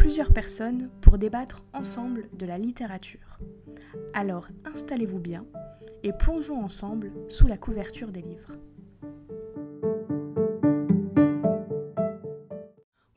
plusieurs 0.00 0.32
personnes 0.32 0.88
pour 1.02 1.18
débattre 1.18 1.62
ensemble 1.74 2.30
de 2.32 2.46
la 2.46 2.56
littérature. 2.56 3.38
Alors 4.14 4.48
installez-vous 4.64 5.18
bien 5.18 5.44
et 6.02 6.14
plongeons 6.14 6.64
ensemble 6.64 7.12
sous 7.28 7.46
la 7.46 7.58
couverture 7.58 8.08
des 8.08 8.22
livres. 8.22 8.52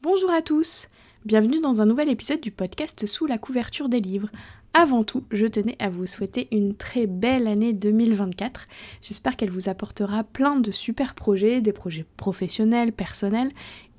Bonjour 0.01 0.29
à 0.29 0.41
tous, 0.41 0.89
bienvenue 1.23 1.61
dans 1.61 1.81
un 1.81 1.85
nouvel 1.85 2.09
épisode 2.09 2.41
du 2.41 2.51
podcast 2.51 3.05
Sous 3.05 3.27
la 3.27 3.37
couverture 3.37 3.87
des 3.87 3.99
livres. 3.99 4.27
Avant 4.73 5.05
tout, 5.05 5.23
je 5.31 5.45
tenais 5.45 5.77
à 5.79 5.89
vous 5.89 6.05
souhaiter 6.05 6.49
une 6.51 6.75
très 6.75 7.07
belle 7.07 7.47
année 7.47 7.71
2024. 7.71 8.67
J'espère 9.01 9.37
qu'elle 9.37 9.51
vous 9.51 9.69
apportera 9.69 10.25
plein 10.25 10.59
de 10.59 10.71
super 10.71 11.15
projets, 11.15 11.61
des 11.61 11.71
projets 11.71 12.05
professionnels, 12.17 12.91
personnels, 12.91 13.51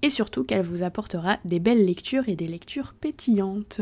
et 0.04 0.10
surtout 0.10 0.44
qu'elle 0.44 0.60
vous 0.60 0.82
apportera 0.82 1.38
des 1.46 1.60
belles 1.60 1.86
lectures 1.86 2.28
et 2.28 2.36
des 2.36 2.46
lectures 2.46 2.92
pétillantes. 2.92 3.80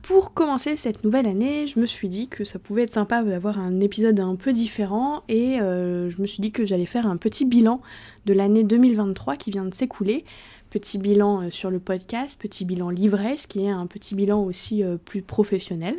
Pour 0.00 0.32
commencer 0.32 0.74
cette 0.74 1.04
nouvelle 1.04 1.26
année, 1.26 1.66
je 1.66 1.78
me 1.78 1.84
suis 1.84 2.08
dit 2.08 2.28
que 2.28 2.44
ça 2.44 2.58
pouvait 2.58 2.84
être 2.84 2.94
sympa 2.94 3.22
d'avoir 3.22 3.58
un 3.58 3.78
épisode 3.80 4.18
un 4.20 4.36
peu 4.36 4.54
différent 4.54 5.22
et 5.28 5.60
euh, 5.60 6.08
je 6.08 6.22
me 6.22 6.26
suis 6.26 6.40
dit 6.40 6.50
que 6.50 6.64
j'allais 6.64 6.86
faire 6.86 7.06
un 7.06 7.18
petit 7.18 7.44
bilan 7.44 7.82
de 8.24 8.32
l'année 8.32 8.64
2023 8.64 9.36
qui 9.36 9.50
vient 9.50 9.66
de 9.66 9.74
s'écouler 9.74 10.24
petit 10.70 10.96
bilan 10.96 11.42
euh, 11.42 11.50
sur 11.50 11.70
le 11.70 11.78
podcast, 11.78 12.40
petit 12.40 12.64
bilan 12.64 12.88
livresque 12.88 13.50
qui 13.50 13.66
est 13.66 13.70
un 13.70 13.86
petit 13.86 14.14
bilan 14.14 14.42
aussi 14.42 14.82
euh, 14.82 14.96
plus 14.96 15.20
professionnel. 15.20 15.96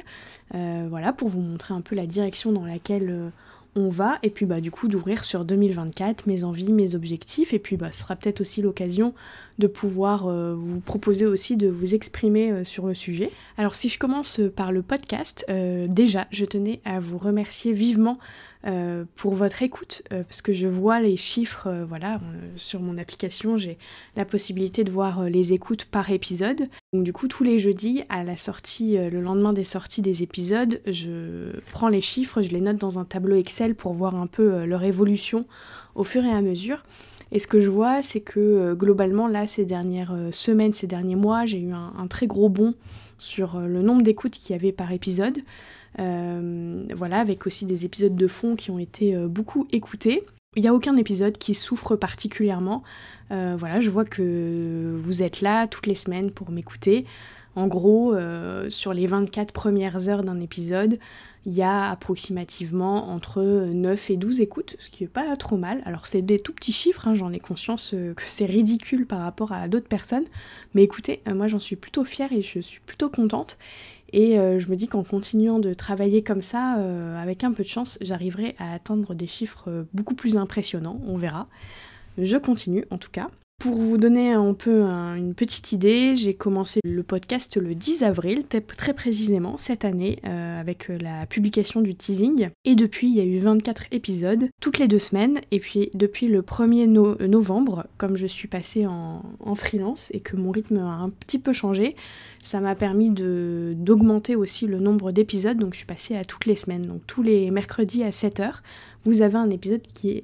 Voilà, 0.51 1.13
pour 1.13 1.29
vous 1.29 1.41
montrer 1.41 1.73
un 1.73 1.81
peu 1.81 1.95
la 1.95 2.05
direction 2.05 2.51
dans 2.51 2.65
laquelle 2.65 3.31
on 3.75 3.89
va 3.89 4.19
et 4.23 4.29
puis 4.29 4.45
bah 4.45 4.61
du 4.61 4.71
coup 4.71 4.87
d'ouvrir 4.87 5.25
sur 5.25 5.45
2024 5.45 6.27
mes 6.27 6.43
envies, 6.43 6.71
mes 6.71 6.95
objectifs 6.95 7.53
et 7.53 7.59
puis 7.59 7.77
bah 7.77 7.91
ce 7.91 8.01
sera 8.01 8.15
peut-être 8.15 8.41
aussi 8.41 8.61
l'occasion 8.61 9.13
de 9.59 9.67
pouvoir 9.67 10.27
vous 10.55 10.79
proposer 10.79 11.25
aussi 11.25 11.57
de 11.57 11.67
vous 11.67 11.93
exprimer 11.93 12.63
sur 12.63 12.87
le 12.87 12.93
sujet. 12.93 13.31
Alors 13.57 13.75
si 13.75 13.89
je 13.89 13.99
commence 13.99 14.41
par 14.55 14.71
le 14.71 14.81
podcast, 14.81 15.45
déjà 15.87 16.27
je 16.31 16.45
tenais 16.45 16.81
à 16.85 16.99
vous 16.99 17.17
remercier 17.17 17.71
vivement 17.73 18.17
euh, 18.65 19.03
pour 19.15 19.33
votre 19.35 19.61
écoute, 19.61 20.03
euh, 20.13 20.23
parce 20.23 20.41
que 20.41 20.53
je 20.53 20.67
vois 20.67 21.01
les 21.01 21.17
chiffres, 21.17 21.67
euh, 21.67 21.85
voilà, 21.85 22.19
sur 22.55 22.79
mon 22.79 22.97
application, 22.97 23.57
j'ai 23.57 23.77
la 24.15 24.23
possibilité 24.23 24.85
de 24.85 24.91
voir 24.91 25.23
les 25.23 25.51
écoutes 25.51 25.85
par 25.85 26.09
épisode. 26.11 26.69
Donc 26.93 27.03
du 27.03 27.11
coup, 27.11 27.27
tous 27.27 27.43
les 27.43 27.59
jeudis, 27.59 28.03
à 28.07 28.23
la 28.23 28.37
sortie, 28.37 28.97
le 28.97 29.21
lendemain 29.21 29.51
des 29.51 29.65
sorties 29.65 30.01
des 30.01 30.23
épisodes, 30.23 30.81
je 30.85 31.59
prends 31.71 31.89
les 31.89 32.01
chiffres, 32.01 32.41
je 32.41 32.51
les 32.51 32.61
note 32.61 32.77
dans 32.77 32.99
un 32.99 33.05
tableau 33.05 33.35
Excel 33.35 33.75
pour 33.75 33.93
voir 33.93 34.15
un 34.15 34.27
peu 34.27 34.63
leur 34.65 34.83
évolution 34.83 35.45
au 35.95 36.03
fur 36.03 36.23
et 36.23 36.31
à 36.31 36.41
mesure. 36.41 36.83
Et 37.33 37.39
ce 37.39 37.47
que 37.47 37.59
je 37.59 37.69
vois, 37.69 38.01
c'est 38.01 38.21
que 38.21 38.73
globalement, 38.75 39.27
là, 39.27 39.47
ces 39.47 39.65
dernières 39.65 40.15
semaines, 40.31 40.71
ces 40.71 40.87
derniers 40.87 41.15
mois, 41.15 41.45
j'ai 41.45 41.59
eu 41.59 41.73
un, 41.73 42.07
très 42.07 42.27
gros 42.27 42.47
bond 42.47 42.75
sur 43.17 43.59
le 43.59 43.81
nombre 43.81 44.03
d'écoutes 44.03 44.33
qu'il 44.33 44.55
y 44.55 44.55
avait 44.55 44.71
par 44.71 44.91
épisode. 44.91 45.39
Euh, 45.99 46.85
voilà, 46.95 47.19
avec 47.19 47.45
aussi 47.45 47.65
des 47.65 47.85
épisodes 47.85 48.15
de 48.15 48.27
fond 48.27 48.55
qui 48.55 48.71
ont 48.71 48.79
été 48.79 49.15
euh, 49.15 49.27
beaucoup 49.27 49.67
écoutés. 49.71 50.23
Il 50.55 50.61
n'y 50.61 50.67
a 50.67 50.73
aucun 50.73 50.95
épisode 50.97 51.37
qui 51.37 51.53
souffre 51.53 51.95
particulièrement. 51.95 52.83
Euh, 53.31 53.55
voilà, 53.57 53.79
je 53.79 53.89
vois 53.89 54.05
que 54.05 54.95
vous 54.97 55.23
êtes 55.23 55.41
là 55.41 55.67
toutes 55.67 55.87
les 55.87 55.95
semaines 55.95 56.31
pour 56.31 56.51
m'écouter. 56.51 57.05
En 57.55 57.67
gros, 57.67 58.15
sur 58.69 58.95
les 58.95 59.05
24 59.05 59.53
premières 59.53 60.09
heures 60.09 60.23
d'un 60.23 60.39
épisode, 60.39 60.97
il 61.45 61.53
y 61.53 61.61
a 61.61 61.89
approximativement 61.89 63.09
entre 63.09 63.41
9 63.41 64.09
et 64.11 64.17
12 64.17 64.41
écoutes, 64.41 64.75
ce 64.79 64.89
qui 64.89 65.03
n'est 65.03 65.09
pas 65.09 65.35
trop 65.35 65.57
mal. 65.57 65.81
Alors 65.85 66.07
c'est 66.07 66.21
des 66.21 66.39
tout 66.39 66.53
petits 66.53 66.71
chiffres, 66.71 67.07
hein, 67.07 67.15
j'en 67.15 67.31
ai 67.31 67.39
conscience 67.39 67.91
que 67.91 68.23
c'est 68.25 68.45
ridicule 68.45 69.05
par 69.05 69.19
rapport 69.19 69.51
à 69.51 69.67
d'autres 69.67 69.87
personnes, 69.87 70.25
mais 70.73 70.83
écoutez, 70.83 71.21
moi 71.27 71.47
j'en 71.47 71.59
suis 71.59 71.75
plutôt 71.75 72.05
fière 72.05 72.31
et 72.31 72.41
je 72.41 72.59
suis 72.59 72.79
plutôt 72.79 73.09
contente. 73.09 73.57
Et 74.13 74.37
euh, 74.37 74.59
je 74.59 74.69
me 74.69 74.75
dis 74.75 74.87
qu'en 74.87 75.03
continuant 75.03 75.57
de 75.57 75.73
travailler 75.73 76.23
comme 76.23 76.43
ça, 76.43 76.77
euh, 76.77 77.21
avec 77.21 77.43
un 77.43 77.51
peu 77.51 77.63
de 77.63 77.67
chance, 77.67 77.97
j'arriverai 77.99 78.55
à 78.59 78.71
atteindre 78.73 79.15
des 79.15 79.25
chiffres 79.25 79.65
euh, 79.67 79.83
beaucoup 79.91 80.13
plus 80.13 80.37
impressionnants, 80.37 81.01
on 81.07 81.17
verra. 81.17 81.47
Je 82.19 82.37
continue 82.37 82.85
en 82.91 82.99
tout 82.99 83.09
cas. 83.09 83.31
Pour 83.63 83.75
vous 83.75 83.97
donner 83.97 84.33
un 84.33 84.53
peu 84.53 84.83
une 84.83 85.33
petite 85.33 85.71
idée, 85.71 86.17
j'ai 86.17 86.33
commencé 86.33 86.81
le 86.83 87.01
podcast 87.01 87.55
le 87.55 87.75
10 87.75 88.03
avril, 88.03 88.43
très 88.45 88.93
précisément 88.93 89.55
cette 89.55 89.85
année, 89.85 90.19
euh, 90.25 90.59
avec 90.59 90.89
euh, 90.89 90.97
la 90.99 91.25
publication 91.25 91.79
du 91.79 91.95
teasing. 91.95 92.49
Et 92.65 92.75
depuis, 92.75 93.07
il 93.07 93.15
y 93.15 93.21
a 93.21 93.23
eu 93.23 93.39
24 93.39 93.85
épisodes, 93.91 94.49
toutes 94.59 94.79
les 94.79 94.89
deux 94.89 94.99
semaines. 94.99 95.39
Et 95.51 95.61
puis 95.61 95.91
depuis 95.93 96.27
le 96.27 96.41
1er 96.41 96.87
novembre, 97.25 97.87
comme 97.97 98.17
je 98.17 98.27
suis 98.27 98.49
passée 98.49 98.85
en, 98.85 99.23
freelance 99.55 100.11
et 100.13 100.19
que 100.19 100.35
mon 100.35 100.51
rythme 100.51 100.79
a 100.79 100.97
un 100.97 101.09
petit 101.09 101.39
peu 101.39 101.53
changé, 101.53 101.95
ça 102.41 102.59
m'a 102.59 102.75
permis 102.75 103.11
d'augmenter 103.11 104.35
aussi 104.35 104.67
le 104.67 104.81
nombre 104.81 105.13
d'épisodes. 105.13 105.57
Donc 105.57 105.71
je 105.71 105.77
suis 105.77 105.87
passée 105.87 106.17
à 106.17 106.25
toutes 106.25 106.47
les 106.47 106.57
semaines. 106.57 106.81
Donc 106.81 107.07
tous 107.07 107.23
les 107.23 107.49
mercredis 107.49 108.03
à 108.03 108.09
7h, 108.09 108.55
vous 109.05 109.21
avez 109.21 109.37
un 109.37 109.51
épisode 109.51 109.83
qui 109.93 110.09
est 110.09 110.23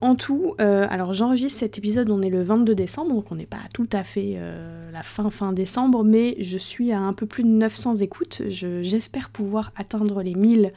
En 0.00 0.14
tout, 0.14 0.54
euh, 0.60 0.86
alors 0.90 1.12
j'enregistre 1.12 1.60
cet 1.60 1.78
épisode, 1.78 2.10
on 2.10 2.22
est 2.22 2.30
le 2.30 2.42
22 2.42 2.74
décembre, 2.74 3.14
donc 3.14 3.30
on 3.30 3.36
n'est 3.36 3.46
pas 3.46 3.58
tout 3.72 3.88
à 3.92 4.02
fait 4.02 4.34
euh, 4.36 4.90
la 4.90 5.02
fin 5.02 5.30
fin 5.30 5.52
décembre, 5.52 6.04
mais 6.04 6.36
je 6.40 6.58
suis 6.58 6.92
à 6.92 6.98
un 6.98 7.12
peu 7.12 7.26
plus 7.26 7.44
de 7.44 7.48
900 7.48 7.96
écoutes. 7.96 8.42
J'espère 8.48 9.30
pouvoir 9.30 9.72
atteindre 9.76 10.22
les 10.22 10.34
1000 10.34 10.72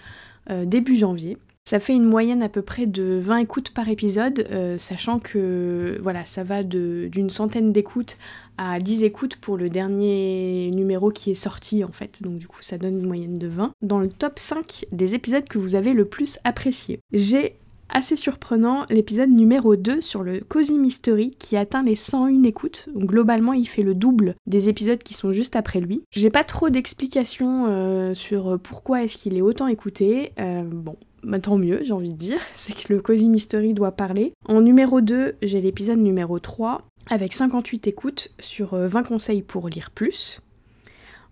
euh, 0.49 0.65
début 0.65 0.95
janvier. 0.95 1.37
Ça 1.65 1.79
fait 1.79 1.95
une 1.95 2.03
moyenne 2.03 2.43
à 2.43 2.49
peu 2.49 2.61
près 2.61 2.85
de 2.85 3.19
20 3.21 3.37
écoutes 3.37 3.69
par 3.69 3.87
épisode, 3.87 4.45
sachant 4.77 5.19
que 5.19 5.97
voilà, 6.01 6.25
ça 6.25 6.43
va 6.43 6.61
d'une 6.61 7.29
centaine 7.29 7.71
d'écoutes 7.71 8.17
à 8.57 8.81
10 8.81 9.03
écoutes 9.03 9.37
pour 9.37 9.55
le 9.55 9.69
dernier 9.69 10.69
numéro 10.73 11.09
qui 11.09 11.31
est 11.31 11.35
sorti 11.35 11.85
en 11.85 11.91
fait. 11.93 12.21
Donc 12.21 12.37
du 12.37 12.49
coup 12.49 12.61
ça 12.61 12.77
donne 12.77 12.99
une 12.99 13.07
moyenne 13.07 13.39
de 13.39 13.47
20. 13.47 13.71
Dans 13.81 13.99
le 13.99 14.09
top 14.09 14.39
5 14.39 14.87
des 14.91 15.15
épisodes 15.15 15.45
que 15.45 15.57
vous 15.57 15.75
avez 15.75 15.93
le 15.93 16.03
plus 16.03 16.37
apprécié. 16.43 16.99
J'ai 17.13 17.55
assez 17.93 18.15
surprenant 18.15 18.85
l'épisode 18.89 19.29
numéro 19.29 19.75
2 19.75 20.01
sur 20.01 20.23
le 20.23 20.41
Cozy 20.41 20.77
Mystery 20.77 21.31
qui 21.39 21.55
atteint 21.55 21.83
les 21.83 21.95
101 21.95 22.43
écoutes. 22.43 22.89
Donc, 22.93 23.05
globalement, 23.05 23.53
il 23.53 23.67
fait 23.67 23.83
le 23.83 23.95
double 23.95 24.35
des 24.45 24.67
épisodes 24.67 25.01
qui 25.01 25.13
sont 25.13 25.31
juste 25.31 25.55
après 25.55 25.79
lui. 25.79 26.03
J'ai 26.11 26.29
pas 26.29 26.43
trop 26.43 26.69
d'explications 26.69 27.67
euh, 27.67 28.13
sur 28.13 28.59
pourquoi 28.61 29.03
est-ce 29.03 29.17
qu'il 29.17 29.37
est 29.37 29.41
autant 29.41 29.67
écouté. 29.67 30.33
Euh, 30.39 30.63
bon, 30.63 30.97
bah, 31.23 31.39
tant 31.39 31.57
mieux, 31.57 31.79
j'ai 31.83 31.93
envie 31.93 32.13
de 32.13 32.17
dire. 32.17 32.41
C'est 32.53 32.75
que 32.75 32.91
le 32.91 33.01
Cozy 33.01 33.29
Mystery 33.29 33.73
doit 33.73 33.91
parler. 33.91 34.33
En 34.47 34.61
numéro 34.61 35.01
2, 35.01 35.35
j'ai 35.41 35.61
l'épisode 35.61 35.99
numéro 35.99 36.39
3 36.39 36.83
avec 37.09 37.33
58 37.33 37.87
écoutes 37.87 38.31
sur 38.39 38.75
20 38.75 38.99
euh, 38.99 39.03
conseils 39.03 39.41
pour 39.41 39.69
lire 39.69 39.91
plus. 39.91 40.41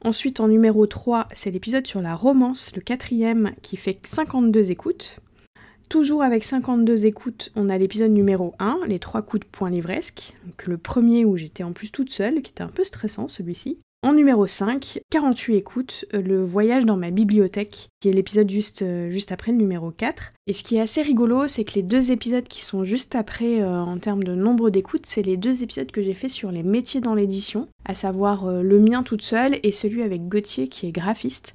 Ensuite, 0.03 0.39
en 0.39 0.47
numéro 0.47 0.87
3, 0.87 1.27
c'est 1.33 1.51
l'épisode 1.51 1.85
sur 1.85 2.01
la 2.01 2.15
romance, 2.15 2.71
le 2.75 2.81
quatrième, 2.81 3.51
qui 3.61 3.77
fait 3.77 3.99
52 4.03 4.71
écoutes. 4.71 5.19
Toujours 5.91 6.23
avec 6.23 6.45
52 6.45 7.05
écoutes, 7.05 7.51
on 7.57 7.67
a 7.67 7.77
l'épisode 7.77 8.13
numéro 8.13 8.53
1, 8.59 8.79
les 8.87 8.97
trois 8.97 9.21
coups 9.21 9.41
de 9.41 9.51
poing 9.51 9.69
livresque. 9.69 10.33
Donc 10.45 10.65
le 10.65 10.77
premier 10.77 11.25
où 11.25 11.35
j'étais 11.35 11.63
en 11.63 11.73
plus 11.73 11.91
toute 11.91 12.11
seule, 12.11 12.41
qui 12.41 12.51
était 12.51 12.63
un 12.63 12.69
peu 12.69 12.85
stressant 12.85 13.27
celui-ci. 13.27 13.77
En 14.01 14.13
numéro 14.13 14.47
5, 14.47 15.01
48 15.09 15.55
écoutes, 15.57 16.05
euh, 16.13 16.21
le 16.21 16.45
voyage 16.45 16.85
dans 16.85 16.95
ma 16.95 17.11
bibliothèque, 17.11 17.89
qui 17.99 18.07
est 18.07 18.13
l'épisode 18.13 18.49
juste, 18.49 18.83
euh, 18.83 19.09
juste 19.09 19.33
après 19.33 19.51
le 19.51 19.57
numéro 19.57 19.91
4. 19.91 20.31
Et 20.47 20.53
ce 20.53 20.63
qui 20.63 20.77
est 20.77 20.81
assez 20.81 21.01
rigolo, 21.01 21.49
c'est 21.49 21.65
que 21.65 21.73
les 21.75 21.83
deux 21.83 22.11
épisodes 22.11 22.47
qui 22.47 22.63
sont 22.63 22.85
juste 22.85 23.13
après 23.13 23.61
euh, 23.61 23.81
en 23.81 23.97
termes 23.97 24.23
de 24.23 24.33
nombre 24.33 24.69
d'écoutes, 24.69 25.05
c'est 25.05 25.23
les 25.23 25.35
deux 25.35 25.61
épisodes 25.61 25.91
que 25.91 26.01
j'ai 26.01 26.13
fait 26.13 26.29
sur 26.29 26.53
les 26.53 26.63
métiers 26.63 27.01
dans 27.01 27.15
l'édition, 27.15 27.67
à 27.83 27.95
savoir 27.95 28.49
le 28.49 28.79
mien 28.79 29.03
toute 29.03 29.23
seule 29.23 29.59
et 29.61 29.73
celui 29.73 30.03
avec 30.03 30.29
Gauthier 30.29 30.69
qui 30.69 30.87
est 30.87 30.91
graphiste. 30.93 31.53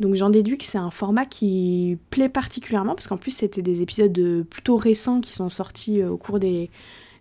Donc 0.00 0.14
j'en 0.14 0.30
déduis 0.30 0.58
que 0.58 0.64
c'est 0.64 0.78
un 0.78 0.90
format 0.90 1.24
qui 1.24 1.98
plaît 2.10 2.28
particulièrement, 2.28 2.94
parce 2.94 3.06
qu'en 3.06 3.16
plus 3.16 3.30
c'était 3.30 3.62
des 3.62 3.82
épisodes 3.82 4.44
plutôt 4.48 4.76
récents 4.76 5.20
qui 5.20 5.32
sont 5.32 5.48
sortis 5.48 6.02
euh, 6.02 6.10
au 6.10 6.16
cours 6.16 6.38
des, 6.38 6.70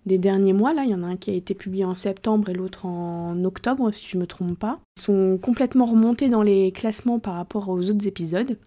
derniers 0.05 0.53
mois. 0.53 0.73
Là, 0.73 0.83
il 0.83 0.91
y 0.91 0.93
en 0.93 1.03
a 1.03 1.07
un 1.07 1.17
qui 1.17 1.31
a 1.31 1.33
été 1.33 1.55
publié 1.55 1.83
en 1.83 1.95
septembre 1.95 2.49
et 2.49 2.53
l'autre 2.53 2.85
en 2.85 3.43
octobre, 3.43 3.91
si 3.91 4.07
je 4.07 4.17
ne 4.17 4.21
me 4.21 4.27
trompe 4.27 4.57
pas. 4.57 4.79
Ils 4.97 5.01
sont 5.01 5.39
complètement 5.41 5.85
remontés 5.85 6.29
dans 6.29 6.43
les 6.43 6.71
classements 6.71 7.17
par 7.17 7.33
rapport 7.33 7.69
aux 7.69 7.89
autres 7.89 8.07
épisodes. 8.07 8.57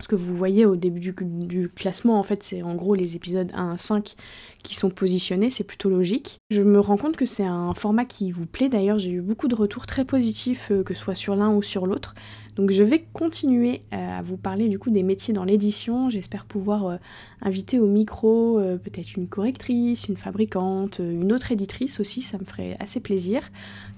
Ce 0.00 0.06
que 0.06 0.14
vous 0.14 0.36
voyez 0.36 0.64
au 0.64 0.76
début 0.76 1.00
du, 1.00 1.68
classement, 1.68 2.18
en 2.20 2.22
fait, 2.22 2.44
c'est 2.44 2.62
en 2.62 2.76
gros 2.76 2.94
les 2.94 3.16
épisodes 3.16 3.50
1 3.54 3.72
à 3.72 3.76
5 3.76 4.14
qui 4.62 4.76
sont 4.76 4.90
positionnés, 4.90 5.50
c'est 5.50 5.64
plutôt 5.64 5.90
logique. 5.90 6.38
Je 6.50 6.62
me 6.62 6.78
rends 6.78 6.96
compte 6.96 7.16
que 7.16 7.24
c'est 7.24 7.44
un 7.44 7.74
format 7.74 8.04
qui 8.04 8.30
vous 8.30 8.46
plaît, 8.46 8.68
d'ailleurs 8.68 8.98
j'ai 8.98 9.10
eu 9.10 9.20
beaucoup 9.20 9.48
de 9.48 9.56
retours 9.56 9.86
très 9.86 10.04
positifs, 10.04 10.68
euh, 10.70 10.84
que 10.84 10.94
ce 10.94 11.00
soit 11.00 11.14
sur 11.16 11.34
l'un 11.34 11.50
ou 11.50 11.62
sur 11.62 11.86
l'autre. 11.86 12.14
Donc 12.58 12.72
je 12.72 12.82
vais 12.82 13.06
continuer 13.12 13.80
à 13.92 14.20
vous 14.20 14.36
parler 14.36 14.68
du 14.68 14.78
coup 14.78 14.90
des 14.90 15.04
métiers 15.04 15.32
dans 15.32 15.44
l'édition. 15.44 16.10
J'espère 16.10 16.44
pouvoir 16.44 16.98
inviter 17.40 17.78
au 17.78 17.86
micro 17.86 18.60
peut-être 18.82 19.14
une 19.16 19.28
correctrice, 19.28 20.08
une 20.08 20.16
fabricante, 20.16 20.98
une 20.98 21.32
autre 21.32 21.52
éditrice 21.52 22.00
aussi, 22.00 22.20
ça 22.20 22.36
me 22.36 22.44
ferait 22.44 22.76
assez 22.80 22.98
plaisir 22.98 23.48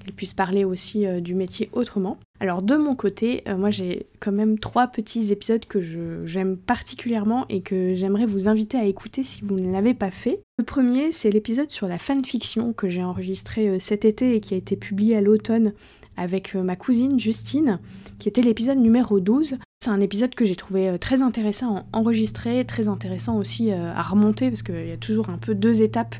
qu'elle 0.04 0.12
puisse 0.12 0.34
parler 0.34 0.64
aussi 0.64 1.06
du 1.22 1.34
métier 1.34 1.70
autrement. 1.72 2.18
Alors 2.38 2.60
de 2.60 2.76
mon 2.76 2.94
côté, 2.94 3.44
moi 3.48 3.70
j'ai 3.70 4.06
quand 4.18 4.32
même 4.32 4.58
trois 4.58 4.88
petits 4.88 5.32
épisodes 5.32 5.64
que 5.64 5.80
j'aime 6.26 6.58
particulièrement 6.58 7.46
et 7.48 7.62
que 7.62 7.94
j'aimerais 7.94 8.26
vous 8.26 8.46
inviter 8.46 8.76
à 8.76 8.84
écouter 8.84 9.24
si 9.24 9.42
vous 9.42 9.58
ne 9.58 9.72
l'avez 9.72 9.94
pas 9.94 10.10
fait. 10.10 10.40
Le 10.60 10.64
premier, 10.64 11.10
c'est 11.10 11.30
l'épisode 11.30 11.70
sur 11.70 11.88
la 11.88 11.96
fanfiction 11.96 12.74
que 12.74 12.86
j'ai 12.86 13.02
enregistré 13.02 13.66
euh, 13.66 13.78
cet 13.78 14.04
été 14.04 14.34
et 14.34 14.40
qui 14.40 14.52
a 14.52 14.58
été 14.58 14.76
publié 14.76 15.16
à 15.16 15.22
l'automne 15.22 15.72
avec 16.20 16.54
euh, 16.54 16.62
ma 16.62 16.76
cousine 16.76 17.18
Justine, 17.18 17.78
qui 18.18 18.28
était 18.28 18.42
l'épisode 18.42 18.78
numéro 18.78 19.20
12. 19.20 19.56
C'est 19.82 19.90
un 19.90 20.00
épisode 20.00 20.34
que 20.34 20.44
j'ai 20.44 20.54
trouvé 20.54 20.90
euh, 20.90 20.98
très 20.98 21.22
intéressant 21.22 21.76
à 21.76 21.84
enregistrer, 21.92 22.64
très 22.66 22.88
intéressant 22.88 23.38
aussi 23.38 23.72
à 23.72 24.02
remonter, 24.02 24.50
parce 24.50 24.62
qu'il 24.62 24.86
y 24.86 24.92
a 24.92 24.98
toujours 24.98 25.30
un 25.30 25.38
peu 25.38 25.54
deux 25.54 25.80
étapes 25.80 26.14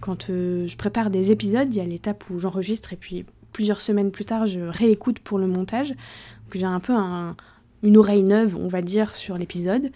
quand 0.00 0.26
je 0.28 0.76
prépare 0.76 1.08
des 1.08 1.30
épisodes. 1.30 1.74
Il 1.74 1.78
y 1.78 1.80
a 1.80 1.86
l'étape 1.86 2.28
où 2.30 2.38
j'enregistre 2.38 2.92
et 2.92 2.96
puis 2.96 3.24
plusieurs 3.52 3.80
semaines 3.80 4.10
plus 4.10 4.26
tard, 4.26 4.46
je 4.46 4.60
réécoute 4.60 5.18
pour 5.18 5.38
le 5.38 5.46
montage. 5.46 5.94
J'ai 6.54 6.66
un 6.66 6.80
peu 6.80 6.92
une 7.82 7.96
oreille 7.96 8.22
neuve, 8.22 8.56
on 8.56 8.68
va 8.68 8.82
dire, 8.82 9.16
sur 9.16 9.38
l'épisode. 9.38 9.90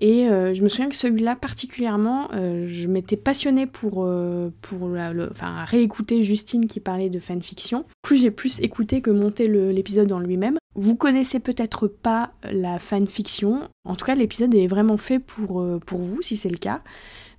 Et 0.00 0.26
euh, 0.28 0.54
je 0.54 0.62
me 0.62 0.68
souviens 0.68 0.88
que 0.88 0.96
celui-là 0.96 1.36
particulièrement, 1.36 2.28
euh, 2.32 2.68
je 2.72 2.86
m'étais 2.86 3.16
passionnée 3.16 3.66
pour, 3.66 4.04
euh, 4.04 4.50
pour 4.62 4.88
enfin, 5.30 5.64
réécouter 5.64 6.22
Justine 6.22 6.66
qui 6.66 6.80
parlait 6.80 7.10
de 7.10 7.20
fanfiction. 7.20 7.80
Du 7.80 8.08
coup, 8.08 8.16
j'ai 8.16 8.30
plus 8.30 8.60
écouté 8.60 9.02
que 9.02 9.10
monté 9.10 9.46
l'épisode 9.46 10.10
en 10.12 10.18
lui-même. 10.18 10.56
Vous 10.74 10.96
connaissez 10.96 11.40
peut-être 11.40 11.86
pas 11.86 12.32
la 12.50 12.78
fanfiction. 12.78 13.68
En 13.84 13.94
tout 13.94 14.06
cas, 14.06 14.14
l'épisode 14.14 14.54
est 14.54 14.66
vraiment 14.66 14.96
fait 14.96 15.18
pour, 15.18 15.64
pour 15.84 16.00
vous, 16.00 16.22
si 16.22 16.36
c'est 16.36 16.48
le 16.48 16.56
cas. 16.56 16.80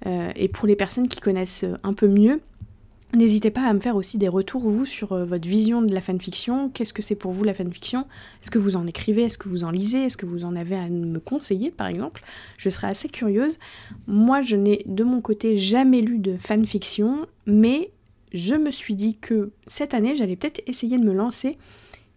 et 0.05 0.47
pour 0.49 0.67
les 0.67 0.75
personnes 0.75 1.07
qui 1.07 1.19
connaissent 1.19 1.65
un 1.83 1.93
peu 1.93 2.07
mieux, 2.07 2.41
N'hésitez 3.13 3.51
pas 3.51 3.63
à 3.63 3.73
me 3.73 3.81
faire 3.81 3.97
aussi 3.97 4.17
des 4.17 4.29
retours, 4.29 4.69
vous, 4.69 4.85
sur 4.85 5.11
euh, 5.11 5.25
votre 5.25 5.47
vision 5.47 5.81
de 5.81 5.93
la 5.93 5.99
fanfiction. 5.99 6.69
Qu'est-ce 6.69 6.93
que 6.93 7.01
c'est 7.01 7.15
pour 7.15 7.31
vous 7.31 7.43
la 7.43 7.53
fanfiction? 7.53 8.07
Est-ce 8.41 8.51
que 8.51 8.57
vous 8.57 8.77
en 8.77 8.87
écrivez? 8.87 9.23
Est-ce 9.23 9.37
que 9.37 9.49
vous 9.49 9.65
en 9.65 9.71
lisez? 9.71 10.05
Est-ce 10.05 10.15
que 10.15 10.25
vous 10.25 10.45
en 10.45 10.55
avez 10.55 10.75
à 10.75 10.87
me 10.87 11.19
conseiller, 11.19 11.71
par 11.71 11.87
exemple? 11.87 12.23
Je 12.57 12.69
serais 12.69 12.87
assez 12.87 13.09
curieuse. 13.09 13.59
Moi, 14.07 14.41
je 14.41 14.55
n'ai 14.55 14.83
de 14.85 15.03
mon 15.03 15.19
côté 15.19 15.57
jamais 15.57 15.99
lu 15.99 16.19
de 16.19 16.37
fanfiction, 16.37 17.25
mais 17.45 17.91
je 18.33 18.55
me 18.55 18.71
suis 18.71 18.95
dit 18.95 19.17
que 19.17 19.51
cette 19.65 19.93
année, 19.93 20.15
j'allais 20.15 20.37
peut-être 20.37 20.61
essayer 20.65 20.97
de 20.97 21.03
me 21.03 21.13
lancer. 21.13 21.57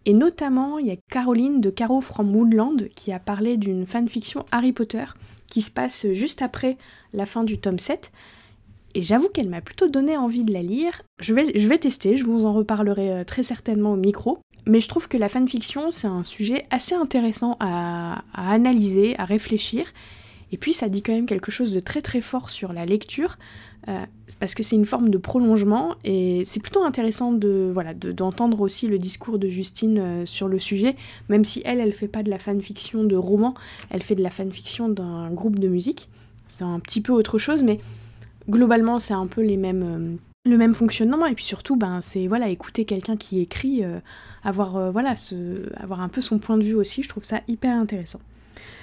Et 0.07 0.13
notamment, 0.13 0.79
il 0.79 0.87
y 0.87 0.93
a 0.93 0.97
Caroline 1.11 1.61
de 1.61 1.71
Caro 1.71 2.01
from 2.01 2.37
Woodland 2.37 2.89
qui 2.95 3.11
a 3.11 3.19
parlé 3.19 3.57
d'une 3.57 3.85
fanfiction 3.85 4.45
Harry 4.53 4.73
Potter 4.73 5.05
qui 5.51 5.63
se 5.63 5.71
passe 5.71 6.07
juste 6.13 6.43
après 6.43 6.79
la 7.13 7.27
fin 7.27 7.43
du 7.43 7.59
tome 7.59 7.79
7 7.79 8.13
et 8.95 9.03
j'avoue 9.03 9.29
qu'elle 9.29 9.49
m'a 9.49 9.61
plutôt 9.61 9.89
donné 9.89 10.17
envie 10.17 10.45
de 10.45 10.53
la 10.53 10.63
lire. 10.63 11.03
Je 11.21 11.35
vais, 11.35 11.59
je 11.59 11.69
vais 11.69 11.79
tester, 11.79 12.17
je 12.17 12.25
vous 12.25 12.45
en 12.45 12.53
reparlerai 12.53 13.11
euh, 13.11 13.25
très 13.25 13.43
certainement 13.43 13.93
au 13.93 13.97
micro. 13.97 14.39
Mais 14.67 14.81
je 14.81 14.89
trouve 14.89 15.09
que 15.09 15.19
la 15.19 15.29
fanfiction, 15.29 15.91
c'est 15.91 16.07
un 16.07 16.25
sujet 16.25 16.67
assez 16.71 16.95
intéressant 16.95 17.57
à, 17.61 18.23
analyser, 18.35 19.19
à 19.19 19.25
réfléchir. 19.25 19.87
Et 20.53 20.57
puis 20.57 20.73
ça 20.73 20.89
dit 20.89 21.03
quand 21.03 21.13
même 21.13 21.27
quelque 21.27 21.51
chose 21.51 21.73
de 21.73 21.81
très 21.81 22.01
très 22.01 22.21
fort 22.21 22.49
sur 22.49 22.73
la 22.73 22.87
lecture, 22.87 23.37
euh, 23.89 23.99
parce 24.41 24.55
que 24.55 24.63
c'est 24.63 24.77
une 24.77 24.87
forme 24.87 25.11
de 25.11 25.19
prolongement, 25.19 25.97
et 26.05 26.43
c'est 26.45 26.61
plutôt 26.61 26.85
intéressant 26.85 27.33
de 27.33 27.71
voilà 27.75 27.93
d'entendre 27.93 28.61
aussi 28.61 28.87
le 28.87 28.99
discours 28.99 29.39
de 29.39 29.49
Justine 29.49 29.99
euh, 29.99 30.27
sur 30.27 30.47
le 30.47 30.59
sujet, 30.59 30.95
même 31.29 31.45
si 31.45 31.61
elle, 31.65 31.81
elle 31.81 31.93
fait 31.93 32.09
pas 32.09 32.23
de 32.23 32.31
la 32.31 32.39
fanfiction 32.39 33.05
de 33.05 33.17
roman, 33.17 33.55
elle 33.91 34.03
fait 34.03 34.15
de 34.15 34.23
la 34.23 34.31
fanfiction 34.31 34.89
d'un 34.89 35.31
groupe 35.31 35.59
de 35.59 35.69
musique. 35.69 36.09
C'est 36.47 36.65
un 36.65 36.79
petit 36.79 37.01
peu 37.01 37.13
autre 37.13 37.37
chose, 37.37 37.63
mais 37.63 37.81
globalement, 38.49 38.99
c'est 38.99 39.15
un 39.15 39.27
peu 39.27 39.43
les 39.43 39.57
mêmes, 39.57 39.83
euh, 39.83 40.51
le 40.51 40.57
même 40.57 40.75
fonctionnement. 40.75 41.27
Et 41.27 41.35
puis 41.35 41.45
surtout, 41.45 41.77
ben, 41.77 42.01
c'est 42.01 42.27
voilà, 42.27 42.49
écouter 42.49 42.85
quelqu'un 42.85 43.17
qui 43.17 43.41
écrit, 43.41 43.85
euh, 43.85 44.01
avoir, 44.43 44.77
euh, 44.77 44.91
voilà, 44.91 45.15
avoir 45.77 46.01
un 46.01 46.09
peu 46.09 46.21
son 46.21 46.39
point 46.39 46.57
de 46.57 46.65
vue 46.65 46.75
aussi. 46.75 47.03
Je 47.03 47.09
trouve 47.09 47.25
ça 47.25 47.41
hyper 47.49 47.75
intéressant. 47.75 48.21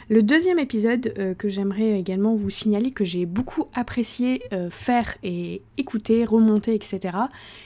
Le 0.09 0.23
deuxième 0.23 0.59
épisode 0.59 1.35
que 1.37 1.47
j'aimerais 1.47 1.97
également 1.97 2.35
vous 2.35 2.49
signaler, 2.49 2.91
que 2.91 3.05
j'ai 3.05 3.25
beaucoup 3.25 3.67
apprécié 3.73 4.43
faire 4.69 5.15
et 5.23 5.61
écouter, 5.77 6.25
remonter, 6.25 6.73
etc., 6.73 6.99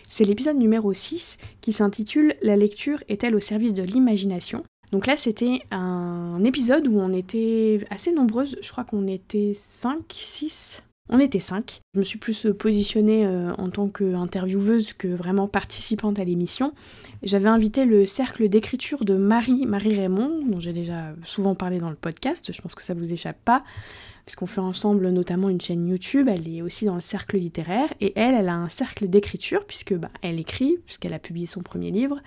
c'est 0.09 0.25
l'épisode 0.25 0.55
numéro 0.55 0.93
6 0.93 1.37
qui 1.61 1.71
s'intitule 1.71 2.35
La 2.43 2.55
lecture 2.55 3.03
est-elle 3.07 3.35
au 3.35 3.39
service 3.39 3.73
de 3.73 3.81
l'imagination? 3.81 4.63
Donc 4.91 5.07
là, 5.07 5.17
c'était 5.17 5.61
un 5.71 6.43
épisode 6.43 6.87
où 6.87 6.99
on 6.99 7.11
était 7.13 7.83
assez 7.89 8.11
nombreuses, 8.11 8.57
je 8.61 8.71
crois 8.71 8.83
qu'on 8.83 9.07
était 9.07 9.53
5, 9.55 10.01
6 10.09 10.83
on 11.09 11.19
était 11.19 11.39
cinq. 11.39 11.81
Je 11.93 11.99
me 11.99 12.03
suis 12.03 12.17
plus 12.17 12.47
positionnée 12.57 13.25
euh, 13.25 13.53
en 13.57 13.69
tant 13.69 13.87
qu'intervieweuse 13.87 14.93
que 14.93 15.07
vraiment 15.07 15.47
participante 15.47 16.17
à 16.19 16.23
l'émission. 16.23 16.73
J'avais 17.21 17.49
invité 17.49 17.85
le 17.85 18.05
cercle 18.05 18.49
d'écriture 18.49 19.05
de 19.05 19.15
Marie, 19.15 19.65
Marie 19.65 19.95
Raymond, 19.95 20.43
dont 20.47 20.59
j'ai 20.59 20.73
déjà 20.73 21.13
souvent 21.23 21.53
parlé 21.53 21.77
dans 21.77 21.91
le 21.91 21.95
podcast, 21.95 22.51
je 22.51 22.61
pense 22.61 22.73
que 22.73 22.81
ça 22.81 22.95
vous 22.95 23.13
échappe 23.13 23.37
pas, 23.45 23.63
puisqu'on 24.25 24.47
fait 24.47 24.61
ensemble 24.61 25.09
notamment 25.09 25.49
une 25.49 25.61
chaîne 25.61 25.87
YouTube, 25.87 26.27
elle 26.27 26.47
est 26.47 26.63
aussi 26.63 26.85
dans 26.85 26.95
le 26.95 27.01
cercle 27.01 27.37
littéraire, 27.37 27.93
et 28.01 28.13
elle, 28.15 28.33
elle 28.33 28.49
a 28.49 28.55
un 28.55 28.69
cercle 28.69 29.07
d'écriture, 29.07 29.65
puisque 29.65 29.93
bah, 29.93 30.09
elle 30.23 30.39
écrit, 30.39 30.77
puisqu'elle 30.85 31.13
a 31.13 31.19
publié 31.19 31.45
son 31.45 31.61
premier 31.61 31.91
livre, 31.91 32.19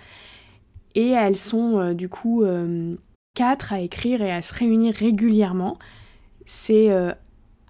et 0.94 1.08
elles 1.08 1.36
sont 1.36 1.80
euh, 1.80 1.94
du 1.94 2.08
coup 2.08 2.44
euh, 2.44 2.94
quatre 3.34 3.72
à 3.72 3.80
écrire 3.80 4.22
et 4.22 4.30
à 4.30 4.40
se 4.40 4.54
réunir 4.54 4.94
régulièrement. 4.94 5.78
C'est 6.44 6.88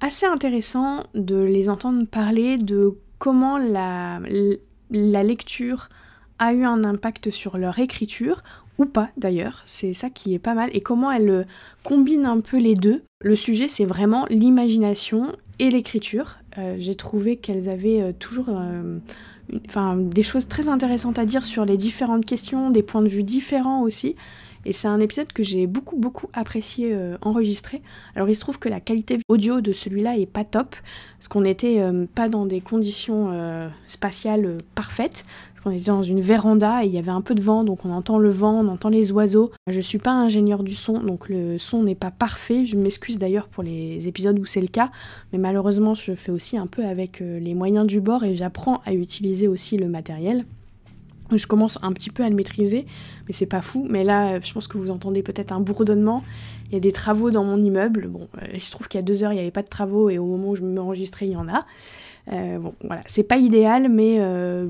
assez 0.01 0.27
intéressant 0.27 1.05
de 1.15 1.37
les 1.37 1.69
entendre 1.69 2.07
parler 2.07 2.59
de 2.59 2.95
comment 3.19 3.59
la, 3.59 4.21
lecture 4.91 5.89
a 6.39 6.53
eu 6.53 6.65
un 6.65 6.85
impact 6.85 7.31
sur 7.31 7.59
leur 7.59 7.79
écriture, 7.79 8.43
ou 8.79 8.87
pas 8.87 9.11
d'ailleurs, 9.17 9.63
c'est 9.65 9.93
ça 9.93 10.09
qui 10.09 10.35
est 10.35 10.39
pas 10.39 10.55
mal, 10.55 10.71
et 10.73 10.81
comment 10.81 11.11
elles 11.11 11.47
combinent 11.83 12.27
un 12.27 12.41
peu 12.41 12.59
les 12.59 12.75
deux. 12.75 13.03
Le 13.23 13.35
sujet 13.35 13.67
c'est 13.67 13.85
vraiment 13.85 14.27
l'imagination 14.31 15.33
et 15.59 15.71
l'écriture. 15.71 16.37
Euh, 16.59 16.77
j'ai 16.79 16.95
trouvé 16.95 17.37
qu'elles 17.37 17.69
avaient 17.69 18.01
euh, 18.01 18.13
toujours 18.17 18.51
euh, 18.51 18.99
des 19.97 20.23
choses 20.23 20.49
très 20.49 20.69
intéressantes 20.69 21.19
à 21.19 21.25
dire 21.25 21.45
sur 21.45 21.65
les 21.65 21.77
différentes 21.77 22.25
questions, 22.25 22.71
des 22.71 22.83
points 22.83 23.03
de 23.03 23.09
vue 23.09 23.25
différents 23.25 23.83
aussi. 23.83 24.15
Et 24.69 24.73
c'est 24.73 24.87
un 24.87 25.01
épisode 25.01 25.33
que 25.33 25.43
j'ai 25.43 25.67
beaucoup 25.67 25.97
beaucoup 25.97 26.29
apprécié 26.35 26.93
euh, 26.93 27.17
enregistrer. 27.23 27.81
Alors 28.15 28.29
il 28.29 28.35
se 28.35 28.43
trouve 28.43 28.59
que 28.59 28.69
la 28.69 28.81
qualité 28.81 29.19
audio 29.27 29.63
de 29.63 29.73
celui-là 29.73 30.19
est 30.19 30.27
pas 30.27 30.45
top, 30.45 30.77
parce 31.17 31.29
qu'on 31.29 31.41
n'était 31.41 31.81
euh, 31.81 32.05
pas 32.15 32.29
dans 32.29 32.45
des 32.45 32.61
conditions 32.61 33.31
euh, 33.33 33.71
spatiales 33.87 34.59
parfaites, 34.75 35.25
parce 35.55 35.65
qu'on 35.65 35.71
était 35.71 35.87
dans 35.87 36.03
une 36.03 36.21
véranda 36.21 36.85
et 36.85 36.87
il 36.87 36.93
y 36.93 36.99
avait 36.99 37.11
un 37.11 37.23
peu 37.23 37.35
de 37.35 37.41
vent, 37.41 37.65
donc 37.65 37.87
on 37.87 37.91
entend 37.91 38.19
le 38.19 38.29
vent, 38.29 38.63
on 38.63 38.69
entend 38.69 38.91
les 38.91 39.11
oiseaux. 39.11 39.53
Je 39.69 39.81
suis 39.81 39.97
pas 39.97 40.13
ingénieur 40.13 40.63
du 40.63 40.75
son, 40.75 40.99
donc 40.99 41.31
le 41.31 41.57
son 41.57 41.83
n'est 41.83 41.95
pas 41.95 42.11
parfait. 42.11 42.67
Je 42.67 42.77
m'excuse 42.77 43.19
d'ailleurs 43.19 43.49
pour 43.49 43.63
les 43.63 44.07
épisodes 44.07 44.39
où 44.39 44.45
c'est 44.45 44.61
le 44.61 44.69
cas, 44.69 44.91
mais 45.33 45.39
malheureusement 45.39 45.95
je 45.95 46.15
fais 46.15 46.31
aussi 46.31 46.59
un 46.59 46.67
peu 46.67 46.85
avec 46.85 47.21
les 47.21 47.55
moyens 47.55 47.87
du 47.87 48.03
bord 48.03 48.23
et 48.23 48.37
j'apprends 48.37 48.83
à 48.85 48.93
utiliser 48.93 49.49
aussi 49.49 49.79
le 49.79 49.89
matériel. 49.89 50.45
Je 51.37 51.47
commence 51.47 51.79
un 51.83 51.93
petit 51.93 52.11
peu 52.11 52.23
à 52.23 52.29
le 52.29 52.35
maîtriser, 52.35 52.87
mais 53.27 53.35
c'est 53.35 53.47
pas 53.47 53.61
fou. 53.61 53.87
Mais 53.91 54.05
là, 54.05 54.41
je 54.41 54.53
pense 54.53 54.67
que 54.67 54.79
vous 54.79 54.91
entendez 54.91 55.23
peut-être 55.23 55.53
un 55.53 55.61
bourdonnement. 55.61 56.25
Il 56.71 56.75
y 56.75 56.77
a 56.77 56.81
des 56.81 56.93
travaux 56.93 57.31
dans 57.31 57.45
mon 57.45 57.61
immeuble. 57.63 58.09
Bon, 58.09 58.29
euh, 58.37 58.47
il 58.55 58.61
se 58.61 58.71
trouve 58.71 58.89
qu'il 58.89 58.99
y 58.99 59.03
a 59.03 59.03
deux 59.03 59.23
heures, 59.23 59.33
il 59.33 59.37
n'y 59.37 59.41
avait 59.41 59.51
pas 59.51 59.63
de 59.63 59.69
travaux, 59.69 60.11
et 60.11 60.19
au 60.19 60.27
moment 60.27 60.51
où 60.51 60.57
je 60.57 60.63
me 60.63 60.81
enregistrais, 60.81 61.27
il 61.27 61.33
y 61.33 61.37
en 61.37 61.49
a. 61.49 61.67
Euh, 62.33 62.59
bon, 62.59 62.75
voilà, 62.85 63.03
c'est 63.07 63.23
pas 63.23 63.39
idéal, 63.39 63.89
mais 63.89 64.17
euh, 64.19 64.67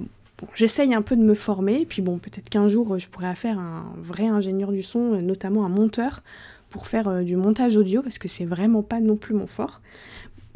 j'essaye 0.55 0.95
un 0.95 1.03
peu 1.03 1.17
de 1.17 1.23
me 1.23 1.35
former. 1.35 1.87
Puis 1.87 2.03
bon, 2.03 2.19
peut-être 2.19 2.49
qu'un 2.49 2.69
jour, 2.69 2.99
je 2.99 3.09
pourrais 3.09 3.35
faire 3.35 3.59
un 3.59 3.87
vrai 3.97 4.27
ingénieur 4.27 4.71
du 4.71 4.83
son, 4.83 5.21
notamment 5.21 5.65
un 5.65 5.69
monteur, 5.69 6.23
pour 6.71 6.87
faire 6.87 7.25
du 7.25 7.37
montage 7.37 7.77
audio, 7.77 8.03
parce 8.03 8.19
que 8.19 8.29
c'est 8.29 8.45
vraiment 8.45 8.83
pas 8.83 9.00
non 9.00 9.17
plus 9.17 9.35
mon 9.35 9.47
fort. 9.47 9.81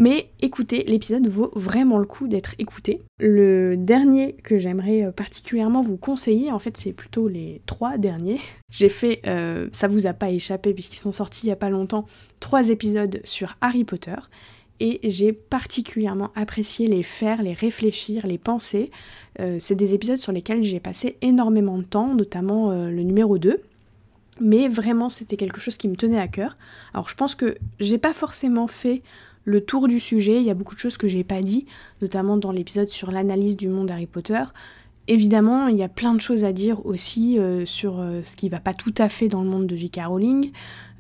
Mais 0.03 0.31
écoutez, 0.41 0.83
l'épisode 0.89 1.29
vaut 1.29 1.53
vraiment 1.55 1.97
le 1.97 2.07
coup 2.07 2.27
d'être 2.27 2.57
écouté. 2.59 3.03
Le 3.21 3.77
dernier 3.77 4.35
que 4.43 4.59
j'aimerais 4.59 5.05
euh, 5.05 5.13
particulièrement 5.13 5.81
vous 5.81 5.97
conseiller, 5.97 6.51
en 6.51 6.59
fait 6.59 6.77
c'est 6.77 6.93
plutôt 6.93 7.29
les 7.29 7.63
trois 7.67 7.99
derniers. 7.99 8.41
J'ai 8.69 8.89
fait, 8.89 9.21
euh, 9.29 9.69
ça 9.71 9.87
vous 9.87 10.09
a 10.09 10.13
pas 10.13 10.31
échappé 10.31 10.75
puisqu'ils 10.75 10.97
sont 10.97 11.13
sortis 11.13 11.47
il 11.47 11.51
y 11.51 11.53
a 11.53 11.57
pas 11.57 11.71
longtemps, 11.71 12.07
trois 12.41 12.71
épisodes 12.71 13.21
sur 13.23 13.57
Harry 13.61 13.85
Potter. 13.85 14.17
Et 14.81 14.99
j'ai 15.05 15.33
particulièrement 15.33 16.33
apprécié 16.35 16.89
les 16.89 17.05
faire, 17.05 17.41
les 17.41 17.53
réfléchir, 17.53 18.27
les 18.27 18.39
penser. 18.39 18.91
Euh, 19.39 19.59
c'est 19.61 19.77
des 19.77 19.95
épisodes 19.95 20.19
sur 20.19 20.33
lesquels 20.33 20.65
j'ai 20.65 20.81
passé 20.81 21.17
énormément 21.21 21.79
de 21.79 21.85
temps, 21.85 22.13
notamment 22.17 22.73
le 22.73 23.03
numéro 23.05 23.39
2. 23.39 23.61
Mais 24.41 24.67
vraiment 24.67 25.09
c'était 25.09 25.37
quelque 25.37 25.61
chose 25.61 25.77
qui 25.77 25.87
me 25.87 25.95
tenait 25.95 26.19
à 26.19 26.27
cœur. 26.27 26.57
Alors 26.93 27.09
je 27.09 27.15
pense 27.15 27.37
que 27.37 27.57
j'ai 27.79 27.99
pas 27.99 28.15
forcément 28.15 28.67
fait 28.67 29.03
le 29.45 29.61
tour 29.61 29.89
du 29.89 30.01
sujet. 30.01 30.37
Il 30.37 30.45
y 30.45 30.51
a 30.51 30.55
beaucoup 30.55 30.75
de 30.75 30.81
choses 30.81 30.97
que 30.97 31.09
j'ai 31.09 31.25
pas 31.25 31.43
dit, 31.43 31.67
notamment 32.01 32.37
dans 32.37 32.53
l'épisode 32.53 32.89
sur 32.89 33.11
l'analyse 33.11 33.57
du 33.57 33.69
monde 33.69 33.91
Harry 33.91 34.07
Potter. 34.07 34.43
Évidemment, 35.09 35.67
il 35.67 35.77
y 35.77 35.83
a 35.83 35.89
plein 35.89 36.15
de 36.15 36.21
choses 36.21 36.45
à 36.45 36.53
dire 36.53 36.87
aussi 36.87 37.37
euh, 37.37 37.65
sur 37.65 37.99
euh, 37.99 38.23
ce 38.23 38.37
qui 38.37 38.49
va 38.49 38.61
pas 38.61 38.73
tout 38.73 38.95
à 38.99 39.09
fait 39.09 39.27
dans 39.27 39.43
le 39.43 39.49
monde 39.49 39.67
de 39.67 39.75
J.K. 39.75 40.03
Rowling, 40.07 40.53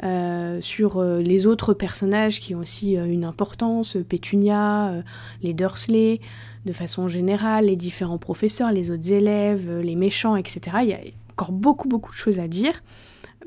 euh, 0.03 0.61
sur 0.61 1.03
les 1.03 1.47
autres 1.47 1.73
personnages 1.73 2.41
qui 2.41 2.57
ont 2.57 2.61
aussi 2.61 2.95
une 2.95 3.25
importance, 3.25 3.97
Pétunia, 4.09 5.03
les 5.43 5.55
Dursley, 5.55 6.21
de 6.67 6.73
façon 6.73 7.07
générale, 7.07 7.67
les 7.67 7.77
différents 7.77 8.19
professeurs, 8.19 8.73
les 8.73 8.91
autres 8.91 9.13
élèves, 9.13 9.79
les 9.79 9.95
méchants, 9.95 10.35
etc. 10.35 10.79
Il 10.83 10.89
y 10.89 10.95
a 10.95 11.01
encore 11.31 11.53
beaucoup 11.53 11.89
beaucoup 11.89 12.11
de 12.11 12.17
choses 12.17 12.41
à 12.41 12.49
dire, 12.49 12.83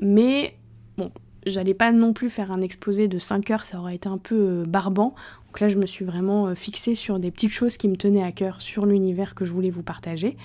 mais 0.00 0.56
bon, 0.96 1.10
j'allais 1.46 1.74
pas 1.74 1.92
non 1.92 2.12
plus 2.12 2.28
faire 2.28 2.52
un 2.52 2.60
exposé 2.60 3.08
de 3.08 3.18
5 3.18 3.50
heures, 3.50 3.66
ça 3.66 3.78
aurait 3.78 3.94
été 3.94 4.08
un 4.08 4.18
peu 4.18 4.64
barbant. 4.66 5.14
Donc 5.56 5.60
là, 5.60 5.68
je 5.68 5.78
me 5.78 5.86
suis 5.86 6.04
vraiment 6.04 6.48
euh, 6.48 6.54
fixée 6.54 6.94
sur 6.94 7.18
des 7.18 7.30
petites 7.30 7.50
choses 7.50 7.78
qui 7.78 7.88
me 7.88 7.96
tenaient 7.96 8.22
à 8.22 8.30
cœur 8.30 8.60
sur 8.60 8.84
l'univers 8.84 9.34
que 9.34 9.46
je 9.46 9.52
voulais 9.52 9.70
vous 9.70 9.82
partager. 9.82 10.36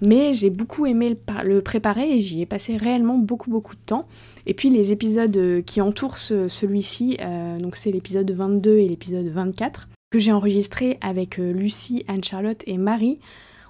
Mais 0.00 0.32
j'ai 0.32 0.50
beaucoup 0.50 0.84
aimé 0.84 1.16
le, 1.44 1.62
préparer 1.62 2.16
et 2.16 2.20
j'y 2.20 2.42
ai 2.42 2.46
passé 2.46 2.76
réellement 2.76 3.18
beaucoup 3.18 3.50
beaucoup 3.50 3.76
de 3.76 3.80
temps. 3.86 4.08
Et 4.46 4.54
puis 4.54 4.68
les 4.68 4.90
épisodes 4.90 5.36
euh, 5.36 5.62
qui 5.62 5.80
entourent 5.80 6.18
celui-ci, 6.18 7.18
euh, 7.20 7.60
donc 7.60 7.76
c'est 7.76 7.92
l'épisode 7.92 8.28
22 8.32 8.78
et 8.78 8.88
l'épisode 8.88 9.26
24, 9.26 9.88
que 10.10 10.18
j'ai 10.18 10.32
enregistré 10.32 10.98
avec 11.02 11.36
Lucie, 11.36 12.04
Anne-Charlotte 12.08 12.64
et 12.66 12.78
Marie. 12.78 13.20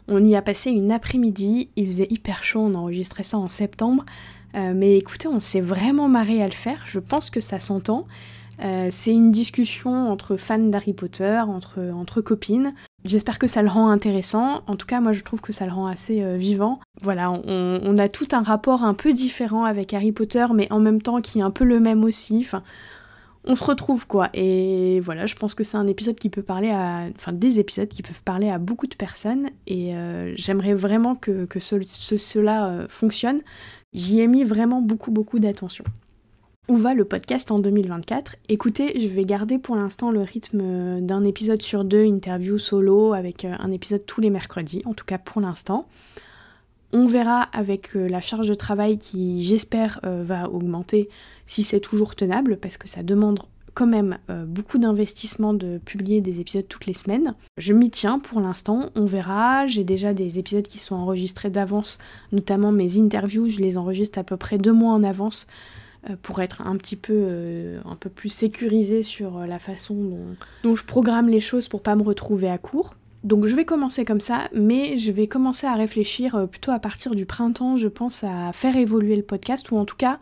On 0.09 0.25
y 0.25 0.35
a 0.35 0.41
passé 0.41 0.71
une 0.71 0.91
après-midi, 0.91 1.69
il 1.77 1.87
faisait 1.87 2.09
hyper 2.09 2.43
chaud, 2.43 2.61
on 2.61 2.75
a 2.75 2.79
enregistré 2.79 3.25
ça 3.25 3.37
en 3.37 3.51
septembre. 3.51 4.07
Mais 4.55 4.97
écoutez, 4.99 5.29
on 5.29 5.41
s'est 5.41 5.61
vraiment 5.61 6.09
marré 6.09 6.43
à 6.43 6.47
le 6.47 6.53
faire, 6.53 6.83
je 6.87 6.99
pense 6.99 7.31
que 7.31 7.41
ça 7.41 7.59
s'entend. 7.59 8.07
Euh, 8.63 8.89
c'est 8.91 9.13
une 9.13 9.33
discussion 9.33 10.11
entre 10.11 10.37
fans 10.37 10.59
d'Harry 10.59 10.93
Potter, 10.93 11.41
entre, 11.47 11.81
entre 11.95 12.21
copines. 12.21 12.71
J'espère 13.05 13.39
que 13.39 13.49
ça 13.49 13.63
le 13.63 13.69
rend 13.69 13.89
intéressant. 13.89 14.63
En 14.67 14.77
tout 14.77 14.87
cas, 14.87 15.01
moi, 15.01 15.13
je 15.13 15.23
trouve 15.23 15.41
que 15.41 15.53
ça 15.53 15.67
le 15.67 15.73
rend 15.73 15.87
assez 15.87 16.23
euh, 16.23 16.37
vivant. 16.37 16.79
Voilà, 17.01 17.31
on, 17.33 17.99
a 17.99 18.09
tout 18.09 18.29
un 18.33 18.43
rapport 18.43 18.85
un 18.85 18.95
peu 18.95 19.13
différent 19.13 19.65
avec 19.65 19.93
Harry 19.95 20.13
Potter, 20.13 20.47
mais 20.55 20.71
en 20.71 20.79
même 20.79 21.03
temps 21.03 21.21
qui 21.21 21.41
est 21.41 21.43
un 21.43 21.51
peu 21.51 21.65
le 21.65 21.81
même 21.81 22.05
aussi. 22.05 22.39
Enfin, 22.41 22.63
on 23.45 23.57
se 23.57 23.65
retrouve 23.65 24.07
quoi. 24.07 24.29
Et 24.35 25.01
voilà, 25.01 25.27
je 25.27 25.35
pense 25.35 25.57
que 25.57 25.65
c'est 25.65 25.77
un 25.77 25.89
épisode 25.89 26.15
qui 26.15 26.29
peut 26.29 26.43
parler 26.43 26.71
à. 26.71 27.07
Enfin, 27.17 27.33
des 27.33 27.59
épisodes 27.59 27.89
qui 27.89 28.03
peuvent 28.03 28.23
parler 28.23 28.51
à 28.51 28.59
beaucoup 28.59 28.87
de 28.87 28.95
personnes. 28.95 29.49
Et 29.67 29.97
euh, 29.97 30.33
j'aimerais 30.37 30.75
vraiment 30.75 31.17
que, 31.17 31.49
cela 31.59 32.87
fonctionne. 32.89 33.41
J'y 33.95 34.21
ai 34.21 34.27
mis 34.27 34.43
vraiment 34.43 34.81
beaucoup, 34.81 35.11
beaucoup 35.11 35.39
d'attention. 35.39 35.85
Où 36.69 36.77
va 36.77 36.95
le 36.95 37.05
podcast 37.05 37.51
en 37.51 37.59
2024 37.59 38.37
Écoutez, 38.49 38.99
je 38.99 39.07
vais 39.07 39.27
garder 39.27 39.59
pour 39.59 39.77
l'instant 39.77 40.11
le 40.11 40.23
rythme 40.23 41.01
d'un 41.03 41.25
épisode 41.25 41.61
sur 41.61 41.85
deux, 41.85 42.05
interview 42.05 42.57
solo, 42.57 43.13
avec 43.13 43.45
euh, 43.45 43.53
un 43.59 43.71
épisode 43.71 44.07
tous 44.07 44.23
les 44.23 44.31
mercredis, 44.31 44.81
en 44.87 44.95
tout 44.95 45.05
cas 45.05 45.19
pour 45.19 45.43
l'instant. 45.43 45.89
On 46.95 47.05
verra 47.05 47.43
avec 47.43 47.95
euh, 47.95 48.09
la 48.09 48.23
charge 48.23 48.49
de 48.49 48.55
travail 48.55 48.99
qui, 48.99 49.45
j'espère, 49.45 50.01
euh, 50.05 50.23
va 50.25 50.49
augmenter 50.49 51.11
si 51.47 51.63
c'est 51.63 51.81
toujours 51.81 52.15
tenable, 52.15 52.57
parce 52.57 52.79
que 52.79 52.89
ça 52.89 53.03
demande 53.03 53.41
quand 53.75 53.87
même 53.87 54.19
beaucoup 54.47 54.79
d'investissement 54.79 55.55
de 55.55 55.79
publier 55.85 56.21
des 56.21 56.41
épisodes 56.41 56.67
toutes 56.69 56.87
les 56.87 56.95
semaines. 56.95 57.35
Je 57.57 57.73
m'y 57.73 57.91
tiens 57.91 58.19
pour 58.19 58.41
l'instant, 58.41 58.91
on 58.95 59.05
verra. 59.05 59.67
J'ai 59.67 59.85
déjà 59.85 60.15
des 60.15 60.39
épisodes 60.39 60.67
qui 60.67 60.79
sont 60.79 60.95
enregistrés 60.95 61.51
d'avance, 61.51 61.99
notamment 62.33 62.73
mes 62.73 62.99
interviews, 62.99 63.49
je 63.49 63.61
les 63.61 63.79
enregistre 63.79 64.19
à 64.19 64.25
peu 64.25 64.37
près 64.37 64.59
deux 64.59 64.73
mois 64.73 64.93
en 64.93 65.03
avance 65.03 65.47
euh, 66.11 66.17
pour 66.21 66.43
être 66.43 66.63
un 66.63 66.77
petit 66.77 66.97
peu, 66.97 67.13
euh, 67.15 67.81
un 67.85 67.95
peu 67.95 68.11
plus 68.11 68.29
sécurisé 68.29 69.03
sur 69.03 69.39
euh, 69.39 69.47
la 69.47 69.61
façon 69.61 69.95
dont, 70.65 70.75
je 70.75 70.85
programme 70.85 71.29
les 71.29 71.39
choses 71.39 71.69
pour 71.69 71.81
pas 71.81 71.95
me 71.95 72.03
retrouver 72.03 72.51
à 72.51 72.59
court. 72.59 72.95
Donc 73.23 73.47
je 73.47 73.55
vais 73.55 73.65
commencer 73.65 74.05
comme 74.05 74.21
ça, 74.21 74.49
mais 74.53 74.97
je 74.97 75.13
vais 75.13 75.29
commencer 75.29 75.69
à 75.69 75.75
réfléchir 75.75 76.49
plutôt 76.51 76.73
à 76.73 76.81
partir 76.81 77.15
du 77.15 77.25
printemps, 77.25 77.77
je 77.77 77.87
pense, 77.87 78.25
à 78.25 78.51
faire 78.53 78.77
évoluer 78.77 79.15
le 79.15 79.23
podcast, 79.23 79.71
ou 79.71 79.77
en 79.77 79.85
tout 79.85 79.95
cas 79.95 80.19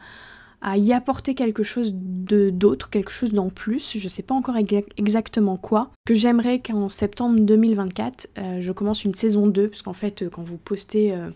à 0.63 0.77
y 0.77 0.93
apporter 0.93 1.35
quelque 1.35 1.63
chose 1.63 1.95
d'autre, 1.95 2.91
quelque 2.91 3.11
chose 3.11 3.33
d'en 3.33 3.49
plus, 3.49 3.97
je 3.99 4.09
sais 4.09 4.23
pas 4.23 4.35
encore 4.35 4.57
exactement 4.97 5.57
quoi, 5.57 5.91
que 6.05 6.15
j'aimerais 6.15 6.61
qu'en 6.61 6.89
septembre 6.89 7.41
2024, 7.41 8.29
euh, 8.39 8.59
je 8.61 8.73
commence 8.73 9.05
une 9.05 9.15
saison 9.15 9.47
2, 9.47 9.69
parce 9.69 9.83
qu'en 9.83 9.95
fait, 9.95 10.29
quand 10.31 10.43
vous 10.43 10.59
postez 10.59 11.13
euh, 11.13 11.31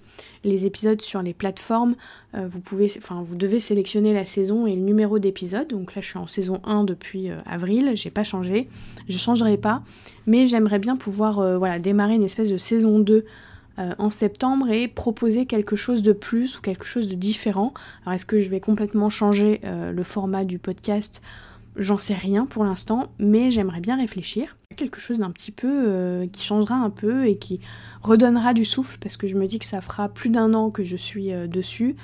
les 0.45 0.67
épisodes 0.67 1.01
sur 1.01 1.23
les 1.23 1.33
plateformes, 1.33 1.97
euh, 2.35 2.47
vous 2.47 2.61
pouvez, 2.61 2.93
vous 3.25 3.37
devez 3.37 3.61
sélectionner 3.61 4.13
la 4.13 4.27
saison 4.27 4.67
et 4.67 4.75
le 4.75 4.83
numéro 4.83 5.19
d'épisode, 5.19 5.69
donc 5.69 5.95
là 5.95 6.03
je 6.03 6.09
suis 6.09 6.19
en 6.19 6.27
saison 6.27 6.61
1 6.65 6.85
depuis 6.85 7.31
avril, 7.47 7.93
j'ai 7.95 8.11
pas 8.11 8.25
changé, 8.25 8.69
je 9.09 9.17
changerai 9.17 9.57
pas, 9.57 9.83
mais 10.27 10.47
j'aimerais 10.47 10.79
bien 10.79 10.97
pouvoir, 10.97 11.59
voilà, 11.59 11.79
démarrer 11.79 12.17
une 12.17 12.25
espèce 12.25 12.51
de 12.51 12.59
saison 12.59 12.99
2 12.99 13.15
euh, 13.15 13.23
en 13.99 14.11
septembre 14.11 14.71
et 14.71 14.89
proposer 14.89 15.47
quelque 15.47 15.77
chose 15.77 16.03
de 16.03 16.13
plus 16.13 16.59
ou 16.59 16.61
quelque 16.61 16.85
chose 16.85 17.09
de 17.09 17.15
différent. 17.15 17.75
Alors 18.03 18.15
est-ce 18.15 18.27
que 18.27 18.41
je 18.41 18.49
vais 18.49 18.61
complètement 18.61 19.11
changer 19.11 19.61
euh, 19.65 19.93
le 19.93 20.03
format 20.05 20.45
du 20.45 20.59
podcast? 20.59 21.23
J'en 21.77 21.99
sais 21.99 22.15
rien 22.15 22.47
pour 22.47 22.65
l'instant, 22.65 23.09
mais 23.19 23.51
j'aimerais 23.51 23.81
bien 23.81 23.97
réfléchir. 23.97 24.57
Quelque 24.77 25.01
chose 25.01 25.19
d'un 25.19 25.31
petit 25.33 25.51
peu 25.51 25.69
euh, 25.69 26.27
qui 26.29 26.45
changera 26.45 26.77
un 26.77 26.91
peu 26.91 27.27
et 27.27 27.37
qui 27.37 27.59
redonnera 28.03 28.55
du 28.55 28.65
souffle 28.65 28.97
parce 29.01 29.17
que 29.17 29.27
je 29.27 29.37
me 29.37 29.47
dis 29.47 29.59
que 29.59 29.67
ça 29.67 29.81
fera 29.81 30.09
plus 30.09 30.31
d'un 30.31 30.55
an 30.55 30.71
que 30.71 30.85
je 30.85 30.97
suis 30.97 31.33
dessus. 31.49 31.97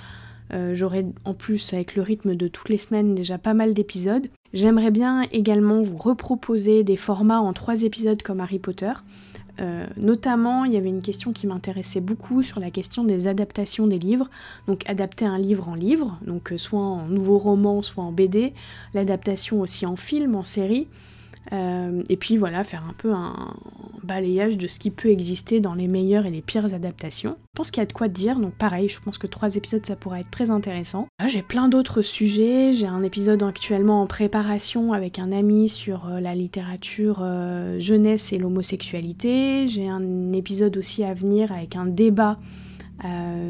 J'aurai 0.73 1.07
en 1.25 1.33
plus 1.33 1.73
avec 1.75 1.95
le 1.95 2.03
rythme 2.03 2.35
de 2.35 2.49
toutes 2.49 2.71
les 2.71 2.77
semaines 2.77 3.15
déjà 3.15 3.39
pas 3.39 3.55
mal 3.55 3.73
d'épisodes. 3.73 4.27
J'aimerais 4.53 4.91
bien 4.91 5.23
également 5.31 5.81
vous 5.81 5.97
reproposer 5.97 6.83
des 6.83 6.97
formats 6.97 7.41
en 7.41 7.53
trois 7.53 7.85
épisodes 7.85 8.21
comme 8.21 8.41
Harry 8.41 8.59
Potter. 8.59 8.91
Euh, 9.61 9.87
notamment, 9.97 10.65
il 10.65 10.73
y 10.73 10.77
avait 10.77 10.89
une 10.89 11.03
question 11.03 11.33
qui 11.33 11.47
m'intéressait 11.47 12.01
beaucoup 12.01 12.43
sur 12.43 12.61
la 12.61 12.71
question 12.71 13.05
des 13.05 13.29
adaptations 13.29 13.87
des 13.87 13.99
livres. 13.99 14.31
Donc 14.67 14.89
adapter 14.89 15.25
un 15.25 15.39
livre 15.39 15.69
en 15.69 15.75
livre, 15.75 16.19
donc 16.27 16.53
euh, 16.53 16.59
soit 16.59 16.81
en 16.81 17.07
nouveau 17.07 17.39
roman, 17.39 17.83
soit 17.83 18.05
en 18.05 18.13
BD, 18.13 18.55
l'adaptation 18.95 19.61
aussi 19.61 19.87
en 19.87 19.97
film, 19.97 20.35
en 20.35 20.43
série. 20.43 20.89
Euh, 21.53 22.03
et 22.09 22.17
puis 22.17 22.37
voilà, 22.37 22.65
faire 22.65 22.85
un 22.89 22.93
peu 22.93 23.13
un 23.13 23.55
balayage 24.03 24.57
de 24.57 24.67
ce 24.69 24.79
qui 24.79 24.91
peut 24.91 25.09
exister 25.09 25.61
dans 25.61 25.75
les 25.75 25.89
meilleures 25.89 26.27
et 26.27 26.31
les 26.31 26.43
pires 26.43 26.73
adaptations. 26.75 27.37
Je 27.55 27.57
pense 27.57 27.71
qu'il 27.71 27.81
y 27.81 27.83
a 27.83 27.87
de 27.87 27.93
quoi 27.93 28.09
dire, 28.09 28.39
donc 28.39 28.55
pareil, 28.55 28.89
je 28.89 29.01
pense 29.01 29.19
que 29.19 29.27
trois 29.27 29.57
épisodes 29.57 29.85
ça 29.85 29.97
pourrait 29.97 30.21
être 30.21 30.31
très 30.31 30.51
intéressant. 30.51 31.09
J'ai 31.27 31.43
plein 31.43 31.69
d'autres 31.69 32.03
sujets, 32.03 32.73
j'ai 32.73 32.87
un 32.87 33.03
épisode 33.03 33.43
actuellement 33.43 34.03
en 34.03 34.07
préparation 34.07 34.93
avec 34.93 35.19
un 35.19 35.33
ami 35.33 35.69
sur 35.69 36.07
euh, 36.07 36.21
la 36.21 36.35
littérature 36.35 37.21
euh, 37.23 37.81
jeunesse 37.81 38.33
et 38.33 38.39
l'homosexualité, 38.39 39.67
j'ai 39.67 39.89
un 39.89 40.33
épisode 40.33 40.77
aussi 40.77 41.05
à 41.05 41.15
venir 41.15 41.53
avec 41.53 41.77
un 41.77 41.87
débat 41.87 42.39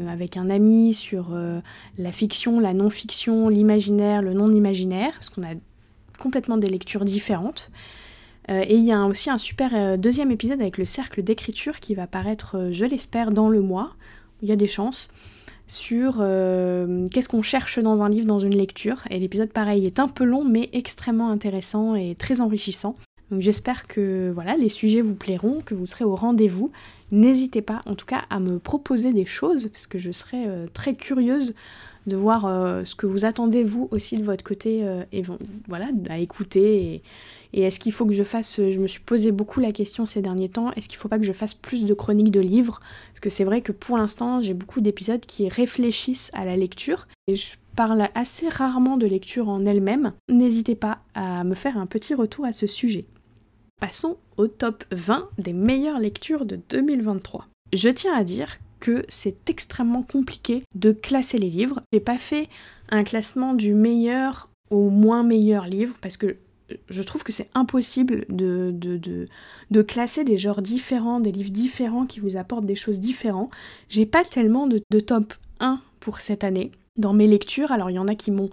avec 0.07 0.37
un 0.37 0.49
ami 0.49 0.93
sur 0.93 1.37
la 1.97 2.11
fiction, 2.13 2.61
la 2.61 2.73
non-fiction, 2.73 3.49
l'imaginaire, 3.49 4.21
le 4.21 4.33
non-imaginaire, 4.33 5.11
parce 5.11 5.29
qu'on 5.29 5.43
a 5.43 5.55
complètement 6.21 6.57
des 6.57 6.67
lectures 6.67 7.03
différentes. 7.03 7.71
Euh, 8.49 8.63
et 8.67 8.75
il 8.75 8.83
y 8.83 8.91
a 8.91 9.05
aussi 9.05 9.29
un 9.29 9.37
super 9.37 9.71
euh, 9.73 9.97
deuxième 9.97 10.31
épisode 10.31 10.61
avec 10.61 10.77
le 10.77 10.85
cercle 10.85 11.23
d'écriture 11.23 11.79
qui 11.79 11.95
va 11.95 12.07
paraître, 12.07 12.57
euh, 12.57 12.71
je 12.71 12.85
l'espère, 12.85 13.31
dans 13.31 13.49
le 13.49 13.61
mois. 13.61 13.95
Il 14.41 14.49
y 14.49 14.51
a 14.51 14.55
des 14.55 14.67
chances 14.67 15.09
sur 15.67 16.17
qu'est-ce 16.17 17.29
qu'on 17.29 17.41
cherche 17.41 17.79
dans 17.79 18.03
un 18.03 18.09
livre, 18.09 18.25
dans 18.25 18.39
une 18.39 18.57
lecture. 18.57 19.03
Et 19.09 19.19
l'épisode, 19.19 19.53
pareil, 19.53 19.85
est 19.85 19.99
un 19.99 20.09
peu 20.09 20.25
long, 20.25 20.43
mais 20.43 20.69
extrêmement 20.73 21.29
intéressant 21.29 21.95
et 21.95 22.15
très 22.15 22.41
enrichissant. 22.41 22.97
Donc 23.29 23.39
j'espère 23.39 23.87
que 23.87 24.31
voilà, 24.33 24.57
les 24.57 24.67
sujets 24.67 24.99
vous 24.99 25.15
plairont, 25.15 25.61
que 25.63 25.73
vous 25.73 25.85
serez 25.85 26.03
au 26.03 26.15
rendez-vous. 26.15 26.71
N'hésitez 27.11 27.61
pas, 27.61 27.81
en 27.85 27.95
tout 27.95 28.05
cas, 28.05 28.23
à 28.29 28.41
me 28.41 28.59
proposer 28.59 29.13
des 29.13 29.23
choses, 29.23 29.69
parce 29.69 29.87
que 29.87 29.97
je 29.97 30.11
serai 30.11 30.45
très 30.73 30.93
curieuse 30.93 31.53
de 32.07 32.15
voir 32.15 32.45
euh, 32.45 32.83
ce 32.83 32.95
que 32.95 33.05
vous 33.05 33.25
attendez 33.25 33.63
vous 33.63 33.87
aussi 33.91 34.17
de 34.17 34.23
votre 34.23 34.43
côté 34.43 34.81
euh, 34.83 35.03
et 35.11 35.23
voilà 35.67 35.87
à 36.09 36.17
écouter. 36.19 37.01
Et, 37.53 37.63
est-ce 37.63 37.81
qu'il 37.81 37.91
faut 37.91 38.05
que 38.05 38.13
je 38.13 38.23
fasse 38.23 38.61
je 38.69 38.79
me 38.79 38.87
suis 38.87 39.01
posé 39.01 39.33
beaucoup 39.33 39.59
la 39.59 39.73
question 39.73 40.05
ces 40.05 40.21
derniers 40.21 40.47
temps 40.47 40.71
est-ce 40.71 40.87
qu'il 40.87 40.97
faut 40.97 41.09
pas 41.09 41.19
que 41.19 41.25
je 41.25 41.33
fasse 41.33 41.53
plus 41.53 41.83
de 41.83 41.93
chroniques 41.93 42.31
de 42.31 42.39
livres? 42.39 42.79
Parce 43.11 43.19
que 43.19 43.29
c'est 43.29 43.43
vrai 43.43 43.61
que 43.61 43.73
pour 43.73 43.97
l'instant 43.97 44.41
j'ai 44.41 44.53
beaucoup 44.53 44.79
d'épisodes 44.79 45.19
qui 45.19 45.49
réfléchissent 45.49 46.31
à 46.33 46.45
la 46.45 46.55
lecture 46.55 47.09
et 47.27 47.35
je 47.35 47.57
parle 47.75 48.07
assez 48.15 48.47
rarement 48.47 48.95
de 48.95 49.05
lecture 49.05 49.49
en 49.49 49.65
elle-même. 49.65 50.13
N'hésitez 50.29 50.75
pas 50.75 50.99
à 51.13 51.43
me 51.43 51.55
faire 51.55 51.77
un 51.77 51.87
petit 51.87 52.13
retour 52.13 52.45
à 52.45 52.53
ce 52.53 52.67
sujet. 52.67 53.03
Passons 53.81 54.15
au 54.37 54.47
top 54.47 54.85
20 54.91 55.27
des 55.37 55.53
meilleures 55.53 55.99
lectures 55.99 56.45
de 56.45 56.57
2023 56.69 57.47
je 57.73 57.89
tiens 57.89 58.13
à 58.15 58.23
dire 58.23 58.57
que 58.81 59.05
c'est 59.07 59.49
extrêmement 59.49 60.03
compliqué 60.03 60.63
de 60.75 60.91
classer 60.91 61.37
les 61.37 61.49
livres. 61.49 61.79
J'ai 61.93 62.01
pas 62.01 62.17
fait 62.17 62.49
un 62.89 63.05
classement 63.05 63.53
du 63.53 63.73
meilleur 63.73 64.49
au 64.69 64.89
moins 64.89 65.23
meilleur 65.23 65.67
livre 65.67 65.95
parce 66.01 66.17
que 66.17 66.35
je 66.89 67.01
trouve 67.01 67.23
que 67.23 67.31
c'est 67.31 67.49
impossible 67.53 68.25
de, 68.29 68.71
de, 68.73 69.27
de, 69.71 69.81
classer 69.81 70.23
des 70.23 70.37
genres 70.37 70.61
différents, 70.61 71.19
des 71.19 71.31
livres 71.31 71.51
différents 71.51 72.05
qui 72.05 72.19
vous 72.19 72.37
apportent 72.37 72.65
des 72.65 72.75
choses 72.75 72.99
différentes. 72.99 73.51
J'ai 73.89 74.05
pas 74.05 74.23
tellement 74.23 74.67
de, 74.67 74.81
top 74.99 75.33
1 75.59 75.81
pour 75.99 76.21
cette 76.21 76.43
année 76.43 76.71
dans 76.97 77.13
mes 77.13 77.27
lectures. 77.27 77.71
Alors 77.71 77.89
il 77.89 77.95
y 77.95 77.99
en 77.99 78.07
a 78.07 78.15
qui 78.15 78.31
m'ont 78.31 78.49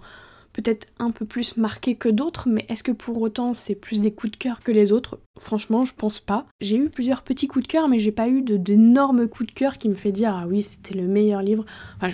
peut-être 0.61 0.87
un 0.99 1.11
peu 1.11 1.25
plus 1.25 1.57
marqués 1.57 1.95
que 1.95 2.09
d'autres, 2.09 2.49
mais 2.49 2.65
est-ce 2.67 2.83
que 2.83 2.91
pour 2.91 3.21
autant 3.21 3.53
c'est 3.53 3.75
plus 3.75 4.01
des 4.01 4.11
coups 4.11 4.31
de 4.31 4.37
cœur 4.37 4.61
que 4.61 4.71
les 4.71 4.91
autres? 4.91 5.17
Franchement, 5.39 5.85
je 5.85 5.93
pense 5.93 6.19
pas. 6.19 6.45
J'ai 6.59 6.75
eu 6.75 6.89
plusieurs 6.89 7.21
petits 7.21 7.47
coups 7.47 7.65
de 7.65 7.71
cœur, 7.71 7.87
mais 7.87 7.99
j'ai 7.99 8.11
pas 8.11 8.27
eu 8.27 8.41
d'énormes 8.41 9.27
coups 9.27 9.47
de 9.47 9.53
cœur 9.53 9.77
qui 9.77 9.87
me 9.87 9.93
fait 9.93 10.11
dire 10.11 10.35
ah 10.35 10.45
oui, 10.47 10.61
c'était 10.61 10.95
le 10.95 11.07
meilleur 11.07 11.41
livre. 11.41 11.65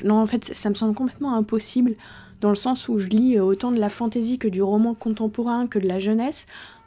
non, 0.04 0.22
en 0.22 0.25
fait, 0.28 0.46
ça 0.46 0.70
me 0.70 0.75
semble 0.75 0.94
complètement 0.94 1.36
impossible 1.36 1.96
dans 2.42 2.50
le 2.50 2.56
sens 2.56 2.88
où 2.88 3.00
je 3.00 3.08
lis 3.08 3.40
autant 3.40 3.72
de 3.72 3.80
la 3.80 3.90
fantaisie 3.90 4.38
que 4.38 4.48
du 4.48 4.62
roman 4.62 4.94
contemporain 4.94 5.66
que 5.68 5.80
de 5.80 5.88
la 5.88 5.98
jeunesse. 6.00 6.46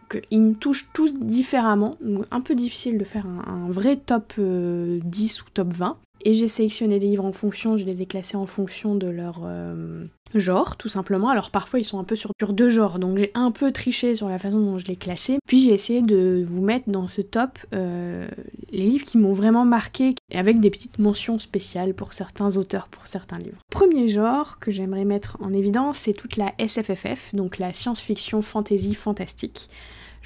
Qu'ils 0.08 0.40
me 0.40 0.54
touchent 0.54 0.88
tous 0.94 1.12
différemment, 1.12 1.98
un 2.30 2.40
peu 2.40 2.54
difficile 2.54 2.96
de 2.96 3.04
faire 3.04 3.26
un, 3.26 3.68
vrai 3.68 3.96
top 3.96 4.32
10 4.36 4.38
euh, 4.38 5.00
ou 5.02 5.50
top 5.52 5.72
20. 5.74 5.98
Et 6.24 6.34
j'ai 6.34 6.48
sélectionné 6.48 6.98
des 6.98 7.06
livres 7.06 7.24
en 7.24 7.32
fonction, 7.32 7.76
je 7.76 7.84
les 7.84 8.02
ai 8.02 8.06
classés 8.06 8.36
en 8.36 8.46
fonction 8.46 8.94
de 8.94 9.06
leur 9.06 9.42
euh, 9.44 10.04
genre, 10.34 10.76
tout 10.76 10.88
simplement. 10.88 11.28
Alors 11.28 11.50
parfois 11.50 11.78
ils 11.78 11.84
sont 11.84 11.98
un 11.98 12.04
peu 12.04 12.16
sur, 12.16 12.32
deux 12.50 12.68
genres, 12.68 12.98
donc 12.98 13.18
j'ai 13.18 13.30
un 13.34 13.50
peu 13.50 13.72
triché 13.72 14.14
sur 14.14 14.28
la 14.28 14.38
façon 14.38 14.60
dont 14.60 14.78
je 14.78 14.86
les 14.86 14.96
classés. 14.96 15.38
Puis 15.46 15.62
j'ai 15.62 15.72
essayé 15.72 16.02
de 16.02 16.44
vous 16.46 16.62
mettre 16.62 16.90
dans 16.90 17.08
ce 17.08 17.20
top 17.20 17.58
euh, 17.72 18.28
les 18.70 18.86
livres 18.86 19.04
qui 19.04 19.18
m'ont 19.18 19.32
vraiment 19.32 19.64
marqué, 19.64 20.14
avec 20.34 20.60
des 20.60 20.70
petites 20.70 20.98
mentions 20.98 21.38
spéciales 21.38 21.94
pour 21.94 22.12
certains 22.12 22.56
auteurs, 22.56 22.88
pour 22.88 23.06
certains 23.06 23.38
livres. 23.38 23.58
Premier 23.70 24.08
genre 24.08 24.58
que 24.58 24.70
j'aimerais 24.70 25.04
mettre 25.04 25.36
en 25.40 25.52
évidence, 25.52 25.98
c'est 25.98 26.14
toute 26.14 26.36
la 26.36 26.52
SFFF, 26.58 27.34
donc 27.34 27.58
la 27.58 27.72
science-fiction, 27.72 28.42
fantasy, 28.42 28.94
fantastique. 28.94 29.68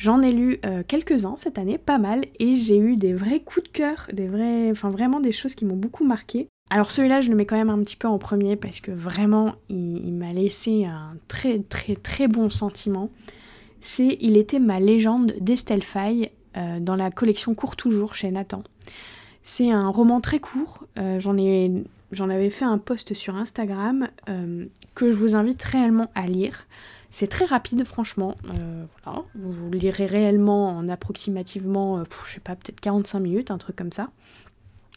J'en 0.02 0.20
ai 0.20 0.32
lu 0.32 0.58
euh, 0.66 0.82
quelques-uns 0.84 1.36
cette 1.36 1.58
année, 1.58 1.78
pas 1.78 1.98
mal, 1.98 2.24
et 2.40 2.56
j'ai 2.56 2.76
eu 2.76 2.96
des 2.96 3.14
vrais 3.14 3.38
coups 3.38 3.66
de 3.66 3.68
cœur, 3.68 4.08
des 4.12 4.26
vrais, 4.26 4.68
enfin 4.68 4.88
vraiment 4.88 5.20
des 5.20 5.30
choses 5.30 5.54
qui 5.54 5.64
m'ont 5.64 5.76
beaucoup 5.76 6.02
marqué. 6.02 6.48
Alors 6.70 6.90
celui-là, 6.90 7.20
je 7.20 7.30
le 7.30 7.36
mets 7.36 7.46
quand 7.46 7.56
même 7.56 7.70
un 7.70 7.78
petit 7.78 7.94
peu 7.94 8.08
en 8.08 8.18
premier 8.18 8.56
parce 8.56 8.80
que 8.80 8.90
vraiment, 8.90 9.54
il, 9.68 10.12
m'a 10.12 10.32
laissé 10.32 10.86
un 10.86 11.14
très 11.28 11.60
très 11.60 11.94
très 11.94 12.26
bon 12.26 12.50
sentiment. 12.50 13.10
C'est 13.80 14.18
Il 14.20 14.36
était 14.36 14.58
ma 14.58 14.80
légende 14.80 15.34
d'Estelle 15.40 15.84
Faye 15.84 16.32
euh, 16.56 16.80
dans 16.80 16.96
la 16.96 17.12
collection 17.12 17.54
Court 17.54 17.76
Toujours 17.76 18.16
chez 18.16 18.32
Nathan. 18.32 18.64
C'est 19.44 19.70
un 19.70 19.88
roman 19.88 20.20
très 20.20 20.40
court, 20.40 20.84
euh, 20.98 21.20
j'en, 21.20 21.38
ai, 21.38 21.70
j'en 22.10 22.28
avais 22.28 22.50
fait 22.50 22.64
un 22.64 22.78
post 22.78 23.14
sur 23.14 23.36
Instagram 23.36 24.08
que 24.96 25.12
je 25.12 25.16
vous 25.16 25.36
invite 25.36 25.62
réellement 25.62 26.10
à 26.16 26.26
lire. 26.26 26.66
C'est 27.12 27.26
très 27.26 27.44
rapide, 27.44 27.84
franchement. 27.84 28.34
Euh. 28.54 28.84
Vous, 29.34 29.70
lirez 29.70 30.06
réellement 30.06 30.70
en 30.70 30.88
approximativement, 30.88 31.98
euh, 31.98 32.04
je 32.26 32.32
sais 32.32 32.40
pas, 32.40 32.56
peut-être 32.56 32.80
45 32.80 33.20
minutes, 33.20 33.50
un 33.50 33.58
truc 33.58 33.76
comme 33.76 33.92
ça. 33.92 34.08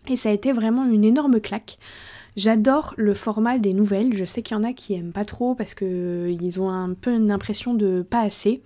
Et 0.07 0.15
ça 0.15 0.29
a 0.29 0.31
été 0.31 0.53
vraiment 0.53 0.86
une 0.86 1.03
énorme 1.03 1.41
claque. 1.41 1.77
J'adore 2.38 2.93
le 2.95 3.13
format 3.13 3.60
des 3.60 3.74
nouvelles. 3.74 4.13
Je 4.13 4.24
sais 4.24 4.41
qu'il 4.41 4.55
y 4.55 4.60
en 4.60 4.63
a 4.63 4.72
qui 4.72 4.93
aiment 4.93 5.12
pas 5.12 5.25
trop 5.25 5.55
parce 5.55 5.74
qu'ils 5.74 6.62
ont 6.62 6.69
un 6.69 6.93
peu 6.93 7.13
une 7.13 7.31
impression 7.31 7.74
de 7.74 8.01
pas 8.10 8.22
assez. 8.22 8.62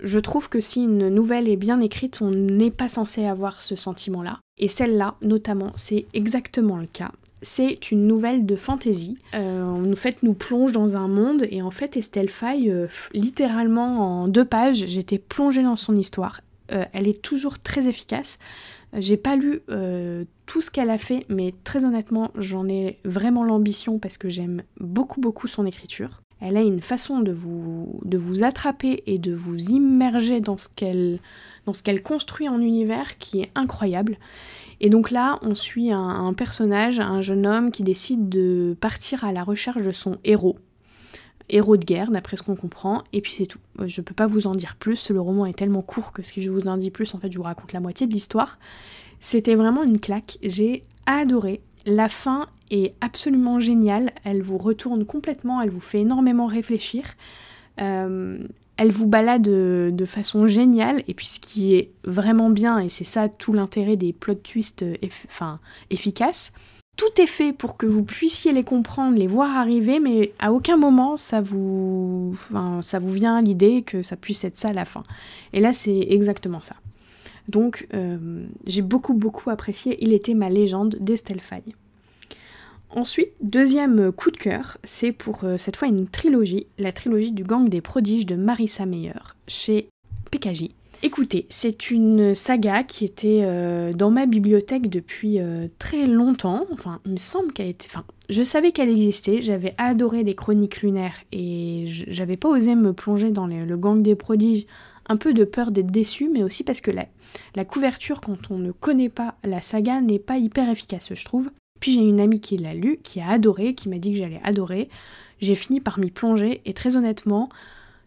Je 0.00 0.20
trouve 0.20 0.48
que 0.48 0.60
si 0.60 0.84
une 0.84 1.08
nouvelle 1.08 1.48
est 1.48 1.56
bien 1.56 1.80
écrite, 1.80 2.22
on 2.22 2.30
n'est 2.30 2.70
pas 2.70 2.88
censé 2.88 3.24
avoir 3.24 3.60
ce 3.60 3.74
sentiment-là. 3.74 4.38
Et 4.58 4.68
celle-là, 4.68 5.16
notamment, 5.20 5.72
c'est 5.74 6.06
exactement 6.14 6.76
le 6.76 6.86
cas 6.86 7.10
c'est 7.42 7.90
une 7.90 8.06
nouvelle 8.06 8.46
de 8.46 8.56
fantasy. 8.56 9.18
Euh, 9.34 9.64
en 9.64 9.96
fait, 9.96 10.22
nous 10.22 10.32
plonge 10.32 10.72
dans 10.72 10.96
un 10.96 11.08
monde 11.08 11.44
et 11.50 11.60
en 11.60 11.70
fait, 11.70 11.96
Estelle 11.96 12.30
Faye, 12.30 12.70
euh, 12.70 12.86
littéralement 13.12 14.22
en 14.22 14.28
deux 14.28 14.44
pages, 14.44 14.86
j'étais 14.86 15.18
plongée 15.18 15.62
dans 15.62 15.76
son 15.76 15.96
histoire. 15.96 16.40
Euh, 16.70 16.84
elle 16.92 17.08
est 17.08 17.20
toujours 17.20 17.58
très 17.58 17.88
efficace. 17.88 18.38
J'ai 18.96 19.16
pas 19.16 19.36
lu 19.36 19.62
tout 20.44 20.60
ce 20.60 20.70
qu'elle 20.70 20.90
a 20.90 20.98
fait, 20.98 21.24
mais 21.30 21.54
très 21.64 21.86
honnêtement, 21.86 22.30
j'en 22.36 22.68
ai 22.68 22.98
vraiment 23.06 23.42
l'ambition 23.42 23.98
parce 23.98 24.18
que 24.18 24.28
j'aime 24.28 24.62
beaucoup 24.80 25.18
beaucoup 25.18 25.48
son 25.48 25.64
écriture. 25.64 26.20
Elle 26.42 26.58
a 26.58 26.60
une 26.60 26.82
façon 26.82 27.20
de 27.20 27.32
vous, 27.32 28.00
de 28.04 28.18
vous 28.18 28.44
attraper 28.44 29.02
et 29.06 29.18
de 29.18 29.32
vous 29.32 29.56
immerger 29.70 30.42
dans 30.42 30.58
ce 30.58 30.68
qu'elle 30.68 31.20
dans 31.64 31.72
ce 31.72 31.82
qu'elle 31.82 32.02
construit 32.02 32.48
en 32.48 32.60
univers 32.60 33.16
qui 33.18 33.40
est 33.40 33.50
incroyable. 33.54 34.18
Et 34.82 34.90
donc 34.90 35.12
là, 35.12 35.38
on 35.42 35.54
suit 35.54 35.92
un, 35.92 36.34
personnage, 36.34 36.98
un 36.98 37.20
jeune 37.20 37.46
homme 37.46 37.70
qui 37.70 37.84
décide 37.84 38.28
de 38.28 38.76
partir 38.80 39.24
à 39.24 39.32
la 39.32 39.44
recherche 39.44 39.82
de 39.82 39.92
son 39.92 40.18
héros. 40.24 40.58
Héros 41.48 41.76
de 41.76 41.84
guerre, 41.84 42.10
d'après 42.10 42.36
ce 42.36 42.42
qu'on 42.42 42.56
comprend, 42.56 43.04
et 43.12 43.20
puis 43.20 43.32
c'est 43.32 43.46
tout. 43.46 43.60
Euh, 43.78 43.86
je 43.86 44.00
peux 44.00 44.14
pas 44.14 44.26
vous 44.26 44.46
en 44.48 44.54
dire 44.54 44.74
plus, 44.76 45.10
le 45.10 45.20
roman 45.20 45.46
est 45.46 45.56
tellement 45.56 45.82
court 45.82 46.12
que 46.12 46.22
si 46.22 46.42
je 46.42 46.50
vous 46.50 46.66
en 46.66 46.76
dis 46.76 46.90
plus, 46.90 47.14
en 47.14 47.18
fait, 47.18 47.30
je 47.30 47.36
vous 47.36 47.44
raconte 47.44 47.72
la 47.72 47.80
moitié 47.80 48.08
de 48.08 48.12
l'histoire. 48.12 48.58
C'était 49.20 49.54
vraiment 49.54 49.84
une 49.84 50.00
claque, 50.00 50.38
j'ai 50.42 50.84
adoré. 51.06 51.60
La 51.86 52.08
fin 52.08 52.46
est 52.70 52.94
absolument 53.00 53.60
géniale, 53.60 54.10
elle 54.24 54.42
vous 54.42 54.58
retourne 54.58 55.04
complètement, 55.04 55.60
elle 55.60 55.70
vous 55.70 55.80
fait 55.80 56.00
énormément 56.00 56.46
réfléchir. 56.46 57.04
Euh, 57.80 58.38
elle 58.82 58.90
vous 58.90 59.06
balade 59.06 59.42
de, 59.42 60.04
façon 60.04 60.48
géniale, 60.48 61.04
et 61.06 61.14
puis 61.14 61.26
ce 61.26 61.38
qui 61.38 61.76
est 61.76 61.92
vraiment 62.02 62.50
bien, 62.50 62.80
et 62.80 62.88
c'est 62.88 63.04
ça 63.04 63.28
tout 63.28 63.52
l'intérêt 63.52 63.94
des 63.94 64.12
plot 64.12 64.34
twists 64.34 64.84
enfin, 65.28 65.60
efficaces, 65.90 66.52
tout 66.96 67.20
est 67.22 67.28
fait 67.28 67.52
pour 67.52 67.76
que 67.76 67.86
vous 67.86 68.02
puissiez 68.02 68.50
les 68.50 68.64
comprendre, 68.64 69.16
les 69.16 69.28
voir 69.28 69.56
arriver, 69.56 70.00
mais 70.00 70.32
à 70.40 70.52
aucun 70.52 70.76
moment 70.76 71.16
ça 71.16 71.40
vous, 71.40 72.30
enfin, 72.32 72.80
ça 72.82 72.98
vous 72.98 73.12
vient 73.12 73.40
l'idée 73.40 73.82
que 73.82 74.02
ça 74.02 74.16
puisse 74.16 74.44
être 74.44 74.58
ça 74.58 74.70
à 74.70 74.72
la 74.72 74.84
fin. 74.84 75.04
Et 75.52 75.60
là, 75.60 75.72
c'est 75.72 76.06
exactement 76.10 76.60
ça. 76.60 76.74
Donc, 77.48 77.86
euh, 77.94 78.44
j'ai 78.66 78.82
beaucoup, 78.82 79.14
beaucoup 79.14 79.48
apprécié 79.50 79.96
Il 80.00 80.12
était 80.12 80.34
ma 80.34 80.50
légende 80.50 80.96
d'Estelle 81.00 81.40
Faye. 81.40 81.74
Ensuite, 82.94 83.30
deuxième 83.40 84.12
coup 84.12 84.30
de 84.30 84.36
cœur, 84.36 84.76
c'est 84.84 85.12
pour 85.12 85.44
euh, 85.44 85.56
cette 85.56 85.76
fois 85.76 85.88
une 85.88 86.06
trilogie, 86.06 86.66
la 86.78 86.92
trilogie 86.92 87.32
du 87.32 87.42
Gang 87.42 87.66
des 87.70 87.80
Prodiges 87.80 88.26
de 88.26 88.36
Marissa 88.36 88.84
Meyer, 88.84 89.14
chez 89.48 89.88
PKJ. 90.30 90.68
Écoutez, 91.02 91.46
c'est 91.48 91.90
une 91.90 92.34
saga 92.34 92.82
qui 92.82 93.06
était 93.06 93.40
euh, 93.42 93.94
dans 93.94 94.10
ma 94.10 94.26
bibliothèque 94.26 94.90
depuis 94.90 95.40
euh, 95.40 95.68
très 95.78 96.06
longtemps. 96.06 96.66
Enfin, 96.70 97.00
il 97.06 97.12
me 97.12 97.16
semble 97.16 97.52
qu'elle 97.54 97.70
était. 97.70 97.88
Enfin, 97.90 98.04
je 98.28 98.42
savais 98.42 98.72
qu'elle 98.72 98.90
existait. 98.90 99.40
J'avais 99.40 99.74
adoré 99.78 100.22
des 100.22 100.34
chroniques 100.34 100.82
lunaires 100.82 101.16
et 101.32 101.86
j'avais 101.88 102.36
pas 102.36 102.50
osé 102.50 102.74
me 102.74 102.92
plonger 102.92 103.30
dans 103.30 103.46
le 103.46 103.76
gang 103.76 104.02
des 104.02 104.14
prodiges. 104.14 104.66
Un 105.08 105.16
peu 105.16 105.32
de 105.32 105.44
peur 105.44 105.72
d'être 105.72 105.90
déçu, 105.90 106.28
mais 106.28 106.44
aussi 106.44 106.62
parce 106.62 106.80
que 106.80 106.92
la, 106.92 107.06
la 107.56 107.64
couverture, 107.64 108.20
quand 108.20 108.50
on 108.50 108.58
ne 108.58 108.70
connaît 108.70 109.08
pas 109.08 109.34
la 109.42 109.60
saga, 109.60 110.00
n'est 110.00 110.20
pas 110.20 110.36
hyper 110.36 110.68
efficace, 110.70 111.12
je 111.12 111.24
trouve. 111.24 111.50
Puis 111.82 111.94
j'ai 111.94 112.00
une 112.00 112.20
amie 112.20 112.40
qui 112.40 112.56
l'a 112.56 112.74
lu, 112.74 113.00
qui 113.02 113.20
a 113.20 113.28
adoré, 113.28 113.74
qui 113.74 113.88
m'a 113.88 113.98
dit 113.98 114.12
que 114.12 114.18
j'allais 114.20 114.38
adorer. 114.44 114.88
J'ai 115.40 115.56
fini 115.56 115.80
par 115.80 115.98
m'y 115.98 116.12
plonger 116.12 116.60
et 116.64 116.74
très 116.74 116.94
honnêtement, 116.94 117.48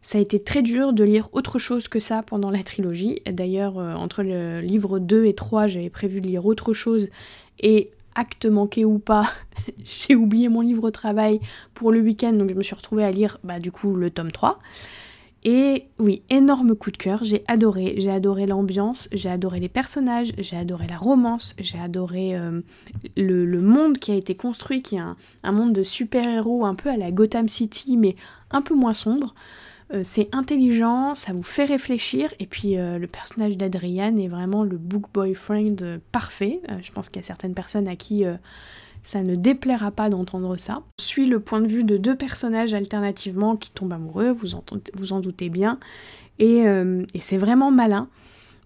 ça 0.01 0.17
a 0.17 0.21
été 0.21 0.41
très 0.41 0.61
dur 0.61 0.93
de 0.93 1.03
lire 1.03 1.27
autre 1.33 1.59
chose 1.59 1.89
que 1.89 1.99
ça 1.99 2.23
pendant 2.23 2.49
la 2.49 2.63
trilogie. 2.63 3.21
D'ailleurs, 3.29 3.77
euh, 3.77 3.93
entre 3.95 4.23
le 4.23 4.61
livre 4.61 4.97
2 4.99 5.25
et 5.25 5.35
3, 5.35 5.67
j'avais 5.67 5.89
prévu 5.89 6.21
de 6.21 6.27
lire 6.27 6.45
autre 6.45 6.71
chose 6.71 7.09
et 7.59 7.91
acte 8.15 8.45
manqué 8.45 8.85
ou 8.85 8.97
pas, 8.97 9.29
j'ai 9.83 10.15
oublié 10.15 10.47
mon 10.47 10.61
livre 10.61 10.85
au 10.85 10.91
travail 10.91 11.41
pour 11.73 11.91
le 11.91 11.99
week-end, 11.99 12.31
donc 12.31 12.49
je 12.49 12.55
me 12.55 12.63
suis 12.63 12.75
retrouvée 12.75 13.03
à 13.03 13.11
lire 13.11 13.39
bah, 13.43 13.59
du 13.59 13.73
coup 13.73 13.93
le 13.97 14.09
tome 14.09 14.31
3. 14.31 14.57
Et 15.47 15.89
oui, 15.99 16.23
énorme 16.31 16.75
coup 16.75 16.89
de 16.89 16.97
cœur, 16.97 17.23
j'ai 17.23 17.43
adoré, 17.47 17.93
j'ai 17.99 18.09
adoré 18.09 18.47
l'ambiance, 18.47 19.07
j'ai 19.11 19.29
adoré 19.29 19.59
les 19.59 19.69
personnages, 19.69 20.33
j'ai 20.39 20.57
adoré 20.57 20.87
la 20.87 20.97
romance, 20.97 21.55
j'ai 21.59 21.77
adoré 21.77 22.35
euh, 22.35 22.61
le, 23.15 23.61
monde 23.61 23.99
qui 23.99 24.11
a 24.11 24.15
été 24.15 24.33
construit, 24.33 24.81
qui 24.81 24.95
est 24.95 25.01
un, 25.43 25.51
monde 25.51 25.71
de 25.71 25.83
super-héros 25.83 26.65
un 26.65 26.73
peu 26.73 26.89
à 26.89 26.97
la 26.97 27.11
Gotham 27.11 27.47
City, 27.47 27.95
mais 27.95 28.15
un 28.49 28.63
peu 28.63 28.73
moins 28.73 28.95
sombre. 28.95 29.35
Euh, 29.93 29.99
c'est 30.01 30.29
intelligent, 30.31 31.13
ça 31.13 31.31
vous 31.31 31.43
fait 31.43 31.65
réfléchir, 31.65 32.33
et 32.39 32.47
puis 32.47 32.79
euh, 32.79 32.97
le 32.97 33.05
personnage 33.05 33.55
d'Adrian 33.55 34.17
est 34.17 34.27
vraiment 34.27 34.63
le 34.63 34.77
book 34.77 35.03
boyfriend 35.13 35.99
parfait. 36.11 36.59
je 36.81 36.91
pense 36.91 37.09
qu'il 37.09 37.21
y 37.21 37.23
a 37.23 37.27
certaines 37.27 37.53
personnes 37.53 37.87
à 37.87 37.95
qui 37.95 38.25
ça 39.05 39.21
ne 39.21 39.35
déplaira 39.35 39.91
pas 39.91 40.09
d'entendre 40.09 40.57
ça. 40.57 40.81
Suit 40.99 41.27
le 41.27 41.39
point 41.39 41.61
de 41.61 41.67
vue 41.67 41.83
de 41.83 41.95
deux 41.95 42.15
personnages 42.15 42.73
alternativement 42.73 43.55
qui 43.55 43.71
tombent 43.71 43.93
amoureux, 43.93 44.31
vous, 44.31 44.49
vous 44.95 45.13
en 45.13 45.19
doutez 45.19 45.49
bien, 45.49 45.79
euh, 46.41 47.05
et, 47.13 47.19
c'est 47.19 47.37
vraiment 47.37 47.71
malin. 47.71 48.09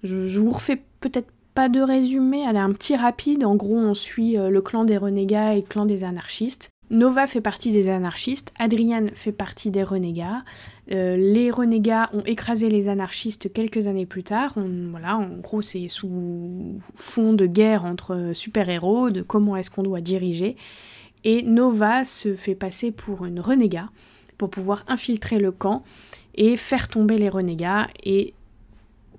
Je, 0.03 0.27
je 0.27 0.39
vous 0.39 0.51
refais 0.51 0.81
peut-être 1.01 1.31
pas 1.53 1.69
de 1.69 1.81
résumé, 1.81 2.43
elle 2.47 2.55
est 2.55 2.59
un 2.59 2.71
petit 2.71 2.95
rapide. 2.95 3.43
En 3.43 3.55
gros, 3.55 3.77
on 3.77 3.93
suit 3.93 4.37
euh, 4.37 4.49
le 4.49 4.61
clan 4.61 4.85
des 4.85 4.97
renégats 4.97 5.53
et 5.53 5.57
le 5.57 5.67
clan 5.67 5.85
des 5.85 6.03
anarchistes. 6.03 6.69
Nova 6.89 7.27
fait 7.27 7.41
partie 7.41 7.71
des 7.71 7.87
anarchistes, 7.87 8.51
Adrian 8.57 9.07
fait 9.13 9.31
partie 9.31 9.69
des 9.69 9.83
renégats. 9.83 10.43
Euh, 10.91 11.17
les 11.17 11.51
renégats 11.51 12.09
ont 12.13 12.23
écrasé 12.25 12.69
les 12.69 12.89
anarchistes 12.89 13.53
quelques 13.53 13.87
années 13.87 14.07
plus 14.07 14.23
tard. 14.23 14.55
voilà, 14.89 15.17
en 15.17 15.37
gros, 15.37 15.61
c'est 15.61 15.87
sous 15.87 16.79
fond 16.95 17.33
de 17.33 17.45
guerre 17.45 17.85
entre 17.85 18.31
super-héros, 18.33 19.11
de 19.11 19.21
comment 19.21 19.55
est-ce 19.55 19.69
qu'on 19.69 19.83
doit 19.83 20.01
diriger. 20.01 20.55
Et 21.23 21.43
Nova 21.43 22.05
se 22.05 22.35
fait 22.35 22.55
passer 22.55 22.91
pour 22.91 23.25
une 23.25 23.39
renégat 23.39 23.89
pour 24.37 24.49
pouvoir 24.49 24.83
infiltrer 24.87 25.37
le 25.37 25.51
camp 25.51 25.83
et 26.33 26.55
faire 26.55 26.87
tomber 26.87 27.17
les 27.17 27.29
renégats 27.29 27.87
et 28.03 28.33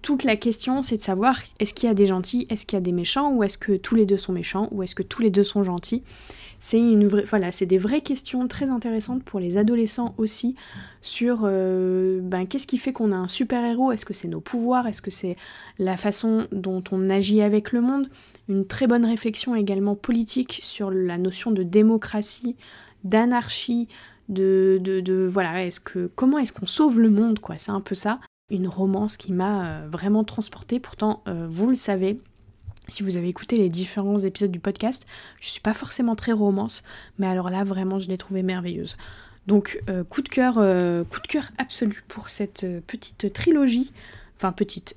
toute 0.02 0.24
la 0.24 0.36
question, 0.36 0.82
c'est 0.82 0.96
de 0.96 1.02
savoir 1.02 1.38
est-ce 1.58 1.74
qu'il 1.74 1.86
y 1.86 1.90
a 1.90 1.94
des 1.94 2.06
gentils, 2.06 2.46
est-ce 2.48 2.64
qu'il 2.64 2.76
y 2.76 2.78
a 2.78 2.80
des 2.80 2.92
méchants, 2.92 3.34
ou 3.34 3.44
est-ce 3.44 3.58
que 3.58 3.72
tous 3.72 3.94
les 3.94 4.06
deux 4.06 4.16
sont 4.16 4.32
méchants, 4.32 4.68
ou 4.70 4.82
est-ce 4.82 4.94
que 4.94 5.02
tous 5.02 5.20
les 5.20 5.30
deux 5.30 5.44
sont 5.44 5.62
gentils? 5.62 6.02
C'est 6.60 6.78
une 6.78 7.06
vraie, 7.06 7.24
voilà, 7.24 7.50
c'est 7.52 7.66
des 7.66 7.78
vraies 7.78 8.02
questions 8.02 8.46
très 8.46 8.68
intéressantes 8.68 9.24
pour 9.24 9.40
les 9.40 9.56
adolescents 9.56 10.14
aussi 10.18 10.56
sur 11.00 11.40
euh, 11.44 12.20
ben, 12.22 12.46
qu'est-ce 12.46 12.66
qui 12.66 12.76
fait 12.76 12.92
qu'on 12.92 13.12
a 13.12 13.16
un 13.16 13.28
super 13.28 13.64
héros. 13.64 13.92
Est-ce 13.92 14.04
que 14.04 14.12
c'est 14.12 14.28
nos 14.28 14.40
pouvoirs, 14.42 14.86
est-ce 14.86 15.00
que 15.00 15.10
c'est 15.10 15.36
la 15.78 15.96
façon 15.96 16.46
dont 16.52 16.84
on 16.92 17.08
agit 17.08 17.40
avec 17.40 17.72
le 17.72 17.80
monde? 17.80 18.10
Une 18.48 18.66
très 18.66 18.86
bonne 18.86 19.06
réflexion 19.06 19.54
également 19.54 19.96
politique 19.96 20.58
sur 20.62 20.90
la 20.90 21.16
notion 21.16 21.50
de 21.50 21.62
démocratie, 21.62 22.56
d'anarchie, 23.04 23.88
de, 24.28 24.78
de, 24.82 25.26
voilà, 25.26 25.64
est-ce 25.64 25.80
que 25.80 26.10
comment 26.14 26.38
est-ce 26.38 26.52
qu'on 26.52 26.66
sauve 26.66 27.00
le 27.00 27.10
monde 27.10 27.38
quoi? 27.38 27.56
C'est 27.58 27.72
un 27.72 27.80
peu 27.80 27.94
ça. 27.94 28.20
Une 28.50 28.68
romance 28.68 29.16
qui 29.16 29.32
m'a 29.32 29.66
euh, 29.66 29.88
vraiment 29.90 30.24
transportée. 30.24 30.78
Pourtant, 30.78 31.22
euh, 31.26 31.46
vous 31.48 31.68
le 31.68 31.76
savez, 31.76 32.20
si 32.90 33.02
vous 33.02 33.16
avez 33.16 33.28
écouté 33.28 33.56
les 33.56 33.68
différents 33.68 34.18
épisodes 34.18 34.50
du 34.50 34.60
podcast, 34.60 35.06
je 35.40 35.48
suis 35.48 35.60
pas 35.60 35.74
forcément 35.74 36.16
très 36.16 36.32
romance, 36.32 36.82
mais 37.18 37.26
alors 37.26 37.50
là 37.50 37.64
vraiment 37.64 37.98
je 37.98 38.08
l'ai 38.08 38.18
trouvée 38.18 38.42
merveilleuse. 38.42 38.96
Donc 39.46 39.80
euh, 39.88 40.04
coup 40.04 40.22
de 40.22 40.28
cœur, 40.28 40.56
euh, 40.58 41.04
coup 41.04 41.20
de 41.20 41.26
cœur 41.26 41.50
absolu 41.58 42.02
pour 42.08 42.28
cette 42.28 42.64
euh, 42.64 42.80
petite 42.86 43.32
trilogie. 43.32 43.92
Enfin 44.36 44.52
petite, 44.52 44.96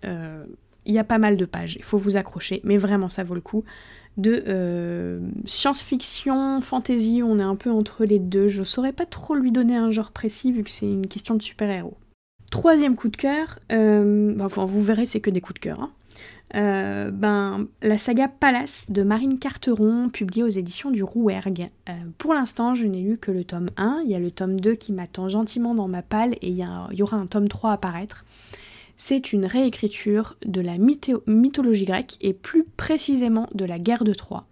il 0.85 0.93
y 0.93 0.99
a 0.99 1.03
pas 1.03 1.17
mal 1.17 1.35
de 1.35 1.43
pages, 1.43 1.75
il 1.75 1.83
faut 1.83 1.97
vous 1.97 2.15
accrocher, 2.15 2.61
mais 2.63 2.77
vraiment 2.77 3.09
ça 3.09 3.25
vaut 3.25 3.35
le 3.35 3.41
coup. 3.41 3.65
De 4.15 5.19
science-fiction, 5.45 6.61
fantasy, 6.61 7.21
on 7.25 7.39
est 7.39 7.43
un 7.43 7.57
peu 7.57 7.69
entre 7.69 8.05
les 8.05 8.19
deux. 8.19 8.47
Je 8.47 8.63
saurais 8.63 8.93
pas 8.93 9.05
trop 9.05 9.35
lui 9.35 9.51
donner 9.51 9.75
un 9.75 9.91
genre 9.91 10.11
précis 10.11 10.53
vu 10.53 10.63
que 10.63 10.69
c'est 10.69 10.85
une 10.85 11.07
question 11.07 11.35
de 11.35 11.41
super-héros. 11.41 11.97
Troisième 12.51 12.95
coup 12.95 13.09
de 13.09 13.17
cœur, 13.17 13.59
enfin, 13.69 14.63
vous 14.63 14.81
verrez 14.81 15.05
c'est 15.05 15.19
que 15.19 15.29
des 15.29 15.41
coups 15.41 15.55
de 15.55 15.59
cœur. 15.59 15.81
Hein. 15.81 15.91
Euh, 16.55 17.09
ben, 17.09 17.67
la 17.81 17.97
saga 17.97 18.27
Palace 18.27 18.85
de 18.89 19.01
Marine 19.01 19.39
Carteron, 19.39 20.09
publiée 20.09 20.43
aux 20.43 20.49
éditions 20.49 20.91
du 20.91 21.03
Rouergue. 21.03 21.69
Euh, 21.89 21.93
pour 22.17 22.33
l'instant, 22.33 22.75
je 22.75 22.85
n'ai 22.85 23.01
lu 23.01 23.17
que 23.17 23.31
le 23.31 23.43
tome 23.43 23.69
1. 23.77 24.01
Il 24.05 24.11
y 24.11 24.15
a 24.15 24.19
le 24.19 24.29
tome 24.29 24.59
2 24.59 24.75
qui 24.75 24.93
m'attend 24.93 25.29
gentiment 25.29 25.73
dans 25.73 25.87
ma 25.87 26.03
palle 26.03 26.33
et 26.41 26.49
il 26.49 26.57
y, 26.57 27.01
aura 27.01 27.17
un 27.17 27.25
tome 27.25 27.47
3 27.47 27.71
à 27.71 27.73
apparaître. 27.73 28.25
C'est 28.95 29.33
une 29.33 29.45
réécriture 29.45 30.37
de 30.45 30.61
la 30.61 30.77
mythologie 30.77 31.85
grecque 31.85 32.17
et 32.21 32.33
plus 32.33 32.63
précisément 32.63 33.49
de 33.55 33.65
la 33.65 33.79
guerre 33.79 34.03
de 34.03 34.13
Troie. 34.13 34.45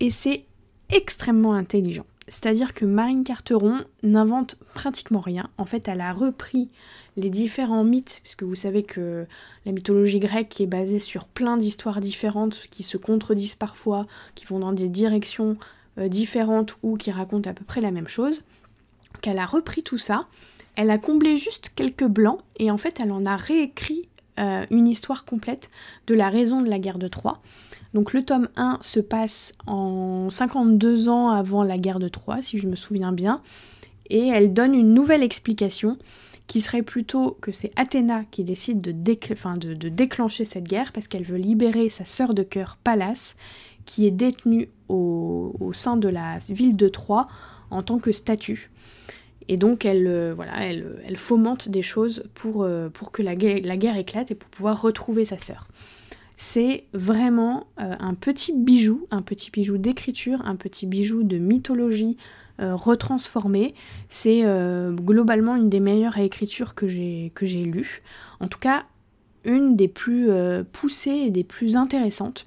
Et 0.00 0.10
c'est 0.10 0.44
extrêmement 0.90 1.54
intelligent. 1.54 2.04
C'est-à-dire 2.28 2.72
que 2.72 2.84
Marine 2.84 3.24
Carteron 3.24 3.84
n'invente 4.02 4.56
pratiquement 4.74 5.20
rien. 5.20 5.50
En 5.58 5.66
fait, 5.66 5.88
elle 5.88 6.00
a 6.00 6.12
repris 6.12 6.68
les 7.16 7.30
différents 7.30 7.84
mythes, 7.84 8.20
puisque 8.22 8.42
vous 8.42 8.54
savez 8.54 8.82
que 8.82 9.26
la 9.66 9.72
mythologie 9.72 10.20
grecque 10.20 10.60
est 10.60 10.66
basée 10.66 10.98
sur 10.98 11.26
plein 11.26 11.56
d'histoires 11.56 12.00
différentes 12.00 12.66
qui 12.70 12.82
se 12.82 12.96
contredisent 12.96 13.56
parfois, 13.56 14.06
qui 14.34 14.46
vont 14.46 14.58
dans 14.58 14.72
des 14.72 14.88
directions 14.88 15.56
euh, 15.98 16.08
différentes 16.08 16.76
ou 16.82 16.96
qui 16.96 17.10
racontent 17.10 17.48
à 17.48 17.54
peu 17.54 17.64
près 17.64 17.80
la 17.80 17.90
même 17.90 18.08
chose. 18.08 18.42
Qu'elle 19.20 19.38
a 19.38 19.46
repris 19.46 19.82
tout 19.82 19.98
ça, 19.98 20.26
elle 20.76 20.90
a 20.90 20.98
comblé 20.98 21.36
juste 21.36 21.70
quelques 21.76 22.06
blancs 22.06 22.40
et 22.58 22.70
en 22.70 22.78
fait 22.78 22.98
elle 23.00 23.12
en 23.12 23.24
a 23.26 23.36
réécrit 23.36 24.08
euh, 24.40 24.66
une 24.70 24.88
histoire 24.88 25.24
complète 25.24 25.70
de 26.08 26.14
la 26.14 26.28
raison 26.28 26.62
de 26.62 26.68
la 26.68 26.80
guerre 26.80 26.98
de 26.98 27.06
Troie. 27.06 27.40
Donc 27.94 28.12
le 28.12 28.24
tome 28.24 28.48
1 28.56 28.78
se 28.82 28.98
passe 28.98 29.52
en 29.66 30.28
52 30.28 31.08
ans 31.08 31.30
avant 31.30 31.62
la 31.62 31.78
guerre 31.78 32.00
de 32.00 32.08
Troie, 32.08 32.42
si 32.42 32.58
je 32.58 32.66
me 32.66 32.74
souviens 32.74 33.12
bien, 33.12 33.40
et 34.10 34.26
elle 34.26 34.52
donne 34.52 34.74
une 34.74 34.92
nouvelle 34.92 35.22
explication 35.22 35.96
qui 36.46 36.60
serait 36.60 36.82
plutôt 36.82 37.38
que 37.40 37.52
c'est 37.52 37.70
Athéna 37.76 38.24
qui 38.30 38.44
décide 38.44 38.80
de, 38.80 38.92
déclencher 39.88 40.44
cette 40.44 40.64
guerre 40.64 40.92
parce 40.92 41.08
qu'elle 41.08 41.22
veut 41.22 41.38
libérer 41.38 41.88
sa 41.88 42.04
sœur 42.04 42.34
de 42.34 42.42
cœur 42.42 42.76
Pallas, 42.82 43.36
qui 43.86 44.06
est 44.06 44.10
détenue 44.10 44.68
au, 44.88 45.70
sein 45.72 45.96
de 45.96 46.08
la 46.08 46.38
ville 46.50 46.76
de 46.76 46.88
Troie 46.88 47.28
en 47.70 47.82
tant 47.82 47.98
que 47.98 48.12
statue. 48.12 48.70
Et 49.48 49.56
donc 49.56 49.84
elle, 49.84 50.06
euh, 50.06 50.32
voilà, 50.34 50.64
elle, 50.64 51.16
fomente 51.16 51.68
des 51.68 51.82
choses 51.82 52.24
pour, 52.34 52.62
euh, 52.62 52.90
que 53.12 53.22
la 53.22 53.36
guerre, 53.36 53.96
éclate 53.96 54.30
et 54.30 54.34
pour 54.34 54.48
pouvoir 54.50 54.80
retrouver 54.80 55.24
sa 55.24 55.38
sœur. 55.38 55.68
C'est 56.36 56.84
vraiment 56.92 57.66
euh, 57.80 57.94
un 57.98 58.14
petit 58.14 58.52
bijou, 58.52 59.06
un 59.10 59.22
petit 59.22 59.50
bijou 59.50 59.78
d'écriture, 59.78 60.42
un 60.44 60.56
petit 60.56 60.86
bijou 60.86 61.22
de 61.22 61.38
mythologie 61.38 62.16
euh, 62.60 62.74
retransformé. 62.74 63.74
C'est 64.08 64.42
euh, 64.44 64.92
globalement 64.92 65.54
une 65.56 65.68
des 65.68 65.80
meilleures 65.80 66.14
réécritures 66.14 66.74
que 66.74 66.88
j'ai 66.88 67.30
lues. 67.64 68.02
En 68.40 68.48
tout 68.48 68.58
cas, 68.58 68.84
une 69.44 69.76
des 69.76 69.88
plus 69.88 70.30
poussées 70.72 71.10
et 71.10 71.30
des 71.30 71.44
plus 71.44 71.76
intéressantes. 71.76 72.46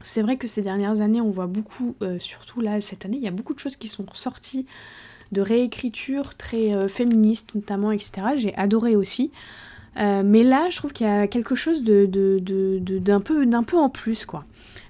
C'est 0.00 0.22
vrai 0.22 0.36
que 0.36 0.46
ces 0.46 0.62
dernières 0.62 1.00
années, 1.00 1.20
on 1.20 1.30
voit 1.30 1.48
beaucoup, 1.48 1.96
surtout 2.20 2.60
là 2.60 2.80
cette 2.80 3.04
année, 3.04 3.16
il 3.16 3.22
y 3.24 3.28
a 3.28 3.32
beaucoup 3.32 3.52
de 3.52 3.58
choses 3.58 3.74
qui 3.74 3.88
sont 3.88 4.06
sorties 4.12 4.64
de 5.32 5.40
réécriture 5.40 6.36
très 6.36 6.88
féministes 6.88 7.56
notamment, 7.56 7.90
etc. 7.90 8.28
J'ai 8.36 8.54
adoré 8.54 8.94
aussi. 8.94 9.32
Euh, 9.98 10.22
mais 10.24 10.44
là, 10.44 10.68
je 10.70 10.76
trouve 10.76 10.92
qu'il 10.92 11.06
y 11.06 11.10
a 11.10 11.26
quelque 11.26 11.54
chose 11.54 11.82
d'un 11.82 13.20
peu, 13.20 13.76
en 13.76 13.90
plus, 13.90 14.26
quoi. 14.26 14.44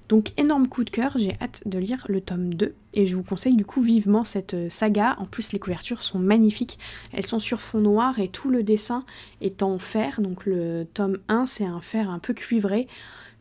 Donc 0.08 0.32
énorme 0.36 0.66
coup 0.66 0.82
de 0.82 0.90
cœur, 0.90 1.12
j'ai 1.14 1.36
hâte 1.40 1.62
de 1.66 1.78
lire 1.78 2.04
le 2.08 2.20
tome 2.20 2.52
2 2.52 2.74
et 2.94 3.06
je 3.06 3.14
vous 3.14 3.22
conseille 3.22 3.54
du 3.54 3.64
coup 3.64 3.80
vivement 3.80 4.24
cette 4.24 4.54
euh, 4.54 4.68
saga. 4.68 5.14
En 5.20 5.24
plus 5.24 5.52
les 5.52 5.60
couvertures 5.60 6.02
sont 6.02 6.18
magnifiques, 6.18 6.80
elles 7.12 7.26
sont 7.26 7.38
sur 7.38 7.60
fond 7.60 7.78
noir 7.78 8.18
et 8.18 8.26
tout 8.26 8.50
le 8.50 8.64
dessin 8.64 9.04
est 9.40 9.62
en 9.62 9.78
fer. 9.78 10.20
Donc 10.20 10.46
le 10.46 10.84
tome 10.94 11.18
1 11.28 11.46
c'est 11.46 11.64
un 11.64 11.80
fer 11.80 12.10
un 12.10 12.18
peu 12.18 12.34
cuivré, 12.34 12.88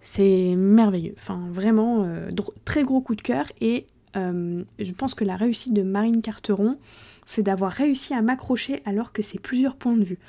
c'est 0.02 0.54
merveilleux. 0.56 1.16
Enfin 1.18 1.42
vraiment 1.50 2.04
euh, 2.04 2.30
très 2.66 2.84
gros 2.84 3.02
coup 3.02 3.16
de 3.16 3.24
cœur 3.24 3.48
et 3.62 3.88
je 4.14 4.92
pense 4.92 5.16
que 5.16 5.24
la 5.24 5.38
réussite 5.38 5.74
de 5.74 5.82
Marine 5.82 6.22
Carteron 6.22 6.78
c'est 7.26 7.42
d'avoir 7.42 7.72
réussi 7.72 8.14
à 8.14 8.22
m'accrocher 8.22 8.84
alors 8.86 9.12
que 9.12 9.24
c'est 9.24 9.40
plusieurs 9.40 9.76
points 9.76 9.98
de 9.98 10.04
vue. 10.04 10.20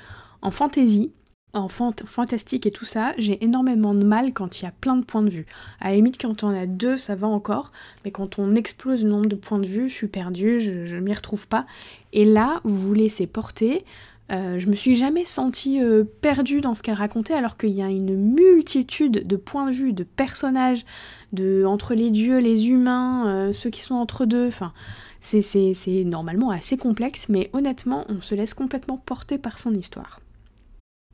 En 0.41 0.49
fantasy, 0.49 1.11
en 1.53 1.67
fantastique 1.67 2.65
et 2.65 2.71
tout 2.71 2.85
ça, 2.85 3.13
j'ai 3.17 3.43
énormément 3.43 3.93
de 3.93 4.05
mal 4.05 4.33
quand 4.33 4.59
il 4.59 4.65
y 4.65 4.67
a 4.67 4.71
plein 4.71 4.95
de 4.95 5.03
points 5.03 5.21
de 5.21 5.29
vue. 5.29 5.45
À 5.79 5.89
la 5.89 5.95
limite, 5.97 6.21
quand 6.21 6.43
on 6.43 6.49
a 6.49 6.65
deux, 6.65 6.97
ça 6.97 7.15
va 7.15 7.27
encore, 7.27 7.71
mais 8.05 8.11
quand 8.11 8.39
on 8.39 8.55
explose 8.55 9.03
le 9.03 9.09
nombre 9.09 9.27
de 9.27 9.35
points 9.35 9.59
de 9.59 9.67
vue, 9.67 9.89
je 9.89 9.93
suis 9.93 10.07
perdue, 10.07 10.59
je, 10.59 10.95
ne 10.95 11.01
m'y 11.01 11.13
retrouve 11.13 11.47
pas. 11.47 11.65
Et 12.13 12.25
là, 12.25 12.61
vous 12.63 12.77
vous 12.77 12.93
laissez 12.93 13.27
porter. 13.27 13.83
Euh, 14.31 14.59
je 14.59 14.69
me 14.69 14.75
suis 14.75 14.95
jamais 14.95 15.25
sentie 15.25 15.83
euh, 15.83 16.05
perdue 16.21 16.61
dans 16.61 16.73
ce 16.73 16.83
qu'elle 16.83 16.95
racontait, 16.95 17.33
alors 17.33 17.57
qu'il 17.57 17.71
y 17.71 17.81
a 17.81 17.89
une 17.89 18.15
multitude 18.15 19.27
de 19.27 19.35
points 19.35 19.69
de 19.69 19.75
vue, 19.75 19.91
de 19.91 20.03
personnages, 20.03 20.85
de 21.33 21.65
entre 21.65 21.95
les 21.95 22.11
dieux, 22.11 22.37
les 22.37 22.69
humains, 22.69 23.27
euh, 23.27 23.53
ceux 23.53 23.69
qui 23.69 23.81
sont 23.81 23.95
entre 23.95 24.25
deux. 24.25 24.47
Enfin, 24.47 24.71
c'est 25.19 26.03
normalement 26.05 26.49
assez 26.49 26.77
complexe, 26.77 27.27
mais 27.27 27.49
honnêtement, 27.51 28.05
on 28.07 28.21
se 28.21 28.35
laisse 28.35 28.53
complètement 28.53 28.97
porter 28.97 29.37
par 29.37 29.59
son 29.59 29.73
histoire. 29.73 30.21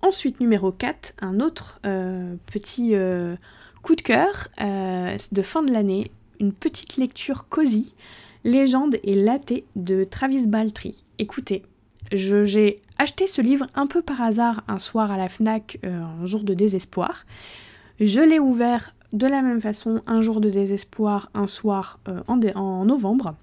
Ensuite, 0.02 0.40
numéro 0.40 0.72
4, 0.72 1.14
un 1.22 1.40
autre 1.40 1.80
euh, 1.86 2.36
petit 2.46 2.94
euh, 2.94 3.36
coup 3.82 3.96
de 3.96 4.02
cœur 4.02 4.48
euh, 4.62 5.18
de 5.32 5.42
fin 5.42 5.64
de 5.64 5.72
l'année, 5.74 6.12
une 6.40 6.54
petite 6.54 6.98
lecture 6.98 7.48
cosy, 7.50 7.96
Légende 8.44 8.98
et 9.04 9.16
latte 9.16 9.54
de 9.76 10.04
Travis 10.04 10.48
Baltry. 10.48 11.04
Écoutez, 11.18 11.64
j'ai 12.12 12.80
acheté 12.98 13.28
ce 13.28 13.42
livre 13.42 13.66
un 13.76 13.88
peu 13.88 14.02
par 14.02 14.22
hasard 14.22 14.64
un 14.68 14.80
soir 14.80 15.12
à 15.12 15.18
la 15.18 15.28
FNAC, 15.28 15.80
un 15.84 16.24
jour 16.26 16.44
de 16.44 16.54
désespoir. 16.54 17.26
Je 18.00 18.22
l'ai 18.22 18.40
ouvert 18.40 18.94
de 19.12 19.28
la 19.28 19.42
même 19.42 19.60
façon 19.60 20.02
un 20.06 20.22
jour 20.22 20.40
de 20.40 20.50
désespoir, 20.50 21.30
un 21.34 21.48
soir 21.48 22.00
en 22.26 22.86
novembre. 22.86 23.36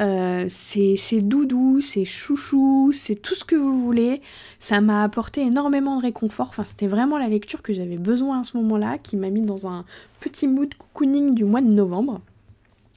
Euh, 0.00 0.46
c'est 0.48 1.20
doudou, 1.20 1.80
c'est 1.80 2.04
chouchou, 2.04 2.92
c'est 2.94 3.16
tout 3.16 3.34
ce 3.34 3.44
que 3.44 3.56
vous 3.56 3.82
voulez. 3.82 4.22
Ça 4.58 4.80
m'a 4.80 5.02
apporté 5.02 5.42
énormément 5.42 5.96
de 5.96 6.02
réconfort. 6.02 6.48
Enfin, 6.48 6.64
c'était 6.64 6.86
vraiment 6.86 7.18
la 7.18 7.28
lecture 7.28 7.62
que 7.62 7.72
j'avais 7.72 7.98
besoin 7.98 8.40
à 8.40 8.44
ce 8.44 8.56
moment-là, 8.56 8.98
qui 8.98 9.16
m'a 9.16 9.30
mis 9.30 9.42
dans 9.42 9.68
un 9.68 9.84
petit 10.20 10.46
mood 10.46 10.72
cocooning 10.74 11.34
du 11.34 11.44
mois 11.44 11.60
de 11.60 11.72
novembre. 11.72 12.20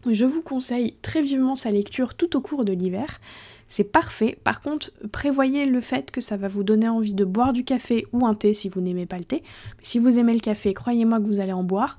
Je 0.10 0.26
vous 0.26 0.42
conseille 0.42 0.94
très 1.02 1.22
vivement 1.22 1.56
sa 1.56 1.72
lecture 1.72 2.14
tout 2.14 2.38
au 2.38 2.42
cours 2.42 2.64
de 2.64 2.74
l'hiver. 2.74 3.20
C'est 3.68 3.84
parfait. 3.84 4.38
Par 4.44 4.62
contre, 4.62 4.92
prévoyez 5.12 5.66
le 5.66 5.82
fait 5.82 6.12
que 6.12 6.22
ça 6.22 6.38
va 6.38 6.48
vous 6.48 6.64
donner 6.64 6.88
envie 6.88 7.16
de 7.16 7.26
boire 7.26 7.52
du 7.52 7.64
café 7.64 8.06
ou 8.14 8.26
un 8.26 8.36
thé 8.36 8.54
si 8.54 8.70
vous 8.70 8.82
n'aimez 8.82 9.08
pas 9.08 9.18
le 9.18 9.26
thé. 9.26 9.42
si 9.82 9.98
vous 9.98 10.20
aimez 10.20 10.34
le 10.34 10.40
café, 10.40 10.76
croyez-moi 10.76 11.20
que 11.20 11.26
vous 11.26 11.40
allez 11.40 11.52
en 11.52 11.64
boire 11.64 11.98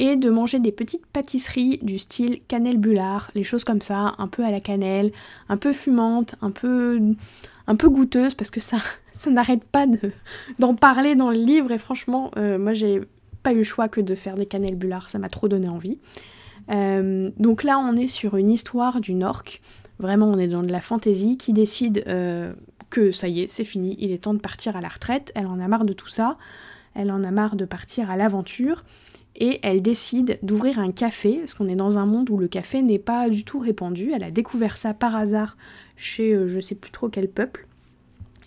et 0.00 0.16
de 0.16 0.30
manger 0.30 0.58
des 0.58 0.72
petites 0.72 1.04
pâtisseries 1.06 1.78
du 1.82 1.98
style 1.98 2.40
cannelle 2.48 2.78
bullard, 2.78 3.30
les 3.34 3.44
choses 3.44 3.64
comme 3.64 3.82
ça, 3.82 4.14
un 4.16 4.28
peu 4.28 4.42
à 4.44 4.50
la 4.50 4.58
cannelle, 4.58 5.12
un 5.50 5.58
peu 5.58 5.74
fumante, 5.74 6.36
un 6.40 6.50
peu, 6.50 6.98
un 7.66 7.76
peu 7.76 7.90
goûteuse, 7.90 8.34
parce 8.34 8.50
que 8.50 8.60
ça, 8.60 8.78
ça 9.12 9.30
n'arrête 9.30 9.62
pas 9.62 9.86
d'en 10.58 10.74
parler 10.74 11.16
dans 11.16 11.30
le 11.30 11.36
livre, 11.36 11.70
et 11.70 11.78
franchement, 11.78 12.30
euh, 12.38 12.58
moi 12.58 12.72
j'ai 12.72 13.02
pas 13.42 13.52
eu 13.52 13.58
le 13.58 13.64
choix 13.64 13.88
que 13.88 14.00
de 14.00 14.14
faire 14.14 14.36
des 14.36 14.46
cannelles 14.46 14.74
bullard, 14.74 15.10
ça 15.10 15.18
m'a 15.18 15.28
trop 15.28 15.48
donné 15.48 15.68
envie. 15.68 15.98
Euh, 16.70 17.30
donc 17.36 17.62
là, 17.62 17.78
on 17.78 17.94
est 17.94 18.08
sur 18.08 18.36
une 18.36 18.48
histoire 18.48 19.02
d'une 19.02 19.22
orque, 19.22 19.60
vraiment 19.98 20.28
on 20.28 20.38
est 20.38 20.48
dans 20.48 20.62
de 20.62 20.72
la 20.72 20.80
fantaisie, 20.80 21.36
qui 21.36 21.52
décide 21.52 22.04
euh, 22.06 22.54
que 22.88 23.12
ça 23.12 23.28
y 23.28 23.42
est, 23.42 23.46
c'est 23.48 23.64
fini, 23.64 23.96
il 24.00 24.12
est 24.12 24.18
temps 24.24 24.34
de 24.34 24.40
partir 24.40 24.76
à 24.76 24.80
la 24.80 24.88
retraite, 24.88 25.30
elle 25.34 25.46
en 25.46 25.60
a 25.60 25.68
marre 25.68 25.84
de 25.84 25.92
tout 25.92 26.08
ça, 26.08 26.38
elle 26.94 27.12
en 27.12 27.22
a 27.22 27.30
marre 27.30 27.54
de 27.54 27.66
partir 27.66 28.10
à 28.10 28.16
l'aventure 28.16 28.82
et 29.36 29.60
elle 29.62 29.82
décide 29.82 30.38
d'ouvrir 30.42 30.78
un 30.78 30.92
café, 30.92 31.36
parce 31.38 31.54
qu'on 31.54 31.68
est 31.68 31.76
dans 31.76 31.98
un 31.98 32.06
monde 32.06 32.30
où 32.30 32.36
le 32.36 32.48
café 32.48 32.82
n'est 32.82 32.98
pas 32.98 33.28
du 33.30 33.44
tout 33.44 33.58
répandu. 33.58 34.12
Elle 34.14 34.24
a 34.24 34.30
découvert 34.30 34.76
ça 34.76 34.94
par 34.94 35.16
hasard 35.16 35.56
chez 35.96 36.32
euh, 36.32 36.48
je 36.48 36.60
sais 36.60 36.74
plus 36.74 36.90
trop 36.90 37.08
quel 37.08 37.28
peuple. 37.28 37.66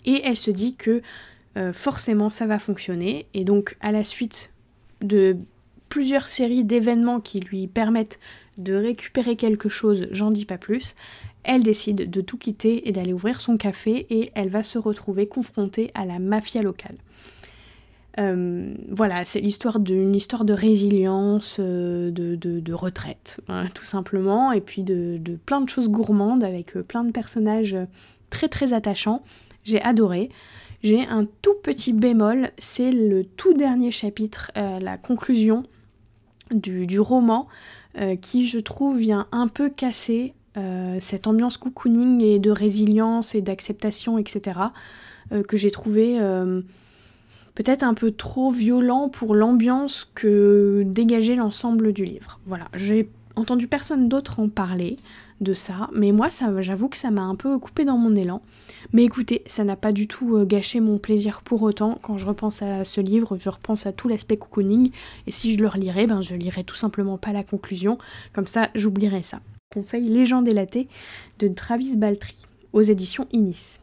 Et 0.04 0.20
elle 0.24 0.36
se 0.36 0.50
dit 0.50 0.74
que 0.74 1.02
euh, 1.56 1.72
forcément 1.72 2.30
ça 2.30 2.46
va 2.46 2.58
fonctionner. 2.58 3.26
Et 3.34 3.44
donc 3.44 3.76
à 3.80 3.92
la 3.92 4.04
suite 4.04 4.52
de 5.00 5.36
plusieurs 5.88 6.28
séries 6.28 6.64
d'événements 6.64 7.20
qui 7.20 7.40
lui 7.40 7.66
permettent 7.66 8.18
de 8.58 8.74
récupérer 8.74 9.36
quelque 9.36 9.68
chose, 9.68 10.06
j'en 10.12 10.30
dis 10.30 10.44
pas 10.44 10.58
plus, 10.58 10.94
elle 11.42 11.62
décide 11.62 12.10
de 12.10 12.20
tout 12.20 12.38
quitter 12.38 12.88
et 12.88 12.92
d'aller 12.92 13.12
ouvrir 13.12 13.40
son 13.40 13.56
café 13.56 14.06
et 14.10 14.30
elle 14.34 14.48
va 14.48 14.62
se 14.62 14.78
retrouver 14.78 15.26
confrontée 15.26 15.90
à 15.94 16.04
la 16.04 16.18
mafia 16.18 16.62
locale. 16.62 16.96
Euh, 18.18 18.74
voilà, 18.90 19.24
c'est 19.24 19.40
l'histoire 19.40 19.80
d'une 19.80 20.14
histoire 20.14 20.44
de 20.44 20.52
résilience, 20.52 21.56
euh, 21.58 22.10
de, 22.10 22.72
retraite, 22.72 23.40
hein, 23.48 23.64
tout 23.74 23.84
simplement, 23.84 24.52
et 24.52 24.60
puis 24.60 24.82
de, 24.82 25.20
plein 25.46 25.60
de 25.60 25.68
choses 25.68 25.88
gourmandes 25.88 26.44
avec 26.44 26.76
euh, 26.76 26.82
plein 26.82 27.04
de 27.04 27.10
personnages 27.10 27.76
très 28.30 28.48
très 28.48 28.72
attachants. 28.72 29.22
J'ai 29.64 29.80
adoré. 29.82 30.30
J'ai 30.82 31.06
un 31.06 31.26
tout 31.40 31.54
petit 31.62 31.94
bémol, 31.94 32.50
c'est 32.58 32.92
le 32.92 33.24
tout 33.24 33.54
dernier 33.54 33.90
chapitre, 33.90 34.50
la 34.54 34.98
conclusion 34.98 35.62
du, 36.50 37.00
roman, 37.00 37.48
qui 38.20 38.46
je 38.46 38.58
trouve 38.58 38.98
vient 38.98 39.26
un 39.32 39.48
peu 39.48 39.70
casser 39.70 40.34
cette 40.98 41.26
ambiance 41.26 41.56
cocooning 41.56 42.20
et 42.20 42.38
de 42.38 42.50
résilience 42.50 43.34
et 43.34 43.40
d'acceptation, 43.40 44.18
etc., 44.18 44.60
que 45.48 45.56
j'ai 45.56 45.70
trouvé 45.70 46.20
peut-être 47.54 47.82
un 47.82 47.94
peu 47.94 48.10
trop 48.10 48.50
violent 48.50 49.08
pour 49.08 49.34
l'ambiance 49.34 50.10
que 50.14 50.82
dégageait 50.86 51.36
l'ensemble 51.36 51.92
du 51.92 52.04
livre. 52.04 52.40
Voilà, 52.46 52.66
j'ai 52.74 53.08
entendu 53.36 53.66
personne 53.66 54.08
d'autre 54.08 54.40
en 54.40 54.48
parler 54.48 54.96
de 55.40 55.54
ça, 55.54 55.90
mais 55.92 56.12
moi 56.12 56.28
j'avoue 56.60 56.88
que 56.88 56.96
ça 56.96 57.10
m'a 57.10 57.22
un 57.22 57.34
peu 57.34 57.58
coupé 57.58 57.84
dans 57.84 57.98
mon 57.98 58.14
élan. 58.14 58.40
Mais 58.92 59.04
écoutez, 59.04 59.42
ça 59.46 59.64
n'a 59.64 59.76
pas 59.76 59.92
du 59.92 60.06
tout 60.06 60.36
euh, 60.36 60.44
gâché 60.44 60.78
mon 60.80 60.98
plaisir 60.98 61.42
pour 61.42 61.62
autant. 61.62 61.98
Quand 62.02 62.18
je 62.18 62.26
repense 62.26 62.62
à 62.62 62.84
ce 62.84 63.00
livre, 63.00 63.36
je 63.40 63.48
repense 63.48 63.86
à 63.86 63.92
tout 63.92 64.08
l'aspect 64.08 64.36
cocooning, 64.36 64.92
et 65.26 65.30
si 65.30 65.54
je 65.54 65.60
le 65.60 65.68
relirais, 65.68 66.06
ben 66.06 66.22
je 66.22 66.36
lirais 66.36 66.64
tout 66.64 66.76
simplement 66.76 67.18
pas 67.18 67.32
la 67.32 67.42
conclusion, 67.42 67.98
comme 68.32 68.46
ça 68.46 68.68
j'oublierais 68.74 69.22
ça. 69.22 69.40
Conseil 69.72 70.08
Légende 70.08 70.46
élatée 70.46 70.88
de 71.40 71.48
Travis 71.48 71.96
Baltry 71.96 72.44
aux 72.72 72.82
éditions 72.82 73.26
Inis. 73.32 73.80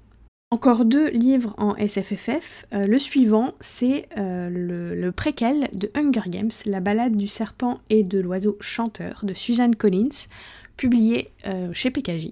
Encore 0.54 0.84
deux 0.84 1.08
livres 1.12 1.56
en 1.58 1.76
SFFF. 1.78 2.66
Euh, 2.74 2.86
le 2.86 3.00
suivant, 3.00 3.54
c'est 3.62 4.10
euh, 4.18 4.50
le, 4.50 5.12
préquel 5.14 5.70
de 5.72 5.90
Hunger 5.96 6.30
Games, 6.30 6.52
La 6.66 6.82
balade 6.82 7.16
du 7.16 7.28
serpent 7.28 7.80
et 7.90 8.04
de 8.04 8.20
l'oiseau 8.20 8.58
chanteur 8.60 9.22
de 9.24 9.34
Suzanne 9.34 9.78
Collins, 9.78 10.28
publié 10.76 11.32
euh, 11.48 11.72
chez 11.72 11.90
PKJ. 11.90 12.32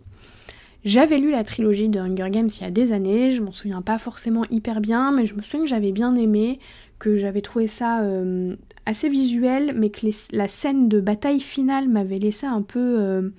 J'avais 0.84 1.18
lu 1.18 1.32
la 1.32 1.46
trilogie 1.46 1.88
de 1.88 1.98
Hunger 1.98 2.30
Games 2.30 2.50
il 2.54 2.62
y 2.62 2.68
a 2.68 2.72
des 2.72 2.92
années, 2.92 3.32
je 3.32 3.42
m'en 3.42 3.54
souviens 3.54 3.82
pas 3.82 3.98
forcément 3.98 4.44
hyper 4.52 4.82
bien, 4.82 5.14
mais 5.14 5.26
je 5.26 5.36
me 5.36 5.42
souviens 5.42 5.62
que 5.62 5.70
j'avais 5.70 5.94
bien 5.94 6.14
aimé, 6.16 6.60
que 7.00 7.16
j'avais 7.16 7.42
trouvé 7.42 7.68
ça 7.68 8.02
assez 8.86 9.08
visuel, 9.08 9.74
mais 9.76 9.90
que 9.90 10.08
la 10.34 10.48
scène 10.48 10.88
de 10.90 11.00
bataille 11.00 11.42
finale 11.42 11.88
m'avait 11.88 12.20
laissé 12.20 12.46
un 12.46 12.62
peu 12.62 13.32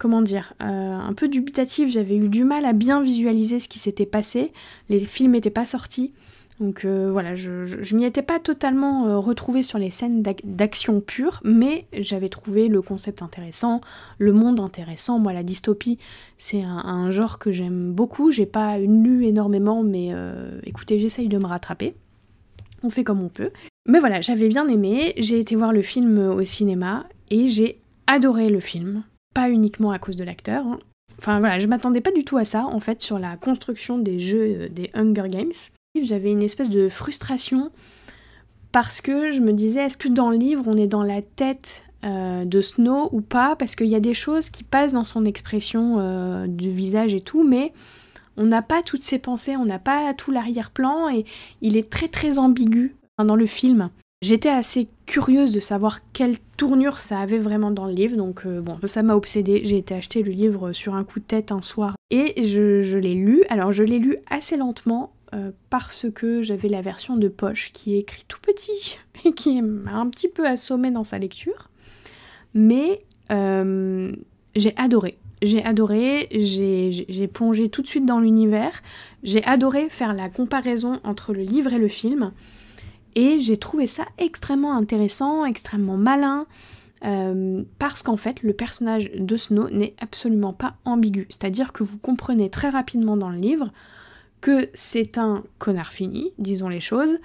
comment 0.00 0.22
dire, 0.22 0.54
euh, 0.62 0.64
un 0.98 1.12
peu 1.12 1.28
dubitatif. 1.28 1.90
J'avais 1.90 2.16
eu 2.16 2.28
du 2.28 2.42
mal 2.42 2.64
à 2.64 2.72
bien 2.72 3.02
visualiser 3.02 3.60
ce 3.60 3.68
qui 3.68 3.78
s'était 3.78 4.06
passé. 4.06 4.52
Les 4.88 4.98
films 4.98 5.32
n'étaient 5.32 5.50
pas 5.50 5.66
sortis. 5.66 6.12
Donc 6.58 6.84
euh, 6.84 7.10
voilà, 7.12 7.36
je, 7.36 7.94
m'y 7.94 8.04
étais 8.04 8.22
pas 8.22 8.38
totalement 8.38 9.06
euh, 9.06 9.18
retrouvée 9.18 9.62
sur 9.62 9.78
les 9.78 9.90
scènes 9.90 10.22
d'action 10.44 11.00
pure, 11.00 11.40
mais 11.44 11.86
j'avais 11.92 12.28
trouvé 12.28 12.68
le 12.68 12.82
concept 12.82 13.22
intéressant, 13.22 13.80
le 14.18 14.32
monde 14.32 14.60
intéressant. 14.60 15.18
Moi, 15.18 15.32
la 15.32 15.42
dystopie, 15.42 15.98
c'est 16.36 16.62
un, 16.62 17.10
genre 17.10 17.38
que 17.38 17.50
j'aime 17.50 17.92
beaucoup. 17.92 18.30
J'ai 18.30 18.46
pas 18.46 18.78
lu 18.78 19.26
énormément, 19.26 19.82
mais 19.82 20.10
écoutez, 20.64 20.98
j'essaye 20.98 21.28
de 21.28 21.38
me 21.38 21.46
rattraper. 21.46 21.94
On 22.82 22.90
fait 22.90 23.04
comme 23.04 23.22
on 23.22 23.28
peut. 23.28 23.50
Mais 23.86 23.98
voilà, 23.98 24.20
j'avais 24.20 24.48
bien 24.48 24.66
aimé. 24.68 25.14
J'ai 25.18 25.40
été 25.40 25.56
voir 25.56 25.72
le 25.72 25.82
film 25.82 26.18
au 26.18 26.44
cinéma 26.44 27.06
et 27.30 27.48
j'ai 27.48 27.80
adoré 28.06 28.50
le 28.50 28.60
film 28.60 29.02
pas 29.34 29.50
uniquement 29.50 29.90
à 29.90 29.98
cause 29.98 30.16
de 30.16 30.24
l'acteur. 30.24 30.66
Hein. 30.66 30.78
Enfin 31.18 31.38
voilà, 31.38 31.58
je 31.58 31.66
m'attendais 31.66 32.00
pas 32.00 32.12
du 32.12 32.24
tout 32.24 32.38
à 32.38 32.44
ça 32.44 32.64
en 32.64 32.80
fait 32.80 33.02
sur 33.02 33.18
la 33.18 33.36
construction 33.36 33.98
des 33.98 34.18
jeux 34.20 34.62
euh, 34.62 34.68
des 34.68 34.90
Hunger 34.94 35.28
Games. 35.28 35.52
J'avais 36.00 36.30
une 36.30 36.42
espèce 36.42 36.70
de 36.70 36.88
frustration 36.88 37.70
parce 38.72 39.00
que 39.00 39.32
je 39.32 39.40
me 39.40 39.52
disais 39.52 39.80
est-ce 39.80 39.96
que 39.96 40.08
dans 40.08 40.30
le 40.30 40.36
livre 40.36 40.64
on 40.66 40.76
est 40.76 40.86
dans 40.86 41.02
la 41.02 41.20
tête 41.20 41.84
euh, 42.04 42.44
de 42.44 42.60
Snow 42.60 43.08
ou 43.12 43.20
pas? 43.20 43.56
Parce 43.56 43.74
qu'il 43.74 43.88
y 43.88 43.96
a 43.96 44.00
des 44.00 44.14
choses 44.14 44.50
qui 44.50 44.62
passent 44.62 44.92
dans 44.92 45.04
son 45.04 45.24
expression 45.24 45.96
euh, 45.98 46.46
du 46.46 46.70
visage 46.70 47.12
et 47.12 47.20
tout, 47.20 47.46
mais 47.46 47.72
on 48.36 48.46
n'a 48.46 48.62
pas 48.62 48.82
toutes 48.82 49.02
ses 49.02 49.18
pensées, 49.18 49.56
on 49.56 49.66
n'a 49.66 49.78
pas 49.78 50.14
tout 50.14 50.30
l'arrière-plan 50.30 51.10
et 51.10 51.24
il 51.60 51.76
est 51.76 51.90
très 51.90 52.08
très 52.08 52.38
ambigu 52.38 52.94
dans 53.18 53.36
le 53.36 53.46
film. 53.46 53.90
J'étais 54.22 54.48
assez 54.48 54.88
curieuse 55.10 55.52
de 55.52 55.58
savoir 55.58 55.98
quelle 56.12 56.38
tournure 56.56 57.00
ça 57.00 57.18
avait 57.18 57.40
vraiment 57.40 57.72
dans 57.72 57.86
le 57.86 57.92
livre, 57.92 58.16
donc 58.16 58.46
euh, 58.46 58.60
bon, 58.60 58.78
ça 58.84 59.02
m'a 59.02 59.16
obsédée. 59.16 59.62
J'ai 59.64 59.78
été 59.78 59.92
acheter 59.92 60.22
le 60.22 60.30
livre 60.30 60.72
sur 60.72 60.94
un 60.94 61.02
coup 61.02 61.18
de 61.18 61.24
tête 61.24 61.50
un 61.50 61.62
soir 61.62 61.96
et 62.10 62.44
je, 62.44 62.96
l'ai 62.96 63.14
lu. 63.14 63.42
Alors 63.48 63.72
je 63.72 63.82
l'ai 63.82 63.98
lu 63.98 64.18
assez 64.30 64.56
lentement 64.56 65.12
euh, 65.34 65.50
parce 65.68 66.06
que 66.14 66.42
j'avais 66.42 66.68
la 66.68 66.80
version 66.80 67.16
de 67.16 67.26
poche 67.26 67.72
qui 67.72 67.96
est 67.96 67.98
écrite 67.98 68.28
tout 68.28 68.38
petit 68.40 68.98
et 69.24 69.32
qui 69.32 69.60
m'a 69.62 69.94
un 69.94 70.08
petit 70.08 70.28
peu 70.28 70.46
assommée 70.46 70.92
dans 70.92 71.02
sa 71.02 71.18
lecture. 71.18 71.70
Mais 72.54 73.02
euh, 73.32 74.12
j'ai 74.54 74.74
adoré. 74.76 75.18
J'ai 75.42 75.64
adoré, 75.64 76.28
j'ai 76.30 77.26
plongé 77.26 77.68
tout 77.68 77.82
de 77.82 77.88
suite 77.88 78.06
dans 78.06 78.20
l'univers. 78.20 78.80
J'ai 79.24 79.42
adoré 79.44 79.88
faire 79.88 80.14
la 80.14 80.28
comparaison 80.28 81.00
entre 81.02 81.32
le 81.32 81.42
livre 81.42 81.72
et 81.72 81.78
le 81.78 81.88
film. 81.88 82.30
Et 83.14 83.40
j'ai 83.40 83.56
trouvé 83.56 83.86
ça 83.86 84.04
extrêmement 84.18 84.76
intéressant, 84.76 85.44
extrêmement 85.44 85.96
malin, 85.96 86.46
euh, 87.04 87.62
parce 87.78 88.02
qu'en 88.02 88.16
fait, 88.16 88.42
le 88.42 88.52
personnage 88.52 89.10
de 89.12 89.36
Snow 89.36 89.70
n'est 89.70 89.94
absolument 90.00 90.52
pas 90.52 90.74
ambigu. 90.84 91.26
C'est-à-dire 91.30 91.72
que 91.72 91.82
vous 91.82 91.98
comprenez 91.98 92.50
très 92.50 92.68
rapidement 92.68 93.16
dans 93.16 93.30
le 93.30 93.38
livre 93.38 93.70
que 94.40 94.70
c'est 94.72 95.18
un 95.18 95.44
connard 95.58 95.92
fini, 95.92 96.32
disons 96.38 96.68
les 96.68 96.80
choses, 96.80 97.18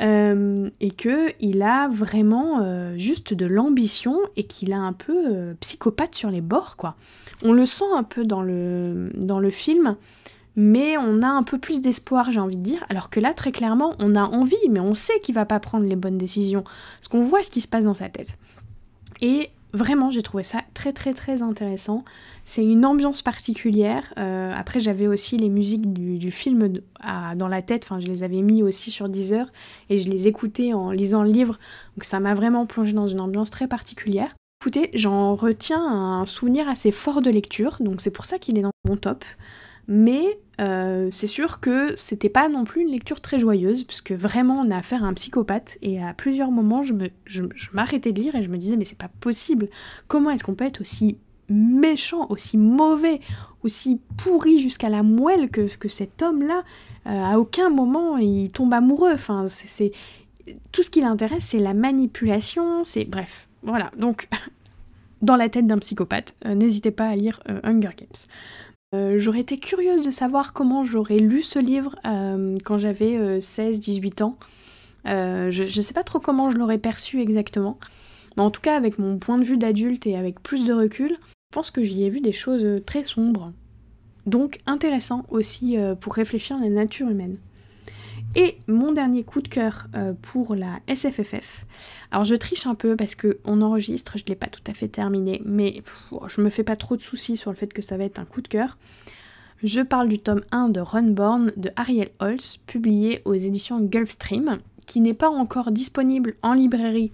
euh, 0.00 0.68
et 0.80 0.90
que 0.90 1.32
il 1.40 1.62
a 1.62 1.88
vraiment 1.88 2.60
euh, 2.60 2.96
juste 2.98 3.34
de 3.34 3.46
l'ambition 3.46 4.18
et 4.36 4.42
qu'il 4.44 4.72
a 4.72 4.78
un 4.78 4.92
peu 4.92 5.54
psychopathe 5.60 6.14
sur 6.14 6.30
les 6.30 6.40
bords, 6.40 6.76
quoi. 6.76 6.96
On 7.44 7.52
le 7.52 7.66
sent 7.66 7.84
un 7.94 8.02
peu 8.02 8.24
dans 8.24 8.42
le, 8.42 9.10
dans 9.14 9.38
le 9.38 9.50
film, 9.50 9.96
mais 10.56 10.96
on 10.96 11.22
a 11.22 11.28
un 11.28 11.42
peu 11.42 11.58
plus 11.58 11.80
d'espoir, 11.80 12.30
j'ai 12.30 12.40
envie 12.40 12.56
de 12.56 12.62
dire, 12.62 12.84
alors 12.88 13.10
que 13.10 13.20
là, 13.20 13.34
très 13.34 13.52
clairement, 13.52 13.94
on 13.98 14.14
a 14.14 14.24
envie, 14.24 14.56
mais 14.70 14.80
on 14.80 14.94
sait 14.94 15.20
qu'il 15.20 15.34
va 15.34 15.44
pas 15.44 15.60
prendre 15.60 15.86
les 15.86 15.96
bonnes 15.96 16.18
décisions, 16.18 16.64
parce 16.64 17.08
qu'on 17.08 17.22
voit 17.22 17.42
ce 17.42 17.50
qui 17.50 17.60
se 17.60 17.68
passe 17.68 17.84
dans 17.84 17.94
sa 17.94 18.08
tête. 18.08 18.38
Et 19.20 19.50
vraiment, 19.74 20.10
j'ai 20.10 20.22
trouvé 20.22 20.42
ça 20.42 20.60
très 20.74 20.92
très 20.92 21.12
très 21.12 21.42
intéressant. 21.42 22.04
C'est 22.44 22.64
une 22.64 22.84
ambiance 22.84 23.22
particulière. 23.22 24.14
Euh, 24.18 24.52
après, 24.56 24.80
j'avais 24.80 25.06
aussi 25.06 25.36
les 25.36 25.48
musiques 25.48 25.92
du, 25.92 26.30
film 26.30 26.80
dans 27.36 27.48
la 27.48 27.62
tête, 27.62 27.84
enfin, 27.84 28.00
je 28.00 28.06
les 28.06 28.22
avais 28.22 28.40
mis 28.40 28.62
aussi 28.62 28.90
sur 28.90 29.08
Deezer, 29.08 29.52
et 29.90 29.98
je 29.98 30.08
les 30.08 30.26
écoutais 30.26 30.72
en 30.72 30.90
lisant 30.90 31.22
le 31.22 31.30
livre, 31.30 31.58
donc 31.96 32.04
ça 32.04 32.18
m'a 32.18 32.34
vraiment 32.34 32.66
plongé 32.66 32.94
dans 32.94 33.06
une 33.06 33.20
ambiance 33.20 33.50
très 33.50 33.68
particulière. 33.68 34.34
Écoutez, 34.62 34.90
j'en 34.94 35.34
retiens 35.34 35.84
un 35.84 36.24
souvenir 36.24 36.66
assez 36.68 36.90
fort 36.90 37.20
de 37.20 37.30
lecture, 37.30 37.76
donc 37.80 38.00
c'est 38.00 38.10
pour 38.10 38.24
ça 38.24 38.38
qu'il 38.38 38.58
est 38.58 38.62
dans 38.62 38.70
mon 38.88 38.96
top. 38.96 39.24
Mais 39.88 40.38
euh, 40.60 41.08
c'est 41.10 41.26
sûr 41.26 41.60
que 41.60 41.94
c'était 41.96 42.28
pas 42.28 42.48
non 42.48 42.64
plus 42.64 42.82
une 42.82 42.90
lecture 42.90 43.20
très 43.20 43.38
joyeuse, 43.38 43.84
puisque 43.84 44.12
vraiment 44.12 44.60
on 44.60 44.70
a 44.70 44.78
affaire 44.78 45.04
à 45.04 45.06
un 45.06 45.14
psychopathe, 45.14 45.78
et 45.82 46.02
à 46.02 46.14
plusieurs 46.14 46.50
moments 46.50 46.82
je, 46.82 46.94
m'arrêtais 47.72 48.12
de 48.12 48.20
lire 48.20 48.34
et 48.34 48.42
je 48.42 48.48
me 48.48 48.56
disais 48.56 48.76
mais 48.76 48.84
c'est 48.84 48.98
pas 48.98 49.10
possible, 49.20 49.68
comment 50.08 50.30
est-ce 50.30 50.44
qu'on 50.44 50.54
peut 50.54 50.64
être 50.64 50.80
aussi 50.80 51.18
méchant, 51.48 52.26
aussi 52.30 52.56
mauvais, 52.58 53.20
aussi 53.62 54.00
pourri 54.16 54.58
jusqu'à 54.58 54.88
la 54.88 55.02
moelle 55.02 55.50
que, 55.50 55.88
cet 55.88 56.22
homme-là, 56.22 56.64
euh, 57.06 57.24
à 57.24 57.38
aucun 57.38 57.68
moment 57.68 58.16
il 58.16 58.50
tombe 58.50 58.72
amoureux, 58.72 59.12
enfin 59.12 59.46
c'est... 59.46 59.92
Tout 60.70 60.84
ce 60.84 60.90
qui 60.90 61.00
l'intéresse 61.00 61.44
c'est 61.44 61.58
la 61.58 61.74
manipulation, 61.74 62.82
c'est... 62.82 63.04
Bref, 63.04 63.48
voilà, 63.62 63.90
donc 63.98 64.28
dans 65.22 65.36
la 65.36 65.48
tête 65.48 65.66
d'un 65.66 65.78
psychopathe, 65.78 66.34
euh, 66.46 66.54
n'hésitez 66.54 66.90
pas 66.90 67.08
à 67.08 67.14
lire 67.14 67.40
Hunger 67.62 67.90
Games. 67.96 68.26
Euh, 68.96 69.18
j'aurais 69.18 69.40
été 69.40 69.58
curieuse 69.58 70.02
de 70.02 70.10
savoir 70.10 70.52
comment 70.52 70.84
j'aurais 70.84 71.18
lu 71.18 71.42
ce 71.42 71.58
livre 71.58 71.96
euh, 72.06 72.56
quand 72.64 72.78
j'avais 72.78 73.38
16-18 73.38 74.22
euh, 74.22 74.24
ans. 74.24 74.36
je 75.04 75.62
ne 75.62 75.82
sais 75.82 75.94
pas 75.94 76.02
trop 76.02 76.18
comment 76.18 76.50
je 76.50 76.56
l'aurais 76.56 76.78
perçu 76.78 77.20
exactement. 77.20 77.78
Mais 78.36 78.42
en 78.42 78.50
tout 78.50 78.60
cas, 78.60 78.76
avec 78.76 78.98
mon 78.98 79.18
point 79.18 79.38
de 79.38 79.44
vue 79.44 79.58
d'adulte 79.58 80.06
et 80.06 80.16
avec 80.16 80.42
plus 80.42 80.64
de 80.64 80.72
recul, 80.72 81.10
je 81.10 81.54
pense 81.54 81.70
que 81.70 81.82
j'y 81.82 82.04
ai 82.04 82.10
vu 82.10 82.20
des 82.20 82.32
choses 82.32 82.82
très 82.86 83.04
sombres. 83.04 83.52
Donc 84.26 84.60
intéressant 84.66 85.24
aussi 85.30 85.76
pour 86.00 86.14
réfléchir 86.14 86.56
à 86.56 86.60
la 86.60 86.68
nature 86.68 87.08
humaine. 87.08 87.38
Et 88.38 88.58
mon 88.66 88.92
dernier 88.92 89.24
coup 89.24 89.40
de 89.40 89.48
cœur 89.48 89.86
euh, 89.94 90.12
pour 90.20 90.54
la 90.54 90.80
SFFF. 90.94 91.64
Alors 92.10 92.24
je 92.24 92.34
triche 92.34 92.66
un 92.66 92.74
peu 92.74 92.94
parce 92.94 93.14
que 93.14 93.38
on 93.46 93.62
enregistre, 93.62 94.18
je 94.18 94.24
ne 94.24 94.28
l'ai 94.28 94.34
pas 94.34 94.48
tout 94.48 94.60
à 94.66 94.74
fait 94.74 94.88
terminé, 94.88 95.40
mais 95.46 95.82
je 96.28 96.42
me 96.42 96.50
fais 96.50 96.62
pas 96.62 96.76
trop 96.76 96.98
de 96.98 97.02
soucis 97.02 97.38
sur 97.38 97.50
le 97.50 97.56
fait 97.56 97.72
que 97.72 97.80
ça 97.80 97.96
va 97.96 98.04
être 98.04 98.18
un 98.18 98.26
coup 98.26 98.42
de 98.42 98.48
cœur. 98.48 98.76
Je 99.62 99.80
parle 99.80 100.08
du 100.08 100.18
tome 100.18 100.42
1 100.50 100.68
de 100.68 100.80
Runborn 100.80 101.52
de 101.56 101.70
Ariel 101.76 102.10
Holz, 102.20 102.58
publié 102.66 103.22
aux 103.24 103.32
éditions 103.32 103.80
Gulfstream, 103.80 104.58
qui 104.86 105.00
n'est 105.00 105.14
pas 105.14 105.30
encore 105.30 105.70
disponible 105.70 106.34
en 106.42 106.52
librairie. 106.52 107.12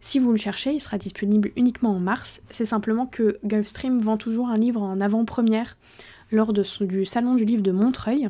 Si 0.00 0.18
vous 0.18 0.32
le 0.32 0.36
cherchez, 0.36 0.72
il 0.74 0.80
sera 0.80 0.98
disponible 0.98 1.52
uniquement 1.54 1.90
en 1.90 2.00
mars. 2.00 2.42
C'est 2.50 2.64
simplement 2.64 3.06
que 3.06 3.38
Gulfstream 3.44 4.00
vend 4.00 4.16
toujours 4.16 4.48
un 4.48 4.56
livre 4.56 4.82
en 4.82 5.00
avant-première 5.00 5.76
lors 6.32 6.52
du 6.52 7.04
Salon 7.04 7.36
du 7.36 7.44
livre 7.44 7.62
de 7.62 7.70
Montreuil, 7.70 8.28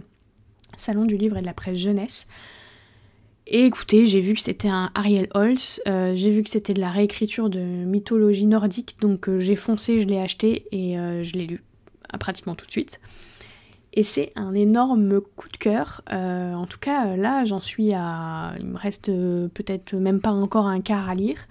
Salon 0.77 1.05
du 1.05 1.17
livre 1.17 1.37
et 1.37 1.41
de 1.41 1.47
la 1.47 1.55
presse 1.55 1.79
jeunesse. 1.79 2.27
Et 3.47 3.67
écoutez, 3.67 4.07
j'ai 4.07 4.21
vu 4.21 4.33
que 4.33 4.41
c'était 4.41 4.69
un 4.69 4.91
Ariel 4.95 5.29
Holz, 5.35 5.83
euh, 5.87 6.15
j'ai 6.17 6.31
vu 6.31 6.43
que 6.43 6.49
c'était 6.49 6.73
de 6.73 6.81
la 6.81 6.91
réécriture 6.91 7.51
de 7.51 7.61
mythologie 7.61 8.47
nordique, 8.47 8.97
donc 9.01 9.29
euh, 9.29 9.39
j'ai 9.39 9.57
foncé, 9.57 9.99
je 9.99 10.07
l'ai 10.07 10.19
acheté 10.19 10.67
et 10.73 10.99
euh, 10.99 11.23
je 11.23 11.35
l'ai 11.35 11.47
lu 11.47 11.63
pratiquement 12.19 12.55
tout 12.55 12.65
de 12.65 12.71
suite. 12.71 13.01
Et 13.93 14.03
c'est 14.03 14.33
un 14.35 14.55
énorme 14.55 15.21
coup 15.21 15.49
de 15.51 15.57
cœur. 15.57 16.03
en 16.11 16.67
tout 16.67 16.79
cas, 16.81 17.17
là, 17.17 17.45
j'en 17.45 17.61
suis 17.61 17.93
à. 17.93 18.55
Il 18.59 18.67
me 18.67 18.77
reste 18.77 19.07
peut-être 19.07 19.95
même 19.95 20.21
pas 20.21 20.33
encore 20.33 20.67
un 20.67 20.81
quart 20.81 21.09
à 21.09 21.15
lire. 21.15 21.47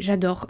J'adore. 0.00 0.48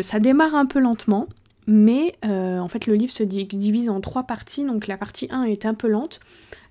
Ça 0.00 0.18
démarre 0.18 0.54
un 0.54 0.64
peu 0.64 0.78
lentement, 0.78 1.26
mais 1.68 2.16
en 2.24 2.66
fait, 2.66 2.86
le 2.86 2.94
livre 2.94 3.12
se 3.12 3.22
divise 3.22 3.90
en 3.90 4.00
trois 4.00 4.24
parties. 4.24 4.64
Donc, 4.64 4.86
la 4.86 4.96
partie 4.96 5.28
1 5.30 5.44
est 5.44 5.66
un 5.66 5.74
peu 5.74 5.86
lente. 5.86 6.18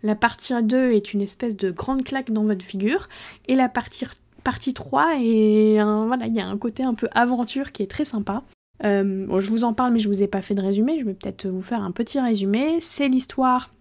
La 0.04 0.16
partie 0.16 0.54
2 0.62 0.90
est 0.90 1.14
une 1.14 1.22
espèce 1.22 1.56
de 1.56 1.72
grande 1.72 2.04
claque 2.04 2.32
dans 2.32 2.44
votre 2.44 2.66
figure. 2.66 3.08
Et 3.48 3.56
la 3.56 3.70
partie, 3.70 4.06
partie 4.44 4.74
3 4.74 5.18
est 5.18 5.74
il 5.74 5.76
y 5.76 6.40
a 6.40 6.48
un 6.48 6.58
côté 6.58 6.84
un 6.86 6.94
peu 6.94 7.10
aventure 7.12 7.72
qui 7.72 7.84
est 7.84 7.92
très 7.92 8.06
sympa. 8.06 8.44
Euh, 8.84 9.42
je 9.42 9.50
vous 9.50 9.64
en 9.64 9.74
parle 9.74 9.92
mais 9.92 10.00
je 10.00 10.08
vous 10.08 10.22
ai 10.22 10.28
pas 10.28 10.42
fait 10.42 10.54
de 10.54 10.62
résumé, 10.62 11.00
je 11.00 11.06
vais 11.06 11.16
peut-être 11.16 11.48
vous 11.48 11.62
faire 11.62 11.82
un 11.82 11.92
petit 11.92 12.20
résumé. 12.20 12.78
C'est 12.80 13.10
l'histoire 13.10 13.72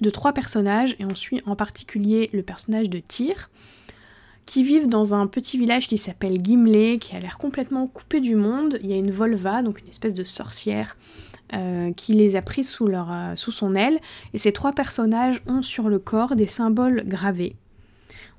de 0.00 0.08
trois 0.08 0.32
personnages 0.32 0.96
et 0.98 1.04
on 1.04 1.14
suit 1.14 1.42
en 1.46 1.56
particulier 1.56 2.30
le 2.32 2.42
personnage 2.42 2.88
de 2.88 2.98
Tyr 2.98 3.50
qui 4.50 4.64
vivent 4.64 4.88
dans 4.88 5.14
un 5.14 5.28
petit 5.28 5.58
village 5.58 5.86
qui 5.86 5.96
s'appelle 5.96 6.44
Gimle, 6.44 6.98
qui 6.98 7.14
a 7.14 7.20
l'air 7.20 7.38
complètement 7.38 7.86
coupé 7.86 8.18
du 8.18 8.34
monde. 8.34 8.80
Il 8.82 8.90
y 8.90 8.92
a 8.92 8.96
une 8.96 9.12
Volva, 9.12 9.62
donc 9.62 9.80
une 9.80 9.86
espèce 9.86 10.12
de 10.12 10.24
sorcière, 10.24 10.96
euh, 11.54 11.92
qui 11.92 12.14
les 12.14 12.34
a 12.34 12.42
pris 12.42 12.62
euh, 12.80 13.36
sous 13.36 13.52
son 13.52 13.76
aile. 13.76 14.00
Et 14.34 14.38
ces 14.38 14.50
trois 14.50 14.72
personnages 14.72 15.40
ont 15.46 15.62
sur 15.62 15.88
le 15.88 16.00
corps 16.00 16.34
des 16.34 16.48
symboles 16.48 17.04
gravés. 17.06 17.54